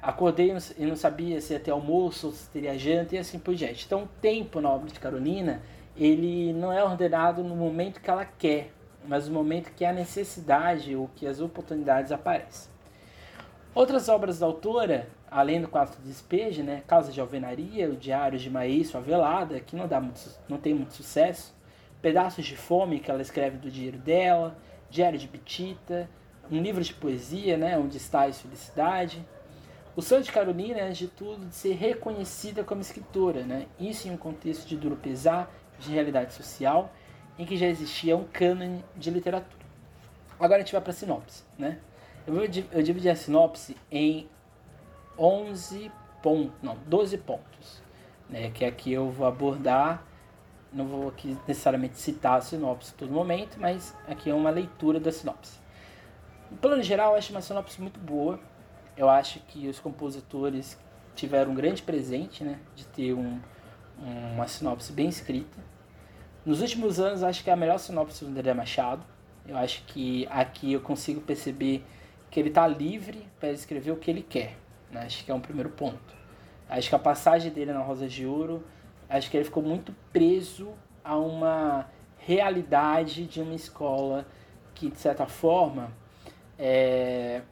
acordei 0.00 0.54
e 0.78 0.86
não 0.86 0.94
sabia 0.94 1.40
se 1.40 1.52
ia 1.52 1.58
ter 1.58 1.72
almoço 1.72 2.28
ou 2.28 2.32
se 2.32 2.48
teria 2.48 2.78
janta 2.78 3.16
e 3.16 3.18
assim 3.18 3.40
por 3.40 3.56
diante. 3.56 3.84
Então 3.84 4.04
o 4.04 4.08
tempo 4.20 4.60
na 4.60 4.70
obra 4.70 4.88
de 4.88 5.00
Carolina, 5.00 5.60
ele 5.96 6.52
não 6.52 6.72
é 6.72 6.82
ordenado 6.82 7.42
no 7.42 7.56
momento 7.56 8.00
que 8.00 8.08
ela 8.08 8.24
quer, 8.24 8.70
mas 9.04 9.26
no 9.26 9.34
momento 9.34 9.72
que 9.72 9.84
a 9.84 9.92
necessidade 9.92 10.94
ou 10.94 11.10
que 11.16 11.26
as 11.26 11.40
oportunidades 11.40 12.12
aparecem. 12.12 12.70
Outras 13.74 14.08
obras 14.08 14.38
da 14.38 14.46
autora, 14.46 15.08
além 15.28 15.60
do 15.60 15.66
Quarto 15.66 16.00
de 16.00 16.06
Despejo, 16.06 16.62
né, 16.62 16.84
Causa 16.86 17.10
de 17.10 17.20
Alvenaria, 17.20 17.90
o 17.90 17.96
Diário 17.96 18.38
de 18.38 18.48
Maíz 18.48 18.92
Favelada, 18.92 19.58
que 19.58 19.74
não, 19.74 19.88
dá 19.88 20.00
muito, 20.00 20.20
não 20.48 20.58
tem 20.58 20.72
muito 20.72 20.92
sucesso, 20.92 21.52
Pedaços 22.00 22.44
de 22.44 22.56
Fome, 22.56 23.00
que 23.00 23.10
ela 23.10 23.22
escreve 23.22 23.56
do 23.56 23.70
dinheiro 23.70 23.98
dela, 23.98 24.56
Diário 24.88 25.18
de 25.18 25.26
Petita, 25.26 26.08
um 26.52 26.62
livro 26.62 26.82
de 26.82 26.92
poesia, 26.92 27.56
né, 27.56 27.78
Onde 27.78 27.96
Está 27.96 28.26
a 28.26 28.32
Felicidade. 28.32 29.24
O 29.94 30.02
sonho 30.02 30.22
de 30.22 30.32
Carolina 30.32 30.78
é, 30.78 30.90
de 30.90 31.06
tudo, 31.06 31.46
de 31.46 31.54
ser 31.54 31.74
reconhecida 31.74 32.64
como 32.64 32.80
escritora, 32.80 33.44
né? 33.44 33.66
isso 33.78 34.08
em 34.08 34.10
um 34.10 34.16
contexto 34.16 34.66
de 34.66 34.76
duro 34.76 34.96
pesar, 34.96 35.50
de 35.78 35.90
realidade 35.90 36.32
social, 36.32 36.92
em 37.38 37.44
que 37.44 37.56
já 37.56 37.66
existia 37.66 38.16
um 38.16 38.24
cânone 38.24 38.82
de 38.96 39.10
literatura. 39.10 39.62
Agora 40.38 40.56
a 40.56 40.64
gente 40.64 40.72
vai 40.72 40.80
para 40.80 40.90
a 40.90 40.94
sinopse, 40.94 41.44
né? 41.58 41.78
Eu, 42.26 42.34
vou, 42.34 42.42
eu 42.42 42.82
dividi 42.82 43.08
a 43.08 43.16
sinopse 43.16 43.76
em 43.90 44.28
11 45.18 45.90
pontos, 46.22 46.54
não, 46.62 46.76
12 46.86 47.18
pontos, 47.18 47.82
né? 48.28 48.50
Que 48.50 48.64
aqui 48.64 48.92
eu 48.92 49.10
vou 49.10 49.26
abordar, 49.26 50.04
não 50.72 50.86
vou 50.86 51.08
aqui 51.08 51.36
necessariamente 51.46 51.98
citar 51.98 52.38
a 52.38 52.40
sinopse 52.40 52.94
todo 52.94 53.12
momento, 53.12 53.58
mas 53.60 53.94
aqui 54.08 54.30
é 54.30 54.34
uma 54.34 54.50
leitura 54.50 54.98
da 54.98 55.12
sinopse. 55.12 55.61
No 56.52 56.58
plano 56.58 56.82
geral, 56.82 57.12
eu 57.12 57.18
acho 57.18 57.32
uma 57.32 57.40
sinopse 57.40 57.80
muito 57.80 57.98
boa. 57.98 58.38
Eu 58.96 59.08
acho 59.08 59.40
que 59.40 59.66
os 59.66 59.80
compositores 59.80 60.78
tiveram 61.14 61.50
um 61.50 61.54
grande 61.54 61.82
presente, 61.82 62.44
né? 62.44 62.60
De 62.76 62.86
ter 62.86 63.14
um, 63.14 63.40
uma 64.34 64.46
sinopse 64.46 64.92
bem 64.92 65.08
escrita 65.08 65.72
nos 66.44 66.60
últimos 66.60 66.98
anos, 66.98 67.22
acho 67.22 67.44
que 67.44 67.50
é 67.50 67.52
a 67.52 67.56
melhor 67.56 67.78
sinopse 67.78 68.24
do 68.24 68.30
André 68.30 68.52
Machado. 68.52 69.04
Eu 69.46 69.56
acho 69.56 69.84
que 69.84 70.26
aqui 70.28 70.72
eu 70.72 70.80
consigo 70.80 71.20
perceber 71.20 71.84
que 72.30 72.40
ele 72.40 72.48
está 72.48 72.66
livre 72.66 73.26
para 73.38 73.50
escrever 73.50 73.92
o 73.92 73.96
que 73.96 74.10
ele 74.10 74.22
quer. 74.22 74.56
Né? 74.90 75.02
Acho 75.02 75.24
que 75.24 75.30
é 75.30 75.34
um 75.34 75.40
primeiro 75.40 75.70
ponto. 75.70 76.14
Acho 76.68 76.88
que 76.88 76.94
a 76.94 76.98
passagem 76.98 77.52
dele 77.52 77.72
na 77.72 77.80
Rosa 77.80 78.08
de 78.08 78.26
Ouro, 78.26 78.64
acho 79.08 79.30
que 79.30 79.36
ele 79.36 79.44
ficou 79.44 79.62
muito 79.62 79.94
preso 80.12 80.72
a 81.04 81.16
uma 81.16 81.86
realidade 82.18 83.24
de 83.26 83.40
uma 83.40 83.54
escola 83.54 84.26
que, 84.74 84.90
de 84.90 84.98
certa 84.98 85.26
forma, 85.26 85.92
é, 86.64 87.42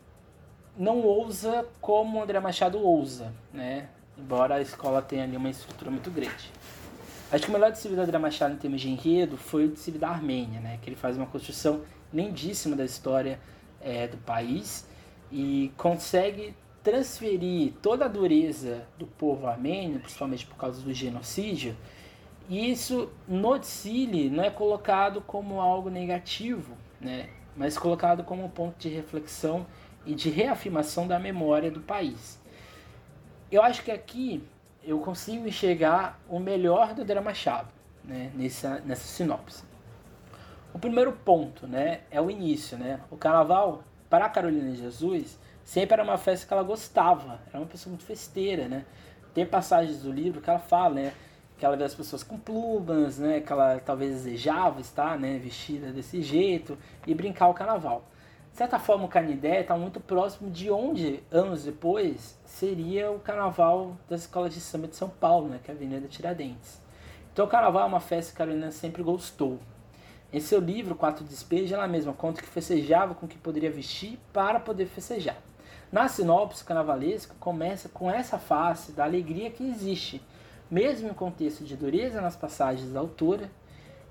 não 0.78 1.00
ousa 1.00 1.66
como 1.80 2.20
o 2.20 2.22
André 2.22 2.38
Machado 2.38 2.78
ousa, 2.78 3.34
né? 3.52 3.88
embora 4.16 4.54
a 4.54 4.60
escola 4.60 5.02
tenha 5.02 5.24
ali 5.24 5.36
uma 5.36 5.50
estrutura 5.50 5.90
muito 5.90 6.12
grande. 6.12 6.52
Acho 7.32 7.44
que 7.44 7.50
o 7.50 7.52
melhor 7.52 7.72
discípulo 7.72 7.96
do 7.96 8.02
André 8.02 8.18
Machado 8.18 8.54
em 8.54 8.56
termos 8.56 8.80
de 8.80 8.88
enredo 8.88 9.36
foi 9.36 9.64
o 9.64 9.68
discípulo 9.68 10.00
da 10.00 10.10
Armênia, 10.10 10.60
né? 10.60 10.78
que 10.80 10.88
ele 10.88 10.94
faz 10.94 11.16
uma 11.16 11.26
construção 11.26 11.82
lindíssima 12.14 12.76
da 12.76 12.84
história 12.84 13.40
é, 13.80 14.06
do 14.06 14.16
país 14.18 14.86
e 15.32 15.72
consegue 15.76 16.54
transferir 16.80 17.72
toda 17.82 18.04
a 18.04 18.08
dureza 18.08 18.86
do 18.96 19.08
povo 19.08 19.48
armênio, 19.48 19.98
principalmente 19.98 20.46
por 20.46 20.54
causa 20.54 20.80
do 20.82 20.94
genocídio, 20.94 21.76
e 22.48 22.70
isso 22.70 23.10
no 23.26 23.58
Dicile 23.58 24.30
não 24.30 24.44
é 24.44 24.50
colocado 24.50 25.20
como 25.20 25.60
algo 25.60 25.90
negativo, 25.90 26.76
né? 27.00 27.28
Mas 27.56 27.78
colocado 27.78 28.24
como 28.24 28.44
um 28.44 28.48
ponto 28.48 28.78
de 28.78 28.88
reflexão 28.88 29.66
e 30.04 30.14
de 30.14 30.30
reafirmação 30.30 31.06
da 31.06 31.18
memória 31.18 31.70
do 31.70 31.80
país. 31.80 32.40
Eu 33.50 33.62
acho 33.62 33.82
que 33.82 33.90
aqui 33.90 34.42
eu 34.82 34.98
consigo 35.00 35.46
enxergar 35.46 36.18
o 36.28 36.38
melhor 36.38 36.94
do 36.94 37.02
André 37.02 37.20
Machado 37.20 37.68
né? 38.04 38.30
nessa, 38.34 38.80
nessa 38.80 39.06
sinopse. 39.06 39.64
O 40.72 40.78
primeiro 40.78 41.12
ponto 41.12 41.66
né, 41.66 42.00
é 42.10 42.20
o 42.20 42.30
início. 42.30 42.78
Né? 42.78 43.00
O 43.10 43.16
carnaval, 43.16 43.82
para 44.08 44.28
Carolina 44.28 44.74
Jesus, 44.74 45.38
sempre 45.64 45.94
era 45.94 46.02
uma 46.02 46.16
festa 46.16 46.46
que 46.46 46.52
ela 46.52 46.62
gostava, 46.62 47.40
era 47.48 47.58
uma 47.58 47.66
pessoa 47.66 47.90
muito 47.90 48.04
festeira. 48.04 48.68
Né? 48.68 48.84
Tem 49.34 49.44
passagens 49.44 50.02
do 50.02 50.12
livro 50.12 50.40
que 50.40 50.48
ela 50.48 50.58
fala, 50.58 50.94
né? 50.94 51.12
Que 51.60 51.66
ela 51.66 51.76
vê 51.76 51.84
as 51.84 51.94
pessoas 51.94 52.22
com 52.22 52.38
plumas, 52.38 53.18
né, 53.18 53.40
que 53.40 53.52
ela 53.52 53.78
talvez 53.84 54.22
desejava 54.22 54.80
estar, 54.80 55.18
né, 55.18 55.38
vestida 55.38 55.92
desse 55.92 56.22
jeito 56.22 56.76
e 57.06 57.14
brincar 57.14 57.48
o 57.48 57.54
carnaval. 57.54 58.02
De 58.50 58.56
certa 58.56 58.78
forma, 58.78 59.04
o 59.04 59.08
Canidé 59.08 59.60
está 59.60 59.76
muito 59.76 60.00
próximo 60.00 60.50
de 60.50 60.70
onde, 60.70 61.22
anos 61.30 61.62
depois, 61.62 62.38
seria 62.46 63.10
o 63.10 63.20
carnaval 63.20 63.94
das 64.08 64.22
escolas 64.22 64.54
de 64.54 64.60
samba 64.60 64.88
de 64.88 64.96
São 64.96 65.10
Paulo, 65.10 65.48
né, 65.48 65.60
que 65.62 65.70
é 65.70 65.74
a 65.74 65.76
Avenida 65.76 66.08
Tiradentes. 66.08 66.80
Então, 67.30 67.44
o 67.44 67.48
carnaval 67.48 67.82
é 67.82 67.86
uma 67.86 68.00
festa 68.00 68.32
que 68.32 68.36
a 68.36 68.46
Carolina 68.46 68.70
sempre 68.70 69.02
gostou. 69.02 69.58
Em 70.32 70.40
seu 70.40 70.60
livro, 70.60 70.94
Quatro 70.94 71.22
Despejos, 71.24 71.72
ela 71.72 71.86
mesma 71.86 72.14
conta 72.14 72.40
que 72.40 72.48
festejava 72.48 73.14
com 73.14 73.26
o 73.26 73.28
que 73.28 73.36
poderia 73.36 73.70
vestir 73.70 74.18
para 74.32 74.58
poder 74.58 74.86
festejar. 74.86 75.36
Na 75.92 76.08
sinopse, 76.08 76.62
o 76.62 76.66
carnavalesco 76.66 77.34
começa 77.38 77.88
com 77.90 78.10
essa 78.10 78.38
face 78.38 78.92
da 78.92 79.04
alegria 79.04 79.50
que 79.50 79.68
existe 79.68 80.22
mesmo 80.70 81.08
em 81.08 81.14
contexto 81.14 81.64
de 81.64 81.76
dureza 81.76 82.20
nas 82.20 82.36
passagens 82.36 82.92
da 82.92 83.00
autora, 83.00 83.50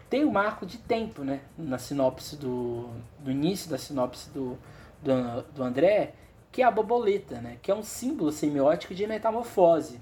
tem 0.10 0.26
o 0.26 0.30
um 0.30 0.32
marco 0.32 0.66
de 0.66 0.78
tempo, 0.78 1.24
né? 1.24 1.42
Na 1.58 1.78
sinopse 1.78 2.36
do, 2.36 2.90
do 3.20 3.32
início 3.32 3.70
da 3.70 3.78
sinopse 3.78 4.30
do, 4.32 4.58
do, 5.02 5.42
do 5.54 5.64
André, 5.64 6.14
que 6.52 6.62
é 6.62 6.66
a 6.66 6.72
borboleta, 6.72 7.40
né? 7.40 7.58
Que 7.62 7.72
é 7.72 7.76
um 7.76 7.84
símbolo 7.84 8.32
semiótico 8.32 8.94
de 8.96 9.06
metamorfose, 9.06 10.02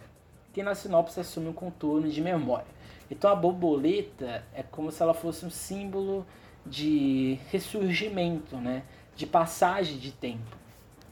que 0.54 0.64
na 0.64 0.74
sinopse 0.74 1.20
assume 1.20 1.50
um 1.50 1.54
contorno 1.54 2.10
de 2.10 2.22
memória. 2.22 2.78
Então 3.12 3.30
a 3.30 3.36
borboleta 3.36 4.44
é 4.54 4.64
como 4.64 4.92
se 4.92 5.02
ela 5.04 5.14
fosse 5.14 5.46
um 5.46 5.50
símbolo 5.50 6.26
de 6.66 7.38
ressurgimento, 7.52 8.56
né? 8.56 8.84
De 9.16 9.28
passagem 9.28 9.98
de 9.98 10.12
tempo. 10.12 10.58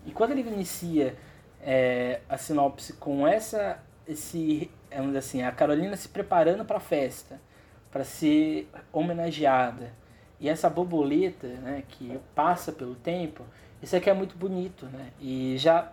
E 0.05 0.11
quando 0.11 0.31
ele 0.31 0.41
inicia 0.41 1.15
é, 1.61 2.21
a 2.29 2.37
sinopse 2.37 2.93
com 2.93 3.27
essa 3.27 3.83
esse 4.07 4.69
dizer 5.03 5.17
assim, 5.17 5.43
a 5.43 5.51
Carolina 5.51 5.95
se 5.95 6.09
preparando 6.09 6.65
para 6.65 6.77
a 6.77 6.81
festa, 6.81 7.39
para 7.91 8.03
ser 8.03 8.69
homenageada. 8.91 9.93
E 10.39 10.49
essa 10.49 10.69
borboleta, 10.69 11.47
né, 11.47 11.83
que 11.87 12.19
passa 12.33 12.71
pelo 12.71 12.95
tempo, 12.95 13.43
isso 13.81 13.95
aqui 13.95 14.09
é 14.09 14.13
muito 14.13 14.35
bonito, 14.35 14.85
né? 14.87 15.11
E 15.19 15.57
já, 15.57 15.91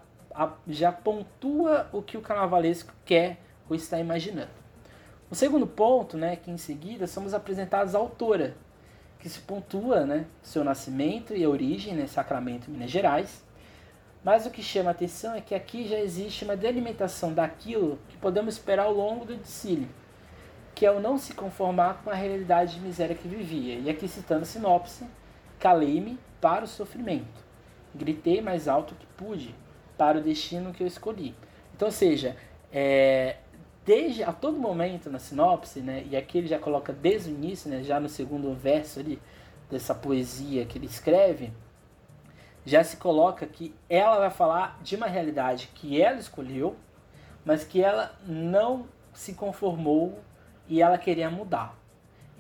já 0.67 0.91
pontua 0.91 1.89
o 1.93 2.03
que 2.03 2.17
o 2.17 2.21
carnavalesco 2.21 2.93
quer 3.05 3.39
ou 3.69 3.77
está 3.77 3.99
imaginando. 3.99 4.51
O 5.31 5.35
segundo 5.35 5.67
ponto, 5.67 6.17
né, 6.17 6.37
que 6.37 6.51
em 6.51 6.59
seguida 6.59 7.07
somos 7.07 7.33
apresentados 7.33 7.95
a 7.95 7.99
autora, 7.99 8.55
que 9.19 9.29
se 9.29 9.41
pontua, 9.41 10.05
né, 10.05 10.27
seu 10.43 10.65
nascimento 10.65 11.35
e 11.35 11.47
origem, 11.47 11.95
né, 11.95 12.07
Sacramento, 12.07 12.71
Minas 12.71 12.91
Gerais, 12.91 13.45
mas 14.25 14.47
o 14.47 14.51
que 14.51 14.63
chama 14.63 14.91
a 14.91 14.93
atenção 14.93 15.35
é 15.35 15.41
que 15.41 15.55
aqui 15.55 15.89
já 15.89 15.99
existe 15.99 16.45
uma 16.45 16.57
delimitação 16.57 17.33
daquilo 17.33 17.99
que 18.09 18.17
podemos 18.17 18.55
esperar 18.55 18.85
ao 18.85 18.93
longo 18.93 19.25
do 19.25 19.37
discílio, 19.37 19.89
que 20.75 20.87
é 20.87 20.91
o 20.91 21.01
não 21.01 21.19
se 21.19 21.35
conformar 21.35 22.03
com 22.03 22.11
a 22.11 22.15
realidade 22.15 22.75
de 22.77 22.81
miséria 22.81 23.17
que 23.17 23.27
vivia. 23.27 23.79
E 23.79 23.91
aqui 23.91 24.07
citando 24.07 24.43
a 24.43 24.47
sinopse, 24.47 25.05
calei-me 25.59 26.19
para 26.41 26.65
o 26.65 26.69
sofrimento, 26.69 27.45
gritei 27.95 28.41
mais 28.41 28.69
alto 28.69 28.95
que 28.95 29.07
pude 29.17 29.55
para 29.99 30.19
o 30.19 30.23
destino 30.23 30.73
que 30.73 30.83
eu 30.83 30.87
escolhi. 30.87 31.35
Então, 31.75 31.89
ou 31.89 31.93
seja, 31.93 32.37
é, 32.73 33.37
desde 33.85 34.23
a 34.23 34.33
todo 34.33 34.57
momento 34.57 35.11
na 35.11 35.19
sinopse, 35.19 35.81
né, 35.81 36.05
e 36.09 36.17
aqui 36.17 36.39
ele 36.39 36.47
já 36.47 36.59
coloca 36.59 36.93
desde 36.93 37.31
o 37.31 37.35
início, 37.35 37.69
né, 37.69 37.83
já 37.83 37.99
no 37.99 38.09
segundo 38.09 38.55
verso 38.55 39.01
ali, 39.01 39.21
dessa 39.71 39.95
poesia 39.95 40.65
que 40.65 40.79
ele 40.79 40.87
escreve, 40.87 41.53
já 42.65 42.83
se 42.85 42.97
coloca 42.97 43.47
que 43.47 43.75
ela 43.89 44.19
vai 44.19 44.31
falar 44.31 44.79
de 44.83 44.97
uma 44.97 45.07
realidade 45.07 45.71
que 45.75 46.01
ela 46.01 46.19
escolheu, 46.19 46.77
mas 47.45 47.65
que 47.65 47.83
ela 47.83 48.15
não 48.27 48.87
se 49.13 49.35
conformou 49.35 50.23
e 50.69 50.81
ela 50.81 50.97
queria 50.97 51.31
mudar. 51.31 51.77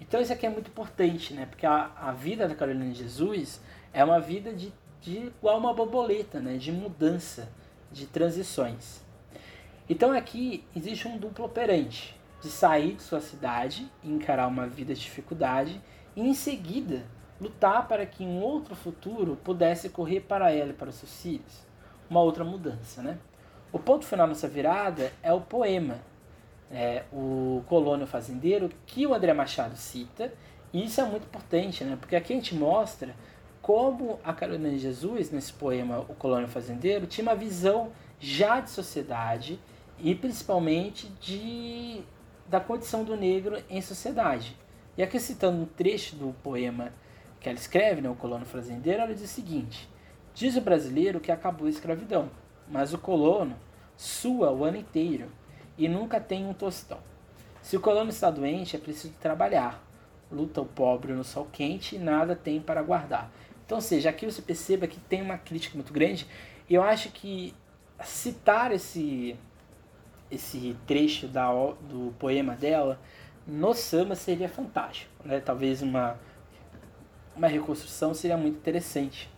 Então 0.00 0.20
isso 0.20 0.32
aqui 0.32 0.46
é 0.46 0.50
muito 0.50 0.68
importante, 0.68 1.34
né? 1.34 1.46
Porque 1.46 1.66
a, 1.66 1.90
a 1.96 2.12
vida 2.12 2.48
da 2.48 2.54
Carolina 2.54 2.92
de 2.92 2.98
Jesus 2.98 3.60
é 3.92 4.04
uma 4.04 4.20
vida 4.20 4.52
de, 4.52 4.72
de 5.00 5.26
igual 5.26 5.58
uma 5.58 5.74
borboleta, 5.74 6.40
né? 6.40 6.56
De 6.56 6.72
mudança, 6.72 7.48
de 7.90 8.06
transições. 8.06 9.02
Então 9.88 10.12
aqui 10.12 10.64
existe 10.74 11.06
um 11.06 11.18
duplo 11.18 11.44
operante 11.44 12.18
de 12.40 12.48
sair 12.48 12.94
de 12.94 13.02
sua 13.02 13.20
cidade 13.20 13.90
encarar 14.02 14.48
uma 14.48 14.66
vida 14.66 14.94
de 14.94 15.00
dificuldade 15.00 15.80
e 16.16 16.20
em 16.20 16.34
seguida 16.34 17.04
lutar 17.42 17.88
para 17.88 18.06
que 18.06 18.22
um 18.22 18.40
outro 18.40 18.76
futuro 18.76 19.36
pudesse 19.42 19.88
correr 19.88 20.20
para 20.20 20.52
ela 20.52 20.70
e 20.70 20.74
para 20.74 20.90
os 20.90 20.94
seus 20.94 21.20
filhos. 21.20 21.66
Uma 22.08 22.20
outra 22.20 22.44
mudança, 22.44 23.02
né? 23.02 23.18
O 23.72 23.78
ponto 23.78 24.04
final 24.04 24.28
nessa 24.28 24.46
virada 24.46 25.12
é 25.22 25.32
o 25.32 25.40
poema, 25.40 25.98
é, 26.70 27.04
o 27.12 27.64
Colônia 27.66 28.06
Fazendeiro, 28.06 28.70
que 28.86 29.06
o 29.06 29.14
André 29.14 29.32
Machado 29.32 29.76
cita, 29.76 30.32
e 30.72 30.84
isso 30.84 31.00
é 31.00 31.04
muito 31.04 31.24
importante, 31.24 31.82
né? 31.82 31.96
Porque 31.98 32.14
aqui 32.14 32.32
a 32.32 32.36
gente 32.36 32.54
mostra 32.54 33.14
como 33.60 34.20
a 34.22 34.32
Carolina 34.32 34.70
de 34.70 34.78
Jesus, 34.78 35.30
nesse 35.30 35.52
poema 35.52 36.00
O 36.00 36.14
Colônia 36.14 36.48
Fazendeiro, 36.48 37.06
tinha 37.06 37.26
uma 37.26 37.34
visão 37.34 37.90
já 38.20 38.60
de 38.60 38.70
sociedade 38.70 39.58
e 39.98 40.14
principalmente 40.14 41.08
de, 41.20 42.02
da 42.48 42.60
condição 42.60 43.04
do 43.04 43.16
negro 43.16 43.62
em 43.70 43.80
sociedade. 43.80 44.56
E 44.96 45.02
aqui 45.02 45.18
citando 45.18 45.62
um 45.62 45.64
trecho 45.64 46.16
do 46.16 46.34
poema 46.42 46.92
que 47.42 47.48
ela 47.48 47.58
escreve, 47.58 48.00
né, 48.00 48.08
o 48.08 48.14
colono 48.14 48.44
fazendeiro, 48.46 49.02
ela 49.02 49.12
diz 49.12 49.24
o 49.24 49.26
seguinte: 49.26 49.88
Diz 50.34 50.56
o 50.56 50.60
brasileiro 50.60 51.20
que 51.20 51.32
acabou 51.32 51.66
a 51.66 51.70
escravidão, 51.70 52.30
mas 52.68 52.94
o 52.94 52.98
colono 52.98 53.56
sua 53.96 54.50
o 54.50 54.64
ano 54.64 54.78
inteiro 54.78 55.28
e 55.76 55.88
nunca 55.88 56.20
tem 56.20 56.46
um 56.46 56.54
tostão. 56.54 56.98
Se 57.60 57.76
o 57.76 57.80
colono 57.80 58.10
está 58.10 58.30
doente, 58.30 58.76
é 58.76 58.78
preciso 58.78 59.12
trabalhar. 59.20 59.82
Luta 60.30 60.60
o 60.60 60.66
pobre 60.66 61.12
no 61.12 61.22
sol 61.22 61.46
quente 61.52 61.96
e 61.96 61.98
nada 61.98 62.34
tem 62.34 62.60
para 62.60 62.82
guardar. 62.82 63.30
Então, 63.64 63.78
ou 63.78 63.82
seja, 63.82 64.10
aqui 64.10 64.24
você 64.24 64.42
perceba 64.42 64.86
que 64.86 64.98
tem 64.98 65.22
uma 65.22 65.38
crítica 65.38 65.74
muito 65.74 65.92
grande. 65.92 66.26
E 66.68 66.74
eu 66.74 66.82
acho 66.82 67.10
que 67.10 67.54
citar 68.02 68.72
esse, 68.72 69.36
esse 70.30 70.76
trecho 70.86 71.28
da, 71.28 71.52
do 71.82 72.14
poema 72.18 72.56
dela 72.56 72.98
no 73.46 73.74
samba 73.74 74.14
seria 74.14 74.48
fantástico. 74.48 75.10
Né? 75.24 75.40
Talvez 75.40 75.82
uma 75.82 76.18
uma 77.36 77.48
reconstrução 77.48 78.14
seria 78.14 78.36
muito 78.36 78.56
interessante. 78.56 79.30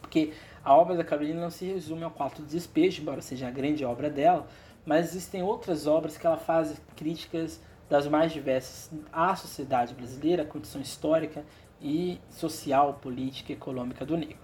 Porque 0.00 0.32
a 0.64 0.74
obra 0.76 0.96
da 0.96 1.04
Carolina 1.04 1.40
não 1.40 1.50
se 1.50 1.64
resume 1.66 2.04
ao 2.04 2.10
quatro 2.10 2.42
despejos, 2.44 3.00
embora 3.00 3.20
seja 3.20 3.48
a 3.48 3.50
grande 3.50 3.84
obra 3.84 4.08
dela, 4.08 4.46
mas 4.84 5.10
existem 5.10 5.42
outras 5.42 5.86
obras 5.86 6.16
que 6.16 6.26
ela 6.26 6.36
faz 6.36 6.80
críticas 6.96 7.60
das 7.88 8.06
mais 8.06 8.32
diversas 8.32 8.90
à 9.12 9.34
sociedade 9.36 9.94
brasileira, 9.94 10.42
à 10.42 10.46
condição 10.46 10.80
histórica 10.80 11.44
e 11.80 12.20
social, 12.30 12.94
política 12.94 13.52
e 13.52 13.54
econômica 13.54 14.04
do 14.06 14.16
negro. 14.16 14.38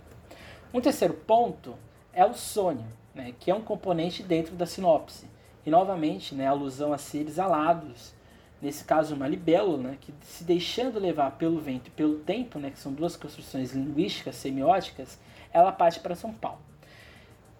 Um 0.72 0.80
terceiro 0.80 1.14
ponto 1.14 1.76
é 2.12 2.24
o 2.24 2.34
sonho, 2.34 2.86
né, 3.14 3.32
que 3.38 3.50
é 3.50 3.54
um 3.54 3.62
componente 3.62 4.22
dentro 4.22 4.54
da 4.54 4.66
sinopse. 4.66 5.26
E 5.64 5.70
novamente, 5.70 6.34
né, 6.34 6.46
alusão 6.46 6.92
a 6.92 6.98
seres 6.98 7.38
alados 7.38 8.12
nesse 8.60 8.84
caso 8.84 9.14
uma 9.14 9.28
libelo, 9.28 9.76
né, 9.78 9.96
que 10.00 10.12
se 10.22 10.44
deixando 10.44 10.98
levar 10.98 11.32
pelo 11.32 11.60
vento 11.60 11.88
e 11.88 11.90
pelo 11.90 12.18
tempo, 12.18 12.58
né, 12.58 12.70
que 12.70 12.78
são 12.78 12.92
duas 12.92 13.16
construções 13.16 13.72
linguísticas 13.72 14.36
semióticas, 14.36 15.18
ela 15.52 15.72
parte 15.72 16.00
para 16.00 16.14
São 16.14 16.32
Paulo. 16.32 16.60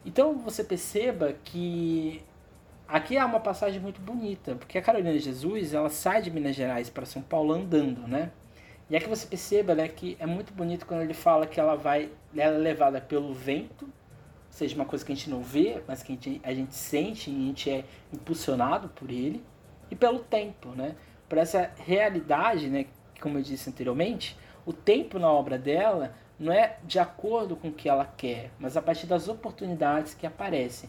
Então 0.05 0.39
você 0.39 0.65
perceba 0.65 1.35
que 1.45 2.23
aqui 2.87 3.17
há 3.17 3.27
uma 3.27 3.41
passagem 3.41 3.81
muito 3.81 4.01
bonita, 4.01 4.55
porque 4.57 4.79
a 4.79 4.83
Carolina 4.83 5.17
Jesus 5.19 5.75
ela 5.75 5.91
sai 5.91 6.23
de 6.23 6.31
Minas 6.31 6.57
Gerais 6.57 6.89
para 6.89 7.05
São 7.05 7.23
Paulo 7.23 7.53
andando, 7.53 8.07
né? 8.09 8.31
E 8.91 8.97
é 8.97 9.01
que 9.01 9.09
você 9.09 9.27
perceba 9.27 9.75
né, 9.75 9.87
que 9.87 10.17
é 10.19 10.27
muito 10.27 10.53
bonito 10.55 10.87
quando 10.87 11.03
ele 11.03 11.13
fala 11.13 11.47
que 11.47 11.61
ela 11.61 11.77
vai, 11.77 12.11
ela 12.35 12.57
é 12.57 12.59
levada 12.59 13.01
pelo 13.01 13.35
vento, 13.35 13.87
seja 14.49 14.75
uma 14.75 14.87
coisa 14.87 15.05
que 15.05 15.13
a 15.13 15.15
gente 15.15 15.29
não 15.29 15.43
vê, 15.43 15.83
mas 15.87 16.03
que 16.03 16.13
a 16.13 16.15
gente, 16.15 16.41
a 16.43 16.55
gente 16.55 16.75
sente 16.75 17.31
e 17.31 17.35
a 17.35 17.47
gente 17.47 17.71
é 17.71 17.85
impulsionado 18.13 18.89
por 18.89 19.11
ele, 19.11 19.45
e 19.91 19.97
pelo 19.97 20.21
tempo, 20.21 20.69
né? 20.71 20.95
Por 21.29 21.39
essa 21.39 21.71
realidade, 21.77 22.69
né? 22.69 22.87
Como 23.21 23.39
eu 23.39 23.43
disse 23.43 23.69
anteriormente, 23.69 24.37
o 24.65 24.73
tempo 24.73 25.19
na 25.19 25.31
obra 25.31 25.59
dela 25.59 26.15
não 26.39 26.53
é 26.53 26.77
de 26.85 26.99
acordo 26.99 27.57
com 27.57 27.69
o 27.69 27.73
que 27.73 27.89
ela 27.89 28.05
quer, 28.05 28.51
mas 28.59 28.77
a 28.77 28.83
partir 28.83 29.07
das 29.07 29.29
oportunidades 29.29 30.15
que 30.15 30.27
aparecem. 30.27 30.89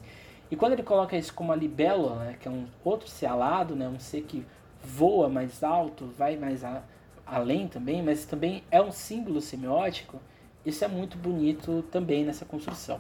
E 0.52 0.56
quando 0.56 0.74
ele 0.74 0.84
coloca 0.84 1.18
isso 1.18 1.34
como 1.34 1.52
a 1.52 1.56
libélula, 1.56 2.16
né, 2.24 2.38
que 2.39 2.47
é 2.47 2.52
um 2.52 2.68
outro 2.84 3.08
ser 3.08 3.28
alado, 3.28 3.76
né, 3.76 3.88
um 3.88 4.00
ser 4.00 4.22
que 4.24 4.45
voa 4.84 5.30
mais 5.30 5.64
alto, 5.64 6.06
vai 6.18 6.38
mais 6.38 6.64
a, 6.64 6.84
além 7.26 7.68
também, 7.68 8.02
mas 8.02 8.26
também 8.26 8.64
é 8.72 8.82
um 8.82 8.91
símbolo 8.91 9.41
semiótico, 9.41 10.20
isso 10.66 10.84
é 10.84 10.88
muito 10.88 11.18
bonito 11.18 11.84
também 11.91 12.26
nessa 12.26 12.45
construção. 12.45 13.00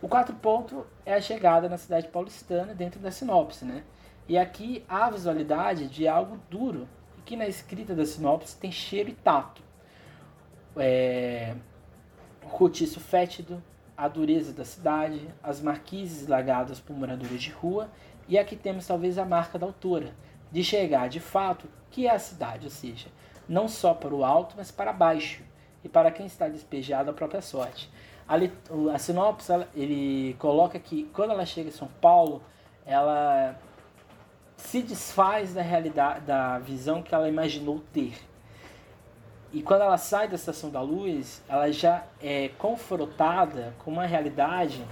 O 0.00 0.08
quarto 0.08 0.34
ponto 0.34 0.86
é 1.06 1.14
a 1.14 1.20
chegada 1.20 1.68
na 1.68 1.78
cidade 1.78 2.08
paulistana 2.08 2.74
dentro 2.74 3.00
da 3.00 3.10
sinopse, 3.10 3.64
né? 3.64 3.82
E 4.28 4.38
aqui 4.38 4.84
há 4.88 5.06
a 5.06 5.10
visualidade 5.10 5.88
de 5.88 6.08
algo 6.08 6.38
duro, 6.50 6.88
que 7.24 7.36
na 7.36 7.46
escrita 7.46 7.94
da 7.94 8.04
sinopse 8.04 8.56
tem 8.56 8.72
cheiro 8.72 9.10
e 9.10 9.14
tato. 9.14 9.62
É... 10.76 11.54
O 12.42 12.48
cortiço 12.48 13.00
fétido, 13.00 13.62
a 13.96 14.08
dureza 14.08 14.52
da 14.52 14.64
cidade, 14.64 15.28
as 15.42 15.60
marquises 15.60 16.26
lagadas 16.26 16.80
por 16.80 16.96
moradores 16.96 17.42
de 17.42 17.50
rua, 17.50 17.90
e 18.28 18.38
aqui 18.38 18.56
temos 18.56 18.86
talvez 18.86 19.18
a 19.18 19.24
marca 19.24 19.58
da 19.58 19.66
autora, 19.66 20.14
de 20.50 20.62
chegar 20.62 21.08
de 21.08 21.20
fato 21.20 21.68
que 21.90 22.06
é 22.06 22.10
a 22.10 22.18
cidade, 22.18 22.64
ou 22.64 22.70
seja, 22.70 23.08
não 23.48 23.68
só 23.68 23.94
para 23.94 24.14
o 24.14 24.24
alto, 24.24 24.54
mas 24.56 24.70
para 24.70 24.92
baixo, 24.92 25.42
e 25.82 25.88
para 25.88 26.10
quem 26.10 26.26
está 26.26 26.48
despejado 26.48 27.10
a 27.10 27.14
própria 27.14 27.42
sorte. 27.42 27.90
Ali, 28.26 28.52
a 28.92 28.98
sinopse, 28.98 29.52
ele 29.74 30.34
coloca 30.38 30.78
que 30.78 31.04
quando 31.12 31.30
ela 31.30 31.44
chega 31.44 31.68
em 31.68 31.72
São 31.72 31.88
Paulo, 32.00 32.42
ela 32.86 33.56
se 34.56 34.82
desfaz 34.82 35.54
da 35.54 35.62
realidade, 35.62 36.20
da 36.20 36.58
visão 36.58 37.02
que 37.02 37.14
ela 37.14 37.28
imaginou 37.28 37.82
ter. 37.92 38.14
E 39.52 39.62
quando 39.62 39.82
ela 39.82 39.96
sai 39.96 40.26
da 40.26 40.34
Estação 40.34 40.68
da 40.68 40.80
Luz, 40.80 41.42
ela 41.48 41.70
já 41.70 42.02
é 42.20 42.50
confrontada 42.58 43.72
com 43.78 43.90
uma 43.92 44.04
realidade 44.04 44.84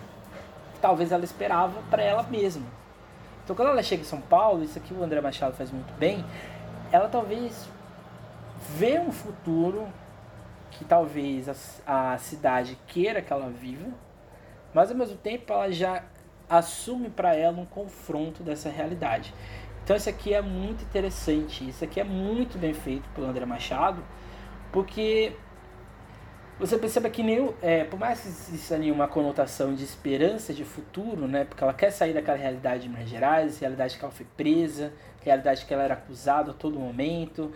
que 0.74 0.80
talvez 0.80 1.10
ela 1.10 1.24
esperava 1.24 1.82
para 1.90 2.02
ela 2.02 2.22
mesma. 2.22 2.66
Então, 3.42 3.56
quando 3.56 3.70
ela 3.70 3.82
chega 3.82 4.02
em 4.02 4.06
São 4.06 4.20
Paulo, 4.20 4.62
isso 4.62 4.78
aqui 4.78 4.94
o 4.94 5.02
André 5.02 5.20
Machado 5.20 5.56
faz 5.56 5.70
muito 5.72 5.92
bem, 5.94 6.24
ela 6.92 7.08
talvez 7.08 7.68
vê 8.76 9.00
um 9.00 9.10
futuro 9.10 9.88
que 10.70 10.84
talvez 10.84 11.48
a, 11.84 12.12
a 12.12 12.18
cidade 12.18 12.78
queira 12.86 13.20
que 13.20 13.32
ela 13.32 13.50
viva, 13.50 13.88
mas 14.72 14.90
ao 14.90 14.96
mesmo 14.96 15.16
tempo 15.16 15.52
ela 15.52 15.70
já 15.72 16.04
assume 16.58 17.08
para 17.08 17.34
ela 17.34 17.58
um 17.58 17.64
confronto 17.64 18.42
dessa 18.42 18.68
realidade. 18.68 19.32
Então 19.82 19.96
isso 19.96 20.08
aqui 20.08 20.34
é 20.34 20.42
muito 20.42 20.84
interessante, 20.84 21.68
isso 21.68 21.82
aqui 21.82 21.98
é 21.98 22.04
muito 22.04 22.58
bem 22.58 22.74
feito 22.74 23.08
pelo 23.14 23.26
André 23.26 23.44
Machado, 23.46 24.04
porque 24.70 25.32
você 26.60 26.78
percebe 26.78 27.10
que 27.10 27.22
nem, 27.22 27.52
é, 27.60 27.82
por 27.84 27.98
mais 27.98 28.20
que 28.20 28.28
exista 28.28 28.74
ali 28.74 28.92
uma 28.92 29.08
conotação 29.08 29.74
de 29.74 29.82
esperança 29.82 30.52
de 30.52 30.64
futuro, 30.64 31.26
né, 31.26 31.44
porque 31.44 31.64
ela 31.64 31.74
quer 31.74 31.90
sair 31.90 32.12
daquela 32.12 32.36
realidade 32.36 32.84
de 32.84 32.88
Minas 32.88 33.08
Gerais, 33.08 33.58
realidade 33.58 33.98
que 33.98 34.04
ela 34.04 34.12
foi 34.12 34.26
presa, 34.36 34.92
realidade 35.22 35.64
que 35.64 35.74
ela 35.74 35.82
era 35.82 35.94
acusada 35.94 36.52
a 36.52 36.54
todo 36.54 36.78
momento, 36.78 37.50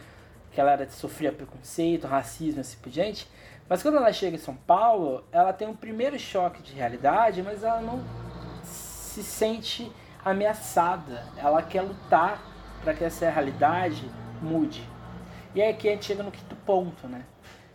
que 0.51 0.61
ela 0.61 0.73
era, 0.73 0.89
sofria 0.89 1.31
preconceito, 1.31 2.07
racismo, 2.07 2.63
assim 2.63 2.79
por 2.79 2.91
diante. 2.91 3.29
Mas 3.69 3.83
quando 3.83 3.99
ela 3.99 4.13
chega 4.13 4.37
em 4.37 4.41
São 4.41 4.55
Paulo, 4.55 5.23
ela 5.31 5.53
tem 5.53 5.69
um 5.69 5.77
primeiro 5.77 6.19
choque 6.19 6.63
de 6.63 6.73
realidade, 6.73 7.43
mas 7.43 7.63
ela 7.63 7.81
não 7.81 8.01
se 9.17 9.23
sente 9.23 9.91
ameaçada. 10.23 11.25
Ela 11.39 11.63
quer 11.63 11.81
lutar 11.81 12.43
para 12.83 12.93
que 12.93 13.03
essa 13.03 13.31
realidade 13.31 14.11
mude. 14.43 14.87
E 15.55 15.63
é 15.63 15.71
aqui 15.71 15.89
a 15.89 15.93
gente 15.93 16.05
chega 16.05 16.23
no 16.23 16.31
quinto 16.31 16.55
ponto, 16.57 17.09
né? 17.09 17.25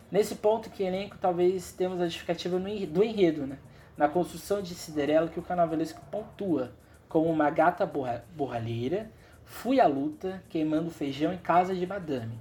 Nesse 0.08 0.36
ponto 0.36 0.70
que 0.70 0.84
elenco 0.84 1.18
talvez 1.18 1.72
temos 1.72 2.00
a 2.00 2.04
justificativa 2.04 2.58
do 2.58 3.02
enredo, 3.02 3.46
né? 3.46 3.58
Na 3.96 4.08
construção 4.08 4.62
de 4.62 4.74
Cinderela 4.74 5.28
que 5.28 5.40
o 5.40 5.42
carnavalesco 5.42 6.00
pontua 6.12 6.72
como 7.08 7.28
uma 7.28 7.50
gata 7.50 7.84
borra, 7.84 8.24
borralheira, 8.36 9.10
fui 9.44 9.80
à 9.80 9.86
luta 9.86 10.42
queimando 10.48 10.90
feijão 10.90 11.32
em 11.32 11.38
casa 11.38 11.74
de 11.74 11.86
madame 11.86 12.38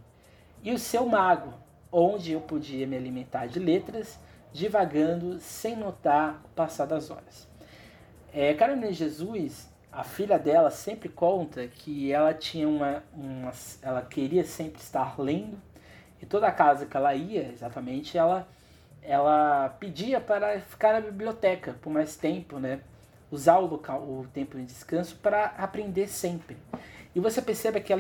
e 0.64 0.72
o 0.72 0.78
seu 0.78 1.08
mago, 1.08 1.54
onde 1.92 2.34
eu 2.34 2.40
podia 2.40 2.86
me 2.86 2.96
alimentar 2.96 3.48
de 3.48 3.60
letras, 3.60 4.20
divagando 4.54 5.40
sem 5.40 5.76
notar 5.76 6.42
o 6.46 6.50
passar 6.50 6.86
das 6.86 7.10
horas. 7.10 7.51
É, 8.34 8.54
Carolina 8.54 8.92
Jesus, 8.92 9.70
a 9.92 10.04
filha 10.04 10.40
dela, 10.40 10.70
sempre 10.72 11.10
conta 11.10 11.68
que 11.68 12.12
ela 12.12 12.34
tinha 12.34 12.68
uma, 12.68 13.04
uma, 13.14 13.52
ela 13.82 14.02
queria 14.02 14.44
sempre 14.44 14.82
estar 14.82 15.20
lendo 15.20 15.58
e 16.22 16.26
toda 16.26 16.48
a 16.48 16.52
casa 16.52 16.86
que 16.86 16.96
ela 16.96 17.14
ia, 17.14 17.52
exatamente, 17.52 18.18
ela 18.18 18.48
ela 19.02 19.70
pedia 19.80 20.22
para 20.22 20.60
ficar 20.62 20.94
na 20.94 21.02
biblioteca 21.02 21.76
por 21.82 21.92
mais 21.92 22.16
tempo, 22.16 22.60
né? 22.60 22.82
Usar 23.32 23.58
o 23.58 23.66
local, 23.66 24.02
o 24.02 24.28
tempo 24.34 24.58
de 24.58 24.66
descanso 24.66 25.16
para 25.16 25.46
aprender 25.58 26.08
sempre. 26.08 26.58
E 27.16 27.20
você 27.20 27.42
percebe 27.42 27.82
que 27.82 27.94
a, 27.94 27.98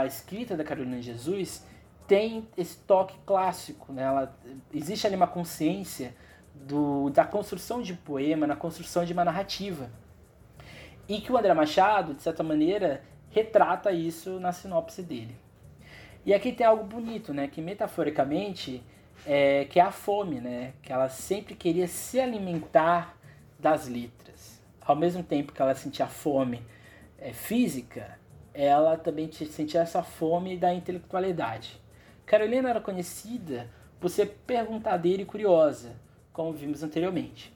a 0.00 0.06
escrita 0.06 0.56
da 0.56 0.64
Carolina 0.64 1.00
Jesus 1.00 1.64
tem 2.08 2.48
esse 2.56 2.76
toque 2.78 3.14
clássico, 3.24 3.92
né? 3.92 4.02
Ela, 4.02 4.36
existe 4.74 5.06
ali 5.06 5.14
uma 5.14 5.26
consciência 5.26 6.14
do, 6.54 7.10
da 7.10 7.24
construção 7.24 7.82
de 7.82 7.94
poema, 7.94 8.46
na 8.46 8.56
construção 8.56 9.04
de 9.04 9.12
uma 9.12 9.24
narrativa. 9.24 9.90
E 11.08 11.20
que 11.20 11.32
o 11.32 11.36
André 11.36 11.52
Machado, 11.54 12.14
de 12.14 12.22
certa 12.22 12.42
maneira, 12.42 13.02
retrata 13.30 13.90
isso 13.92 14.38
na 14.38 14.52
sinopse 14.52 15.02
dele. 15.02 15.36
E 16.24 16.32
aqui 16.32 16.52
tem 16.52 16.66
algo 16.66 16.84
bonito, 16.84 17.34
né? 17.34 17.48
Que 17.48 17.60
metaforicamente 17.60 18.82
é, 19.26 19.64
que 19.64 19.80
é 19.80 19.82
a 19.82 19.90
fome, 19.90 20.40
né? 20.40 20.72
Que 20.82 20.92
ela 20.92 21.08
sempre 21.08 21.54
queria 21.54 21.88
se 21.88 22.20
alimentar 22.20 23.16
das 23.58 23.88
letras. 23.88 24.62
Ao 24.80 24.94
mesmo 24.94 25.22
tempo 25.22 25.52
que 25.52 25.60
ela 25.60 25.74
sentia 25.74 26.06
fome 26.06 26.62
é, 27.18 27.32
física, 27.32 28.18
ela 28.54 28.96
também 28.96 29.30
sentia 29.32 29.80
essa 29.80 30.02
fome 30.02 30.56
da 30.56 30.72
intelectualidade. 30.72 31.80
Carolina 32.26 32.70
era 32.70 32.80
conhecida 32.80 33.68
por 34.00 34.08
ser 34.08 34.40
perguntadeira 34.46 35.22
e 35.22 35.24
curiosa, 35.24 35.96
como 36.32 36.52
vimos 36.52 36.82
anteriormente. 36.82 37.52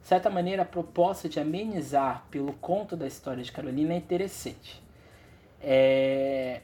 De 0.00 0.08
certa 0.08 0.30
maneira, 0.30 0.62
a 0.62 0.66
proposta 0.66 1.28
de 1.28 1.38
amenizar 1.38 2.24
pelo 2.30 2.52
conto 2.54 2.96
da 2.96 3.06
história 3.06 3.42
de 3.42 3.52
Carolina 3.52 3.94
é 3.94 3.96
interessante. 3.96 4.82
É... 5.60 6.62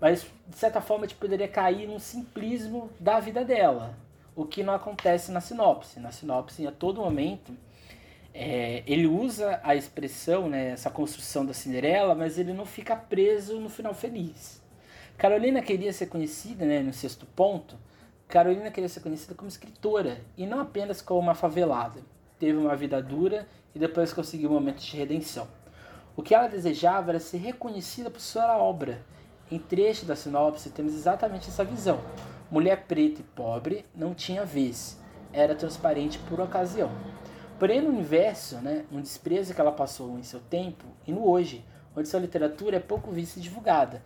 Mas, 0.00 0.26
de 0.48 0.56
certa 0.56 0.80
forma, 0.80 1.04
a 1.04 1.08
gente 1.08 1.18
poderia 1.18 1.48
cair 1.48 1.86
num 1.86 1.98
simplismo 1.98 2.90
da 2.98 3.20
vida 3.20 3.44
dela, 3.44 3.94
o 4.34 4.44
que 4.44 4.62
não 4.62 4.74
acontece 4.74 5.30
na 5.30 5.40
sinopse. 5.40 6.00
Na 6.00 6.10
sinopse, 6.10 6.66
a 6.66 6.72
todo 6.72 7.02
momento, 7.02 7.52
é... 8.32 8.82
ele 8.86 9.06
usa 9.06 9.60
a 9.62 9.74
expressão, 9.74 10.48
né, 10.48 10.70
essa 10.70 10.90
construção 10.90 11.44
da 11.44 11.52
Cinderela, 11.52 12.14
mas 12.14 12.38
ele 12.38 12.54
não 12.54 12.64
fica 12.64 12.96
preso 12.96 13.60
no 13.60 13.68
final 13.68 13.92
feliz. 13.92 14.62
Carolina 15.18 15.62
queria 15.62 15.92
ser 15.92 16.06
conhecida, 16.06 16.64
né, 16.64 16.80
no 16.80 16.92
sexto 16.92 17.26
ponto, 17.26 17.76
Carolina 18.28 18.72
queria 18.72 18.88
ser 18.88 19.00
conhecida 19.00 19.34
como 19.34 19.48
escritora 19.48 20.20
e 20.36 20.46
não 20.46 20.58
apenas 20.58 21.00
como 21.00 21.20
uma 21.20 21.34
favelada. 21.34 22.00
Teve 22.40 22.58
uma 22.58 22.74
vida 22.74 23.00
dura 23.00 23.46
e 23.72 23.78
depois 23.78 24.12
conseguiu 24.12 24.50
momentos 24.50 24.84
de 24.84 24.96
redenção. 24.96 25.46
O 26.16 26.22
que 26.22 26.34
ela 26.34 26.48
desejava 26.48 27.12
era 27.12 27.20
ser 27.20 27.38
reconhecida 27.38 28.10
por 28.10 28.20
sua 28.20 28.58
obra. 28.58 29.00
Em 29.48 29.60
trecho 29.60 30.04
da 30.04 30.16
sinopse 30.16 30.70
temos 30.70 30.92
exatamente 30.92 31.48
essa 31.48 31.64
visão. 31.64 32.00
Mulher 32.50 32.84
preta 32.88 33.20
e 33.20 33.24
pobre 33.24 33.84
não 33.94 34.12
tinha 34.12 34.44
vez, 34.44 35.00
era 35.32 35.54
transparente 35.54 36.18
por 36.18 36.40
ocasião. 36.40 36.90
Porém, 37.60 37.80
no 37.80 37.90
universo, 37.90 38.56
né, 38.56 38.84
um 38.90 39.00
desprezo 39.00 39.54
que 39.54 39.60
ela 39.60 39.72
passou 39.72 40.18
em 40.18 40.24
seu 40.24 40.40
tempo 40.40 40.84
e 41.06 41.12
no 41.12 41.28
hoje, 41.28 41.64
onde 41.94 42.08
sua 42.08 42.20
literatura 42.20 42.76
é 42.76 42.80
pouco 42.80 43.12
vista 43.12 43.38
e 43.38 43.42
divulgada, 43.42 44.02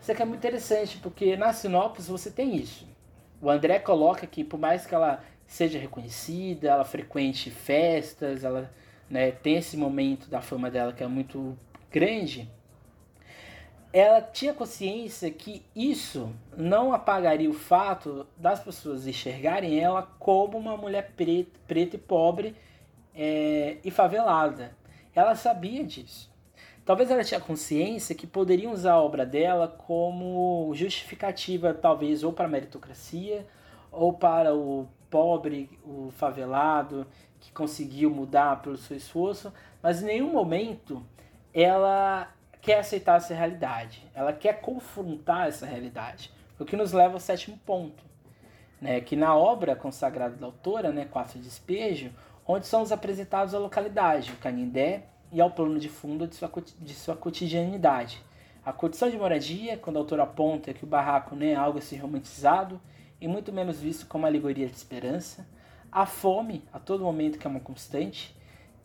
isso 0.00 0.10
aqui 0.10 0.20
é 0.20 0.24
muito 0.24 0.40
interessante, 0.40 0.98
porque 0.98 1.36
na 1.36 1.52
sinopse 1.52 2.10
você 2.10 2.30
tem 2.30 2.56
isso. 2.56 2.93
O 3.44 3.50
André 3.50 3.78
coloca 3.78 4.26
que 4.26 4.42
por 4.42 4.58
mais 4.58 4.86
que 4.86 4.94
ela 4.94 5.22
seja 5.46 5.78
reconhecida, 5.78 6.70
ela 6.70 6.82
frequente 6.82 7.50
festas, 7.50 8.42
ela 8.42 8.72
né, 9.10 9.32
tem 9.32 9.56
esse 9.56 9.76
momento 9.76 10.30
da 10.30 10.40
fama 10.40 10.70
dela 10.70 10.94
que 10.94 11.04
é 11.04 11.06
muito 11.06 11.54
grande, 11.92 12.50
ela 13.92 14.22
tinha 14.22 14.54
consciência 14.54 15.30
que 15.30 15.62
isso 15.76 16.34
não 16.56 16.94
apagaria 16.94 17.50
o 17.50 17.52
fato 17.52 18.26
das 18.34 18.60
pessoas 18.60 19.06
enxergarem 19.06 19.78
ela 19.78 20.02
como 20.18 20.56
uma 20.56 20.74
mulher 20.74 21.12
preta, 21.14 21.60
preta 21.68 21.96
e 21.96 21.98
pobre 21.98 22.56
é, 23.14 23.76
e 23.84 23.90
favelada. 23.90 24.74
Ela 25.14 25.36
sabia 25.36 25.84
disso. 25.84 26.33
Talvez 26.84 27.10
ela 27.10 27.24
tinha 27.24 27.40
consciência 27.40 28.14
que 28.14 28.26
poderiam 28.26 28.72
usar 28.72 28.92
a 28.92 29.02
obra 29.02 29.24
dela 29.24 29.68
como 29.68 30.70
justificativa, 30.74 31.72
talvez, 31.72 32.22
ou 32.22 32.32
para 32.32 32.44
a 32.44 32.48
meritocracia, 32.48 33.46
ou 33.90 34.12
para 34.12 34.54
o 34.54 34.86
pobre, 35.08 35.70
o 35.82 36.10
favelado, 36.10 37.06
que 37.40 37.52
conseguiu 37.52 38.10
mudar 38.10 38.60
pelo 38.60 38.76
seu 38.76 38.96
esforço, 38.96 39.52
mas 39.82 40.02
em 40.02 40.06
nenhum 40.06 40.32
momento 40.32 41.04
ela 41.54 42.30
quer 42.60 42.80
aceitar 42.80 43.18
essa 43.18 43.34
realidade, 43.34 44.02
ela 44.14 44.32
quer 44.32 44.60
confrontar 44.60 45.48
essa 45.48 45.64
realidade. 45.64 46.32
O 46.58 46.64
que 46.64 46.76
nos 46.76 46.92
leva 46.92 47.14
ao 47.14 47.20
sétimo 47.20 47.58
ponto, 47.64 48.02
né, 48.80 49.00
que 49.00 49.14
na 49.14 49.36
obra 49.36 49.76
consagrada 49.76 50.36
da 50.36 50.46
autora, 50.46 50.90
né, 50.90 51.04
Quatro 51.04 51.38
Despejo, 51.38 52.10
onde 52.46 52.66
são 52.66 52.82
apresentados 52.90 53.54
a 53.54 53.58
localidade, 53.58 54.32
o 54.32 54.36
Canindé, 54.36 55.04
e 55.34 55.40
ao 55.40 55.50
plano 55.50 55.80
de 55.80 55.88
fundo 55.88 56.28
de 56.28 56.36
sua, 56.36 56.50
de 56.78 56.94
sua 56.94 57.16
cotidianidade. 57.16 58.22
A 58.64 58.72
condição 58.72 59.10
de 59.10 59.18
moradia, 59.18 59.76
quando 59.76 59.96
o 59.96 59.98
autor 59.98 60.20
aponta 60.20 60.72
que 60.72 60.84
o 60.84 60.86
barraco 60.86 61.34
não 61.34 61.44
é 61.44 61.56
algo 61.56 61.78
assim 61.78 61.98
romantizado 61.98 62.80
e 63.20 63.26
muito 63.26 63.52
menos 63.52 63.80
visto 63.80 64.06
como 64.06 64.26
alegoria 64.26 64.68
de 64.68 64.76
esperança. 64.76 65.44
A 65.90 66.06
fome, 66.06 66.62
a 66.72 66.78
todo 66.78 67.02
momento 67.02 67.36
que 67.36 67.48
é 67.48 67.50
uma 67.50 67.58
constante, 67.58 68.34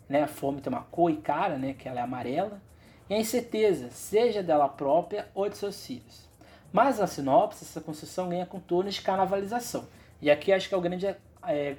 né? 0.10 0.24
a 0.24 0.28
fome 0.28 0.60
tem 0.60 0.74
uma 0.74 0.82
cor 0.82 1.12
e 1.12 1.18
cara, 1.18 1.56
né? 1.56 1.74
que 1.74 1.88
ela 1.88 2.00
é 2.00 2.04
amarela. 2.04 2.60
E 3.08 3.14
a 3.14 3.20
incerteza, 3.20 3.92
seja 3.92 4.42
dela 4.42 4.68
própria 4.68 5.30
ou 5.36 5.48
de 5.48 5.56
seus 5.56 5.86
filhos. 5.86 6.28
Mas 6.74 6.98
na 6.98 7.06
sinopse, 7.06 7.64
essa 7.64 7.80
construção 7.80 8.28
ganha 8.28 8.46
contornos 8.48 8.96
de 8.96 9.02
carnavalização. 9.02 9.88
E 10.20 10.32
aqui 10.32 10.52
acho 10.52 10.68
que 10.68 10.74
é 10.74 10.78
o 10.78 10.82
grande 10.82 11.06
é, 11.06 11.76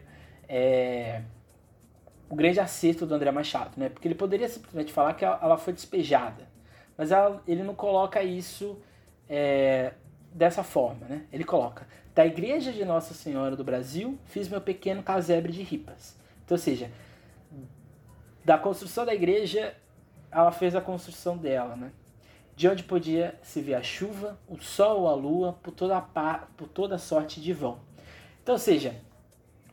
é, 0.48 1.22
o 2.30 2.36
grande 2.36 2.60
acerto 2.60 3.04
do 3.04 3.14
André 3.14 3.30
Machado, 3.32 3.72
né? 3.76 3.88
Porque 3.88 4.06
ele 4.06 4.14
poderia 4.14 4.48
simplesmente 4.48 4.92
falar 4.92 5.14
que 5.14 5.24
ela 5.24 5.58
foi 5.58 5.72
despejada, 5.72 6.48
mas 6.96 7.10
ela, 7.10 7.42
ele 7.46 7.64
não 7.64 7.74
coloca 7.74 8.22
isso 8.22 8.78
é, 9.28 9.92
dessa 10.32 10.62
forma, 10.62 11.06
né? 11.06 11.26
Ele 11.32 11.42
coloca: 11.42 11.88
da 12.14 12.24
Igreja 12.24 12.72
de 12.72 12.84
Nossa 12.84 13.12
Senhora 13.14 13.56
do 13.56 13.64
Brasil 13.64 14.16
fiz 14.26 14.48
meu 14.48 14.60
pequeno 14.60 15.02
casebre 15.02 15.52
de 15.52 15.62
ripas. 15.62 16.16
Então, 16.44 16.54
ou 16.54 16.58
seja, 16.58 16.90
da 18.44 18.56
construção 18.56 19.04
da 19.04 19.14
igreja, 19.14 19.74
ela 20.30 20.52
fez 20.52 20.74
a 20.74 20.80
construção 20.80 21.36
dela, 21.36 21.74
né? 21.76 21.90
De 22.54 22.68
onde 22.68 22.84
podia 22.84 23.38
se 23.42 23.60
ver 23.60 23.74
a 23.74 23.82
chuva, 23.82 24.38
o 24.48 24.58
sol 24.58 25.00
ou 25.00 25.08
a 25.08 25.14
lua, 25.14 25.52
por 25.62 25.72
toda, 25.72 25.96
a 25.96 26.46
por 26.56 26.68
toda 26.68 26.96
sorte 26.96 27.40
de 27.40 27.52
vão. 27.52 27.80
Então, 28.42 28.54
ou 28.54 28.58
seja, 28.58 28.94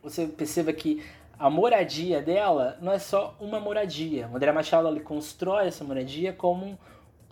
você 0.02 0.26
perceba 0.26 0.72
que 0.72 1.04
a 1.38 1.48
moradia 1.48 2.20
dela 2.20 2.76
não 2.80 2.92
é 2.92 2.98
só 2.98 3.36
uma 3.38 3.60
moradia. 3.60 4.26
André 4.26 4.50
Machado 4.50 4.88
ele 4.88 5.00
constrói 5.00 5.68
essa 5.68 5.84
moradia 5.84 6.32
como 6.32 6.78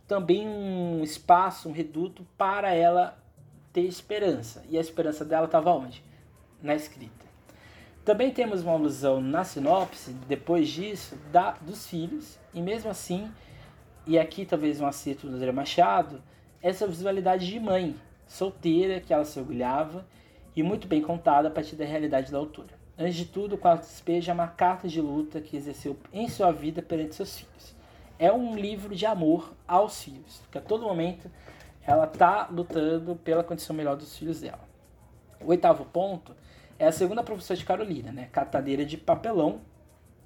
também 0.07 0.47
um 0.47 1.03
espaço, 1.03 1.69
um 1.69 1.73
reduto 1.73 2.25
para 2.39 2.73
ela 2.73 3.19
ter 3.73 3.83
esperança. 3.83 4.65
E 4.69 4.79
a 4.79 4.81
esperança 4.81 5.25
dela 5.25 5.47
estava 5.47 5.73
onde? 5.73 6.05
Na 6.63 6.75
escrita. 6.75 7.27
Também 8.05 8.31
temos 8.31 8.63
uma 8.63 8.75
alusão 8.75 9.21
na 9.21 9.43
sinopse, 9.43 10.13
depois 10.29 10.69
disso, 10.69 11.19
da, 11.33 11.53
dos 11.61 11.89
filhos, 11.89 12.39
e 12.55 12.63
mesmo 12.63 12.89
assim, 12.89 13.29
e 14.07 14.17
aqui 14.17 14.47
talvez 14.47 14.81
um 14.81 14.87
acerto 14.87 15.27
do 15.27 15.35
André 15.35 15.51
Machado, 15.51 16.23
essa 16.63 16.87
visualidade 16.87 17.45
de 17.45 17.59
mãe, 17.59 17.97
solteira, 18.29 19.01
que 19.01 19.13
ela 19.13 19.25
se 19.25 19.37
orgulhava, 19.41 20.07
e 20.55 20.63
muito 20.63 20.87
bem 20.87 21.03
contada 21.03 21.49
a 21.49 21.51
partir 21.51 21.75
da 21.75 21.85
realidade 21.85 22.31
da 22.31 22.39
autora. 22.39 22.76
Antes 22.99 23.17
de 23.17 23.27
tudo, 23.27 23.57
o 23.57 23.59
quarto 23.59 23.83
despejo 23.83 24.31
é 24.31 24.35
uma 24.35 24.49
carta 24.49 24.89
de 24.89 25.03
luta 25.03 25.39
que 25.39 25.55
exerceu 25.55 25.99
em 26.11 26.29
sua 26.31 26.51
vida 26.51 26.81
perante 26.81 27.15
seus 27.15 27.39
filhos. 27.39 27.75
É 28.19 28.33
um 28.33 28.57
livro 28.57 28.95
de 28.95 29.05
amor 29.05 29.53
aos 29.69 30.03
filhos, 30.03 30.41
que 30.51 30.57
a 30.57 30.63
todo 30.63 30.87
momento 30.87 31.31
ela 31.87 32.05
está 32.07 32.49
lutando 32.51 33.15
pela 33.17 33.45
condição 33.45 33.77
melhor 33.77 33.97
dos 33.97 34.17
filhos 34.17 34.41
dela. 34.41 34.67
O 35.43 35.51
oitavo 35.51 35.85
ponto 35.85 36.35
é 36.79 36.87
a 36.87 36.93
segunda 36.93 37.23
professora 37.23 37.59
de 37.59 37.67
Carolina, 37.67 38.11
né, 38.11 38.29
catadeira 38.33 38.85
de 38.85 38.97
papelão, 38.97 39.61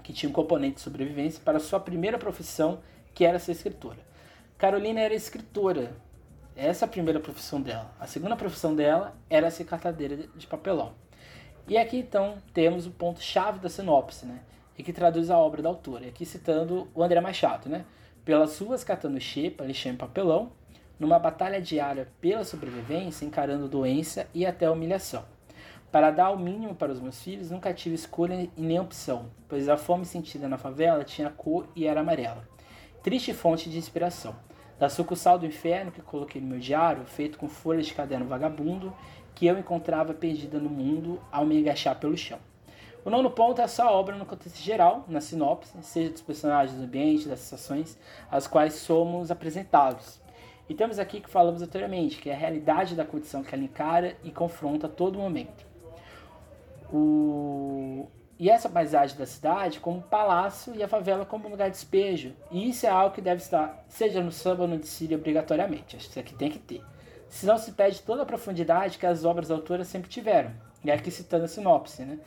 que 0.05 0.13
tinha 0.13 0.31
um 0.31 0.33
componente 0.33 0.77
de 0.77 0.81
sobrevivência 0.81 1.41
para 1.45 1.59
sua 1.59 1.81
primeira 1.81 2.19
profissão, 2.19 2.79
que 3.13 3.25
era 3.25 3.41
ser 3.41 3.51
escritora. 3.53 3.99
Carolina 4.57 5.01
era 5.01 5.15
escritora, 5.15 5.97
essa 6.55 6.85
é 6.85 6.87
a 6.87 6.91
primeira 6.91 7.19
profissão 7.19 7.61
dela. 7.61 7.93
A 7.99 8.07
segunda 8.07 8.37
profissão 8.37 8.77
dela 8.77 9.17
era 9.29 9.51
ser 9.51 9.65
catadeira 9.65 10.17
de 10.17 10.47
papelão. 10.47 10.95
E 11.71 11.79
aqui 11.79 11.99
então 11.99 12.39
temos 12.53 12.85
o 12.85 12.91
ponto-chave 12.91 13.61
da 13.61 13.69
sinopse, 13.69 14.27
né? 14.27 14.41
E 14.77 14.83
que 14.83 14.93
traduz 14.93 15.31
a 15.31 15.39
obra 15.39 15.63
da 15.63 15.69
autora. 15.69 16.09
Aqui 16.09 16.27
citando 16.27 16.89
o 16.93 17.01
André 17.01 17.21
Machado, 17.21 17.69
né? 17.69 17.85
Pelas 18.25 18.59
ruas 18.59 18.83
catando 18.83 19.21
xepa, 19.21 19.63
lixando 19.63 19.99
papelão, 19.99 20.51
numa 20.99 21.17
batalha 21.17 21.63
diária 21.63 22.09
pela 22.21 22.43
sobrevivência, 22.43 23.25
encarando 23.25 23.69
doença 23.69 24.27
e 24.35 24.45
até 24.45 24.69
humilhação. 24.69 25.25
Para 25.93 26.11
dar 26.11 26.31
o 26.31 26.39
mínimo 26.41 26.75
para 26.75 26.91
os 26.91 26.99
meus 26.99 27.23
filhos, 27.23 27.53
nunca 27.53 27.73
tive 27.73 27.95
escolha 27.95 28.35
e 28.35 28.61
nem 28.61 28.81
opção, 28.81 29.31
pois 29.49 29.69
a 29.69 29.77
fome 29.77 30.05
sentida 30.05 30.49
na 30.49 30.59
favela 30.59 31.05
tinha 31.05 31.31
cor 31.31 31.69
e 31.77 31.87
era 31.87 32.01
amarela. 32.01 32.49
Triste 33.01 33.33
fonte 33.33 33.71
de 33.71 33.79
inspiração. 33.79 34.35
Da 34.77 34.89
sucursal 34.89 35.39
do 35.39 35.47
inferno 35.47 35.93
que 35.93 36.01
coloquei 36.01 36.41
no 36.41 36.49
meu 36.49 36.59
diário, 36.59 37.05
feito 37.05 37.39
com 37.39 37.49
folhas 37.49 37.87
de 37.87 37.95
caderno 37.95 38.27
vagabundo, 38.27 38.93
que 39.35 39.47
eu 39.47 39.59
encontrava 39.59 40.15
perdida 40.15 40.59
no 40.59 40.71
mundo 40.71 41.21
ao 41.31 41.45
me 41.45 41.59
agachar 41.59 41.99
pelo 41.99 42.17
chão. 42.17 42.39
O 43.05 43.09
nono 43.09 43.31
ponto 43.31 43.63
é 43.63 43.67
só 43.67 43.89
a 43.89 43.93
obra 43.93 44.15
no 44.15 44.27
contexto 44.27 44.59
geral, 44.59 45.05
na 45.09 45.23
sinopse, 45.23 45.73
seja 45.83 46.11
dos 46.11 46.21
personagens, 46.21 46.77
do 46.77 46.85
ambiente, 46.85 47.29
das 47.29 47.41
sensações 47.41 47.99
às 48.31 48.47
quais 48.47 48.75
somos 48.75 49.31
apresentados. 49.31 50.21
E 50.69 50.75
temos 50.75 50.99
aqui 50.99 51.21
que 51.21 51.31
falamos 51.31 51.63
anteriormente, 51.63 52.19
que 52.19 52.29
é 52.29 52.35
a 52.35 52.37
realidade 52.37 52.95
da 52.95 53.05
condição 53.05 53.43
que 53.43 53.55
ela 53.55 53.65
encara 53.65 54.17
e 54.23 54.31
confronta 54.31 54.87
a 54.87 54.91
todo 54.91 55.19
momento. 55.19 55.67
O... 56.93 58.07
E 58.39 58.49
essa 58.49 58.69
paisagem 58.69 59.17
da 59.17 59.27
cidade 59.27 59.81
como 59.81 60.03
palácio 60.03 60.75
e 60.75 60.83
a 60.83 60.89
favela 60.89 61.25
como 61.25 61.49
lugar 61.49 61.71
de 61.71 61.77
despejo. 61.77 62.33
E 62.51 62.69
isso 62.69 62.87
é 62.87 62.89
algo 62.91 63.15
que 63.15 63.21
deve 63.21 63.43
estar, 63.43 63.85
seja 63.89 64.23
no 64.23 64.31
samba 64.31 64.63
ou 64.63 64.69
no 64.69 64.79
desfile, 64.79 65.15
obrigatoriamente. 65.15 65.97
Acho 65.97 66.07
que 66.07 66.11
isso 66.11 66.21
aqui 66.21 66.35
tem 66.35 66.51
que 66.51 66.59
ter 66.59 66.83
senão 67.31 67.57
se 67.57 67.73
perde 67.73 68.03
toda 68.03 68.23
a 68.23 68.27
profundidade 68.27 68.99
que 68.99 69.07
as 69.07 69.25
obras 69.25 69.51
autoras 69.51 69.87
sempre 69.87 70.11
tiveram. 70.11 70.51
E 70.85 70.91
aqui 70.91 71.11
citando 71.11 71.45
a 71.45 71.49
sinopse, 71.49 72.03
né? 72.03 72.19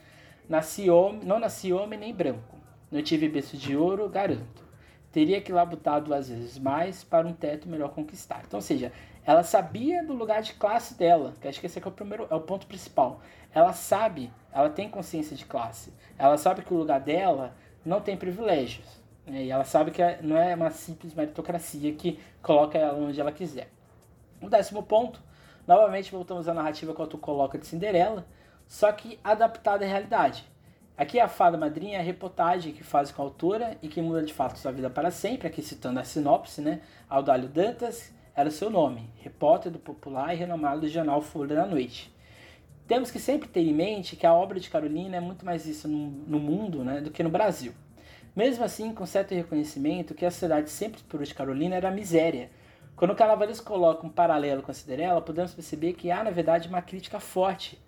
Nasci 0.47 0.89
homem, 0.89 1.21
não 1.23 1.39
nasci 1.39 1.71
homem 1.71 1.99
nem 1.99 2.13
branco. 2.13 2.57
Não 2.91 3.01
tive 3.01 3.27
berço 3.27 3.57
de 3.57 3.75
ouro, 3.75 4.09
garanto. 4.09 4.63
Teria 5.11 5.41
que 5.41 5.51
labutar 5.51 6.01
duas 6.01 6.29
vezes 6.29 6.57
mais 6.57 7.03
para 7.03 7.27
um 7.27 7.33
teto 7.33 7.67
melhor 7.67 7.89
conquistar. 7.89 8.43
Então, 8.45 8.57
ou 8.57 8.61
seja, 8.61 8.91
ela 9.25 9.43
sabia 9.43 10.03
do 10.03 10.13
lugar 10.13 10.41
de 10.41 10.53
classe 10.53 10.95
dela, 10.95 11.33
que 11.39 11.47
acho 11.47 11.59
que 11.59 11.65
esse 11.65 11.79
aqui 11.79 11.87
é 11.87 11.91
o 11.91 11.93
primeiro, 11.93 12.27
é 12.29 12.35
o 12.35 12.41
ponto 12.41 12.67
principal. 12.67 13.21
Ela 13.53 13.73
sabe, 13.73 14.31
ela 14.51 14.69
tem 14.69 14.89
consciência 14.89 15.35
de 15.35 15.45
classe. 15.45 15.93
Ela 16.17 16.37
sabe 16.37 16.63
que 16.63 16.73
o 16.73 16.77
lugar 16.77 16.99
dela 16.99 17.55
não 17.85 18.01
tem 18.01 18.17
privilégios. 18.17 18.85
Né? 19.25 19.45
E 19.45 19.51
ela 19.51 19.63
sabe 19.63 19.91
que 19.91 20.01
é, 20.01 20.19
não 20.21 20.37
é 20.37 20.55
uma 20.55 20.71
simples 20.71 21.13
meritocracia 21.13 21.93
que 21.93 22.19
coloca 22.41 22.77
ela 22.77 22.97
onde 22.97 23.19
ela 23.19 23.31
quiser. 23.31 23.69
O 24.43 24.49
décimo 24.49 24.83
ponto, 24.83 25.21
novamente 25.65 26.11
voltamos 26.11 26.49
à 26.49 26.53
narrativa 26.53 26.93
que 26.93 26.99
o 26.99 27.03
autor 27.03 27.17
coloca 27.17 27.57
de 27.57 27.65
Cinderela, 27.65 28.25
só 28.67 28.91
que 28.91 29.17
adaptada 29.23 29.85
à 29.85 29.87
realidade. 29.87 30.43
Aqui 30.97 31.17
a 31.17 31.29
fada 31.29 31.57
madrinha 31.57 31.97
é 31.97 32.01
a 32.01 32.03
reportagem 32.03 32.73
que 32.73 32.83
faz 32.83 33.09
com 33.09 33.21
a 33.21 33.25
autora 33.25 33.77
e 33.81 33.87
que 33.87 34.01
muda 34.01 34.21
de 34.21 34.33
fato 34.33 34.59
sua 34.59 34.73
vida 34.73 34.89
para 34.89 35.11
sempre, 35.11 35.47
aqui 35.47 35.61
citando 35.61 36.01
a 36.01 36.03
sinopse, 36.03 36.59
né? 36.59 36.81
Aldalho 37.09 37.47
Dantas 37.47 38.13
era 38.35 38.51
seu 38.51 38.69
nome, 38.69 39.09
repórter 39.15 39.71
do 39.71 39.79
popular 39.79 40.33
e 40.33 40.37
renomado 40.37 40.89
jornal 40.89 41.21
Folha 41.21 41.55
da 41.55 41.65
Noite. 41.65 42.13
Temos 42.85 43.09
que 43.09 43.19
sempre 43.19 43.47
ter 43.47 43.61
em 43.61 43.73
mente 43.73 44.17
que 44.17 44.25
a 44.25 44.33
obra 44.33 44.59
de 44.59 44.69
Carolina 44.69 45.15
é 45.15 45.21
muito 45.21 45.45
mais 45.45 45.65
vista 45.65 45.87
no, 45.87 46.09
no 46.09 46.37
mundo 46.37 46.83
né, 46.83 46.99
do 46.99 47.11
que 47.11 47.23
no 47.23 47.29
Brasil. 47.29 47.71
Mesmo 48.35 48.65
assim, 48.65 48.93
com 48.93 49.05
certo 49.05 49.33
reconhecimento 49.33 50.13
que 50.13 50.25
a 50.25 50.31
sociedade 50.31 50.69
sempre 50.69 51.01
por 51.03 51.23
de 51.23 51.33
Carolina 51.33 51.77
era 51.77 51.87
a 51.87 51.91
miséria, 51.91 52.51
quando 52.95 53.15
Calaveras 53.15 53.59
coloca 53.59 54.05
um 54.05 54.09
paralelo 54.09 54.61
com 54.61 54.71
a 54.71 54.73
Cinderela, 54.73 55.21
podemos 55.21 55.53
perceber 55.53 55.93
que 55.93 56.11
há, 56.11 56.23
na 56.23 56.29
verdade, 56.29 56.67
uma 56.67 56.81
crítica 56.81 57.19
forte. 57.19 57.81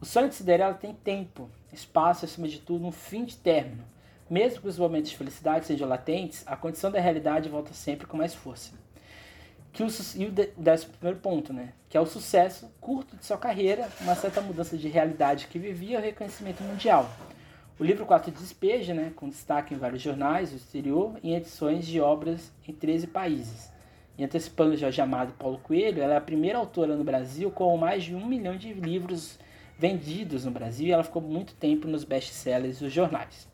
O 0.00 0.04
sonho 0.04 0.28
de 0.28 0.34
Cinderela 0.34 0.74
tem 0.74 0.92
tempo, 0.92 1.48
espaço 1.72 2.24
acima 2.24 2.46
de 2.46 2.58
tudo, 2.58 2.86
um 2.86 2.92
fim 2.92 3.24
de 3.24 3.36
término. 3.36 3.84
Mesmo 4.28 4.60
que 4.60 4.68
os 4.68 4.78
momentos 4.78 5.10
de 5.10 5.16
felicidade 5.16 5.66
sejam 5.66 5.88
latentes, 5.88 6.42
a 6.46 6.56
condição 6.56 6.90
da 6.90 7.00
realidade 7.00 7.48
volta 7.48 7.72
sempre 7.72 8.06
com 8.06 8.16
mais 8.16 8.34
força. 8.34 8.72
Que 9.72 9.82
o, 9.82 9.86
e 10.16 10.26
o 10.26 10.32
décimo 10.56 10.92
primeiro 10.92 11.18
ponto, 11.18 11.52
né? 11.52 11.72
Que 11.88 11.96
é 11.96 12.00
o 12.00 12.06
sucesso 12.06 12.70
curto 12.80 13.16
de 13.16 13.24
sua 13.24 13.38
carreira, 13.38 13.88
uma 14.02 14.14
certa 14.14 14.42
mudança 14.42 14.76
de 14.76 14.86
realidade 14.88 15.46
que 15.46 15.58
vivia 15.58 15.98
o 15.98 16.02
reconhecimento 16.02 16.62
mundial. 16.62 17.10
O 17.78 17.84
livro 17.84 18.04
4 18.04 18.30
despeja, 18.30 18.92
né, 18.92 19.12
com 19.16 19.28
destaque 19.28 19.74
em 19.74 19.78
vários 19.78 20.02
jornais 20.02 20.50
do 20.50 20.56
exterior, 20.56 21.18
em 21.22 21.34
edições 21.34 21.86
de 21.86 22.00
obras 22.00 22.52
em 22.68 22.72
13 22.72 23.06
países. 23.06 23.71
E 24.18 24.24
antecipando 24.24 24.76
já 24.76 24.92
chamado 24.92 25.32
Paulo 25.32 25.58
Coelho, 25.58 26.02
ela 26.02 26.14
é 26.14 26.16
a 26.16 26.20
primeira 26.20 26.58
autora 26.58 26.96
no 26.96 27.04
Brasil 27.04 27.50
com 27.50 27.76
mais 27.76 28.04
de 28.04 28.14
um 28.14 28.26
milhão 28.26 28.56
de 28.56 28.72
livros 28.72 29.38
vendidos 29.78 30.44
no 30.44 30.50
Brasil 30.50 30.86
e 30.86 30.92
ela 30.92 31.02
ficou 31.02 31.22
muito 31.22 31.54
tempo 31.54 31.88
nos 31.88 32.04
best-sellers 32.04 32.78
dos 32.78 32.92
jornais. 32.92 33.48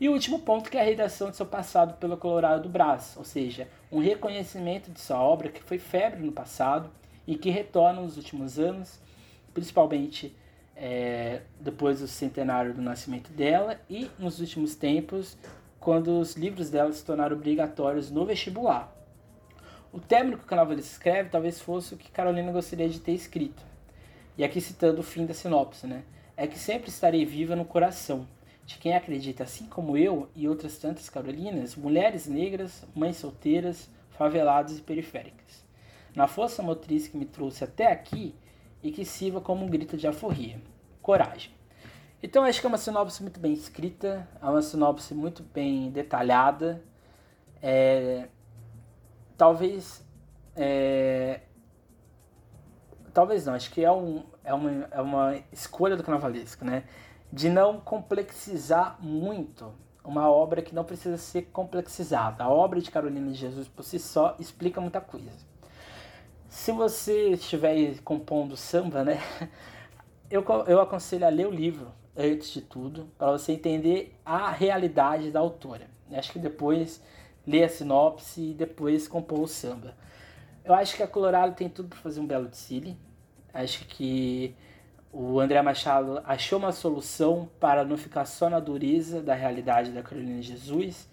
E 0.00 0.08
o 0.08 0.12
último 0.12 0.40
ponto 0.40 0.68
que 0.68 0.76
é 0.76 0.80
a 0.80 0.84
redação 0.84 1.30
de 1.30 1.36
seu 1.36 1.46
passado 1.46 1.94
pelo 1.98 2.16
Colorado 2.16 2.64
do 2.64 2.68
Brás, 2.68 3.14
ou 3.16 3.24
seja, 3.24 3.68
um 3.90 4.00
reconhecimento 4.00 4.90
de 4.90 5.00
sua 5.00 5.20
obra 5.20 5.48
que 5.48 5.62
foi 5.62 5.78
febre 5.78 6.20
no 6.20 6.32
passado 6.32 6.90
e 7.26 7.36
que 7.36 7.50
retorna 7.50 8.00
nos 8.00 8.16
últimos 8.16 8.58
anos, 8.58 9.00
principalmente 9.54 10.34
é, 10.74 11.42
depois 11.60 12.00
do 12.00 12.08
centenário 12.08 12.74
do 12.74 12.82
nascimento 12.82 13.30
dela 13.30 13.80
e 13.88 14.10
nos 14.18 14.40
últimos 14.40 14.74
tempos, 14.74 15.38
quando 15.78 16.18
os 16.18 16.34
livros 16.34 16.68
dela 16.68 16.92
se 16.92 17.04
tornaram 17.04 17.36
obrigatórios 17.36 18.10
no 18.10 18.26
vestibular. 18.26 18.92
O 19.92 20.00
término 20.00 20.38
que 20.38 20.44
o 20.44 20.46
Canavalista 20.46 20.92
escreve 20.92 21.28
talvez 21.28 21.60
fosse 21.60 21.92
o 21.92 21.98
que 21.98 22.10
Carolina 22.10 22.50
gostaria 22.50 22.88
de 22.88 22.98
ter 22.98 23.12
escrito. 23.12 23.62
E 24.38 24.42
aqui 24.42 24.58
citando 24.58 25.00
o 25.00 25.04
fim 25.04 25.26
da 25.26 25.34
sinopse, 25.34 25.86
né? 25.86 26.02
É 26.34 26.46
que 26.46 26.58
sempre 26.58 26.88
estarei 26.88 27.26
viva 27.26 27.54
no 27.54 27.66
coração 27.66 28.26
de 28.64 28.78
quem 28.78 28.94
acredita, 28.94 29.44
assim 29.44 29.66
como 29.66 29.96
eu 29.96 30.30
e 30.34 30.48
outras 30.48 30.78
tantas 30.78 31.10
Carolinas, 31.10 31.76
mulheres 31.76 32.26
negras, 32.26 32.86
mães 32.94 33.18
solteiras, 33.18 33.90
faveladas 34.10 34.78
e 34.78 34.80
periféricas. 34.80 35.62
Na 36.14 36.26
força 36.26 36.62
motriz 36.62 37.06
que 37.06 37.16
me 37.16 37.26
trouxe 37.26 37.62
até 37.62 37.92
aqui 37.92 38.34
e 38.82 38.90
que 38.90 39.04
sirva 39.04 39.42
como 39.42 39.64
um 39.64 39.68
grito 39.68 39.96
de 39.98 40.06
aforria. 40.06 40.58
Coragem. 41.02 41.52
Então 42.22 42.44
acho 42.44 42.60
que 42.60 42.66
é 42.66 42.68
uma 42.68 42.78
sinopse 42.78 43.20
muito 43.20 43.38
bem 43.38 43.52
escrita, 43.52 44.26
é 44.40 44.46
uma 44.46 44.62
sinopse 44.62 45.12
muito 45.12 45.42
bem 45.42 45.90
detalhada. 45.90 46.82
É, 47.60 48.28
talvez. 49.42 50.06
É, 50.54 51.40
talvez 53.12 53.44
não, 53.44 53.54
acho 53.54 53.72
que 53.72 53.84
é, 53.84 53.90
um, 53.90 54.22
é, 54.44 54.54
uma, 54.54 54.88
é 54.92 55.00
uma 55.00 55.36
escolha 55.50 55.96
do 55.96 56.04
carnavalesco, 56.04 56.64
né? 56.64 56.84
De 57.32 57.48
não 57.48 57.80
complexizar 57.80 58.98
muito 59.00 59.72
uma 60.04 60.30
obra 60.30 60.62
que 60.62 60.72
não 60.72 60.84
precisa 60.84 61.16
ser 61.16 61.42
complexizada. 61.52 62.44
A 62.44 62.50
obra 62.50 62.80
de 62.80 62.88
Carolina 62.88 63.32
de 63.32 63.36
Jesus 63.36 63.66
por 63.66 63.82
si 63.82 63.98
só 63.98 64.36
explica 64.38 64.80
muita 64.80 65.00
coisa. 65.00 65.32
Se 66.48 66.70
você 66.70 67.30
estiver 67.30 67.98
compondo 68.02 68.56
samba, 68.56 69.02
né? 69.02 69.20
Eu, 70.30 70.42
eu 70.66 70.80
aconselho 70.80 71.26
a 71.26 71.28
ler 71.28 71.46
o 71.46 71.50
livro 71.50 71.92
antes 72.16 72.54
de 72.54 72.62
tudo, 72.62 73.06
para 73.18 73.32
você 73.32 73.52
entender 73.52 74.18
a 74.24 74.50
realidade 74.50 75.30
da 75.30 75.40
autora. 75.40 75.90
Acho 76.10 76.32
que 76.32 76.38
depois 76.38 77.02
ler 77.46 77.64
a 77.64 77.68
sinopse 77.68 78.40
e 78.50 78.54
depois 78.54 79.08
compor 79.08 79.40
o 79.40 79.48
samba. 79.48 79.94
Eu 80.64 80.74
acho 80.74 80.96
que 80.96 81.02
a 81.02 81.08
Colorado 81.08 81.54
tem 81.54 81.68
tudo 81.68 81.88
para 81.88 81.98
fazer 81.98 82.20
um 82.20 82.26
belo 82.26 82.48
desfile. 82.48 82.96
Acho 83.52 83.84
que 83.86 84.54
o 85.12 85.40
André 85.40 85.60
Machado 85.60 86.22
achou 86.24 86.58
uma 86.58 86.72
solução 86.72 87.48
para 87.60 87.84
não 87.84 87.96
ficar 87.96 88.24
só 88.24 88.48
na 88.48 88.60
dureza 88.60 89.20
da 89.20 89.34
realidade 89.34 89.90
da 89.90 90.02
Carolina 90.02 90.40
Jesus. 90.40 91.08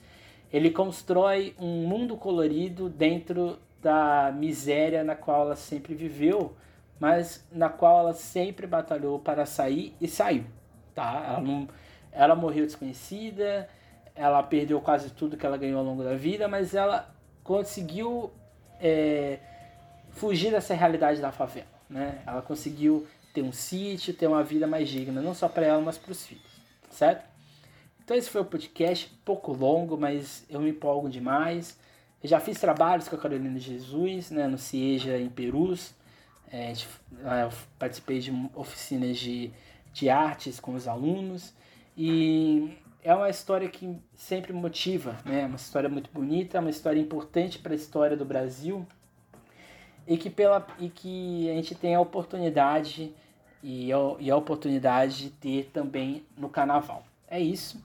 Ele 0.54 0.72
constrói 0.72 1.56
um 1.60 1.88
mundo 1.88 2.16
colorido 2.16 2.90
dentro 2.90 3.60
da 3.82 4.32
miséria 4.32 5.04
na 5.04 5.16
qual 5.16 5.42
ela 5.42 5.56
sempre 5.56 5.94
viveu, 5.94 6.56
mas 7.00 7.46
na 7.52 7.70
qual 7.70 8.00
ela 8.00 8.14
sempre 8.14 8.68
batalhou 8.68 9.20
para 9.20 9.46
sair 9.46 9.96
e 10.00 10.08
saiu. 10.08 10.46
Tá? 10.94 11.24
Ela, 11.28 11.42
não, 11.42 11.68
ela 12.12 12.36
morreu 12.36 12.66
desconhecida, 12.66 13.70
ela 14.20 14.44
perdeu 14.44 14.82
quase 14.82 15.10
tudo 15.12 15.38
que 15.38 15.46
ela 15.46 15.58
ganhou 15.58 15.80
ao 15.80 15.86
longo 15.86 16.04
da 16.04 16.14
vida, 16.14 16.46
mas 16.46 16.76
ela 16.76 17.10
conseguiu 17.42 18.30
é, 18.78 19.40
fugir 20.12 20.52
dessa 20.52 20.74
realidade 20.74 21.22
da 21.22 21.32
favela. 21.32 21.66
Né? 21.90 22.22
Ela 22.28 22.42
conseguiu 22.42 23.08
ter 23.34 23.42
um 23.42 23.54
sítio, 23.54 24.14
ter 24.14 24.28
uma 24.28 24.44
vida 24.44 24.68
mais 24.68 24.90
digna, 24.90 25.22
não 25.22 25.34
só 25.34 25.48
para 25.48 25.66
ela, 25.66 25.82
mas 25.82 25.98
para 25.98 26.12
os 26.12 26.26
filhos, 26.26 26.52
certo? 26.90 27.24
Então 28.04 28.18
esse 28.18 28.30
foi 28.30 28.42
o 28.42 28.46
podcast, 28.46 29.10
pouco 29.24 29.54
longo, 29.54 29.98
mas 29.98 30.46
eu 30.50 30.60
me 30.60 30.72
empolgo 30.72 31.08
demais. 31.08 31.80
Eu 32.22 32.28
já 32.28 32.42
fiz 32.42 32.60
trabalhos 32.60 33.08
com 33.08 33.16
a 33.16 33.20
Carolina 33.20 33.58
Jesus, 33.58 34.32
né, 34.32 34.48
no 34.48 34.58
CIEJA 34.58 35.18
em 35.18 35.30
Perus. 35.30 35.94
É, 36.52 36.74
eu 36.74 37.54
participei 37.78 38.20
de 38.20 38.34
oficinas 38.54 39.18
de, 39.18 39.50
de 39.94 40.10
artes 40.10 40.60
com 40.60 40.74
os 40.74 40.90
alunos. 40.90 41.54
E 41.96 42.78
é 43.04 43.14
uma 43.14 43.30
história 43.30 43.70
que 43.70 43.98
sempre 44.16 44.52
motiva, 44.54 45.18
né? 45.26 45.46
Uma 45.46 45.56
história 45.56 45.90
muito 45.90 46.10
bonita, 46.12 46.60
uma 46.60 46.70
história 46.70 47.00
importante 47.00 47.60
para 47.60 47.74
a 47.74 47.76
história 47.76 48.18
do 48.18 48.26
Brasil 48.26 48.86
e 50.08 50.18
que 50.18 50.30
pela 50.30 50.66
e 50.80 50.90
que 50.90 51.50
a 51.50 51.54
gente 51.54 51.76
tem 51.76 51.96
a 51.96 52.02
oportunidade 52.02 53.14
e 53.62 53.92
a, 53.94 53.98
e 54.20 54.32
a 54.32 54.36
oportunidade 54.36 55.26
de 55.26 55.30
ter 55.30 55.70
também 55.72 56.26
no 56.36 56.50
Carnaval. 56.50 57.04
É 57.28 57.40
isso. 57.40 57.82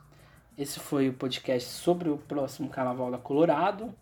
Esse 0.56 0.80
foi 0.80 1.08
o 1.08 1.12
podcast 1.12 1.68
sobre 1.68 2.08
o 2.08 2.16
próximo 2.16 2.68
Carnaval 2.68 3.10
da 3.10 3.18
Colorado. 3.18 3.94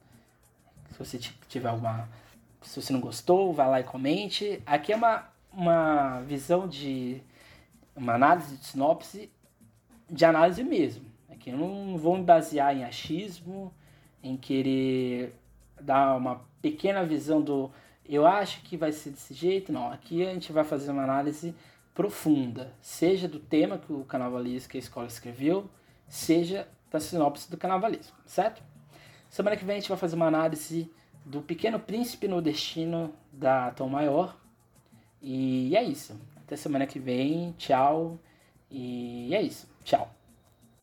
Se 0.92 0.98
você 0.98 1.18
tiver 1.48 1.68
alguma. 1.68 2.08
Se 2.60 2.80
você 2.80 2.92
não 2.92 3.00
gostou, 3.00 3.52
vai 3.52 3.68
lá 3.68 3.80
e 3.80 3.84
comente. 3.84 4.62
Aqui 4.64 4.92
é 4.92 4.96
uma, 4.96 5.28
uma 5.52 6.20
visão 6.20 6.68
de. 6.68 7.22
Uma 7.96 8.14
análise 8.14 8.56
de 8.56 8.64
sinopse 8.64 9.31
de 10.12 10.24
análise 10.24 10.62
mesmo. 10.62 11.06
Aqui 11.30 11.50
eu 11.50 11.56
não 11.56 11.96
vou 11.96 12.18
me 12.18 12.22
basear 12.22 12.76
em 12.76 12.84
achismo, 12.84 13.72
em 14.22 14.36
querer 14.36 15.34
dar 15.80 16.16
uma 16.16 16.44
pequena 16.60 17.04
visão 17.04 17.40
do 17.40 17.70
eu 18.08 18.26
acho 18.26 18.60
que 18.62 18.76
vai 18.76 18.92
ser 18.92 19.10
desse 19.10 19.32
jeito. 19.32 19.72
Não, 19.72 19.90
aqui 19.90 20.24
a 20.24 20.32
gente 20.32 20.52
vai 20.52 20.64
fazer 20.64 20.90
uma 20.90 21.02
análise 21.02 21.54
profunda, 21.94 22.72
seja 22.80 23.26
do 23.26 23.38
tema 23.38 23.78
que 23.78 23.92
o 23.92 24.04
carnavalesco 24.04 24.70
que 24.70 24.76
a 24.76 24.80
escola 24.80 25.06
escreveu, 25.06 25.68
seja 26.06 26.68
da 26.90 27.00
sinopse 27.00 27.50
do 27.50 27.56
carnavalesco, 27.56 28.16
certo? 28.26 28.62
Semana 29.30 29.56
que 29.56 29.64
vem 29.64 29.76
a 29.76 29.80
gente 29.80 29.88
vai 29.88 29.96
fazer 29.96 30.14
uma 30.14 30.26
análise 30.26 30.90
do 31.24 31.40
Pequeno 31.40 31.80
Príncipe 31.80 32.28
no 32.28 32.42
Destino 32.42 33.14
da 33.32 33.70
Tom 33.70 33.88
Maior. 33.88 34.36
E 35.22 35.74
é 35.74 35.82
isso. 35.82 36.18
Até 36.36 36.56
semana 36.56 36.86
que 36.86 36.98
vem. 36.98 37.54
Tchau. 37.56 38.18
E 38.70 39.34
é 39.34 39.40
isso. 39.40 39.71
Tchau. 39.84 40.08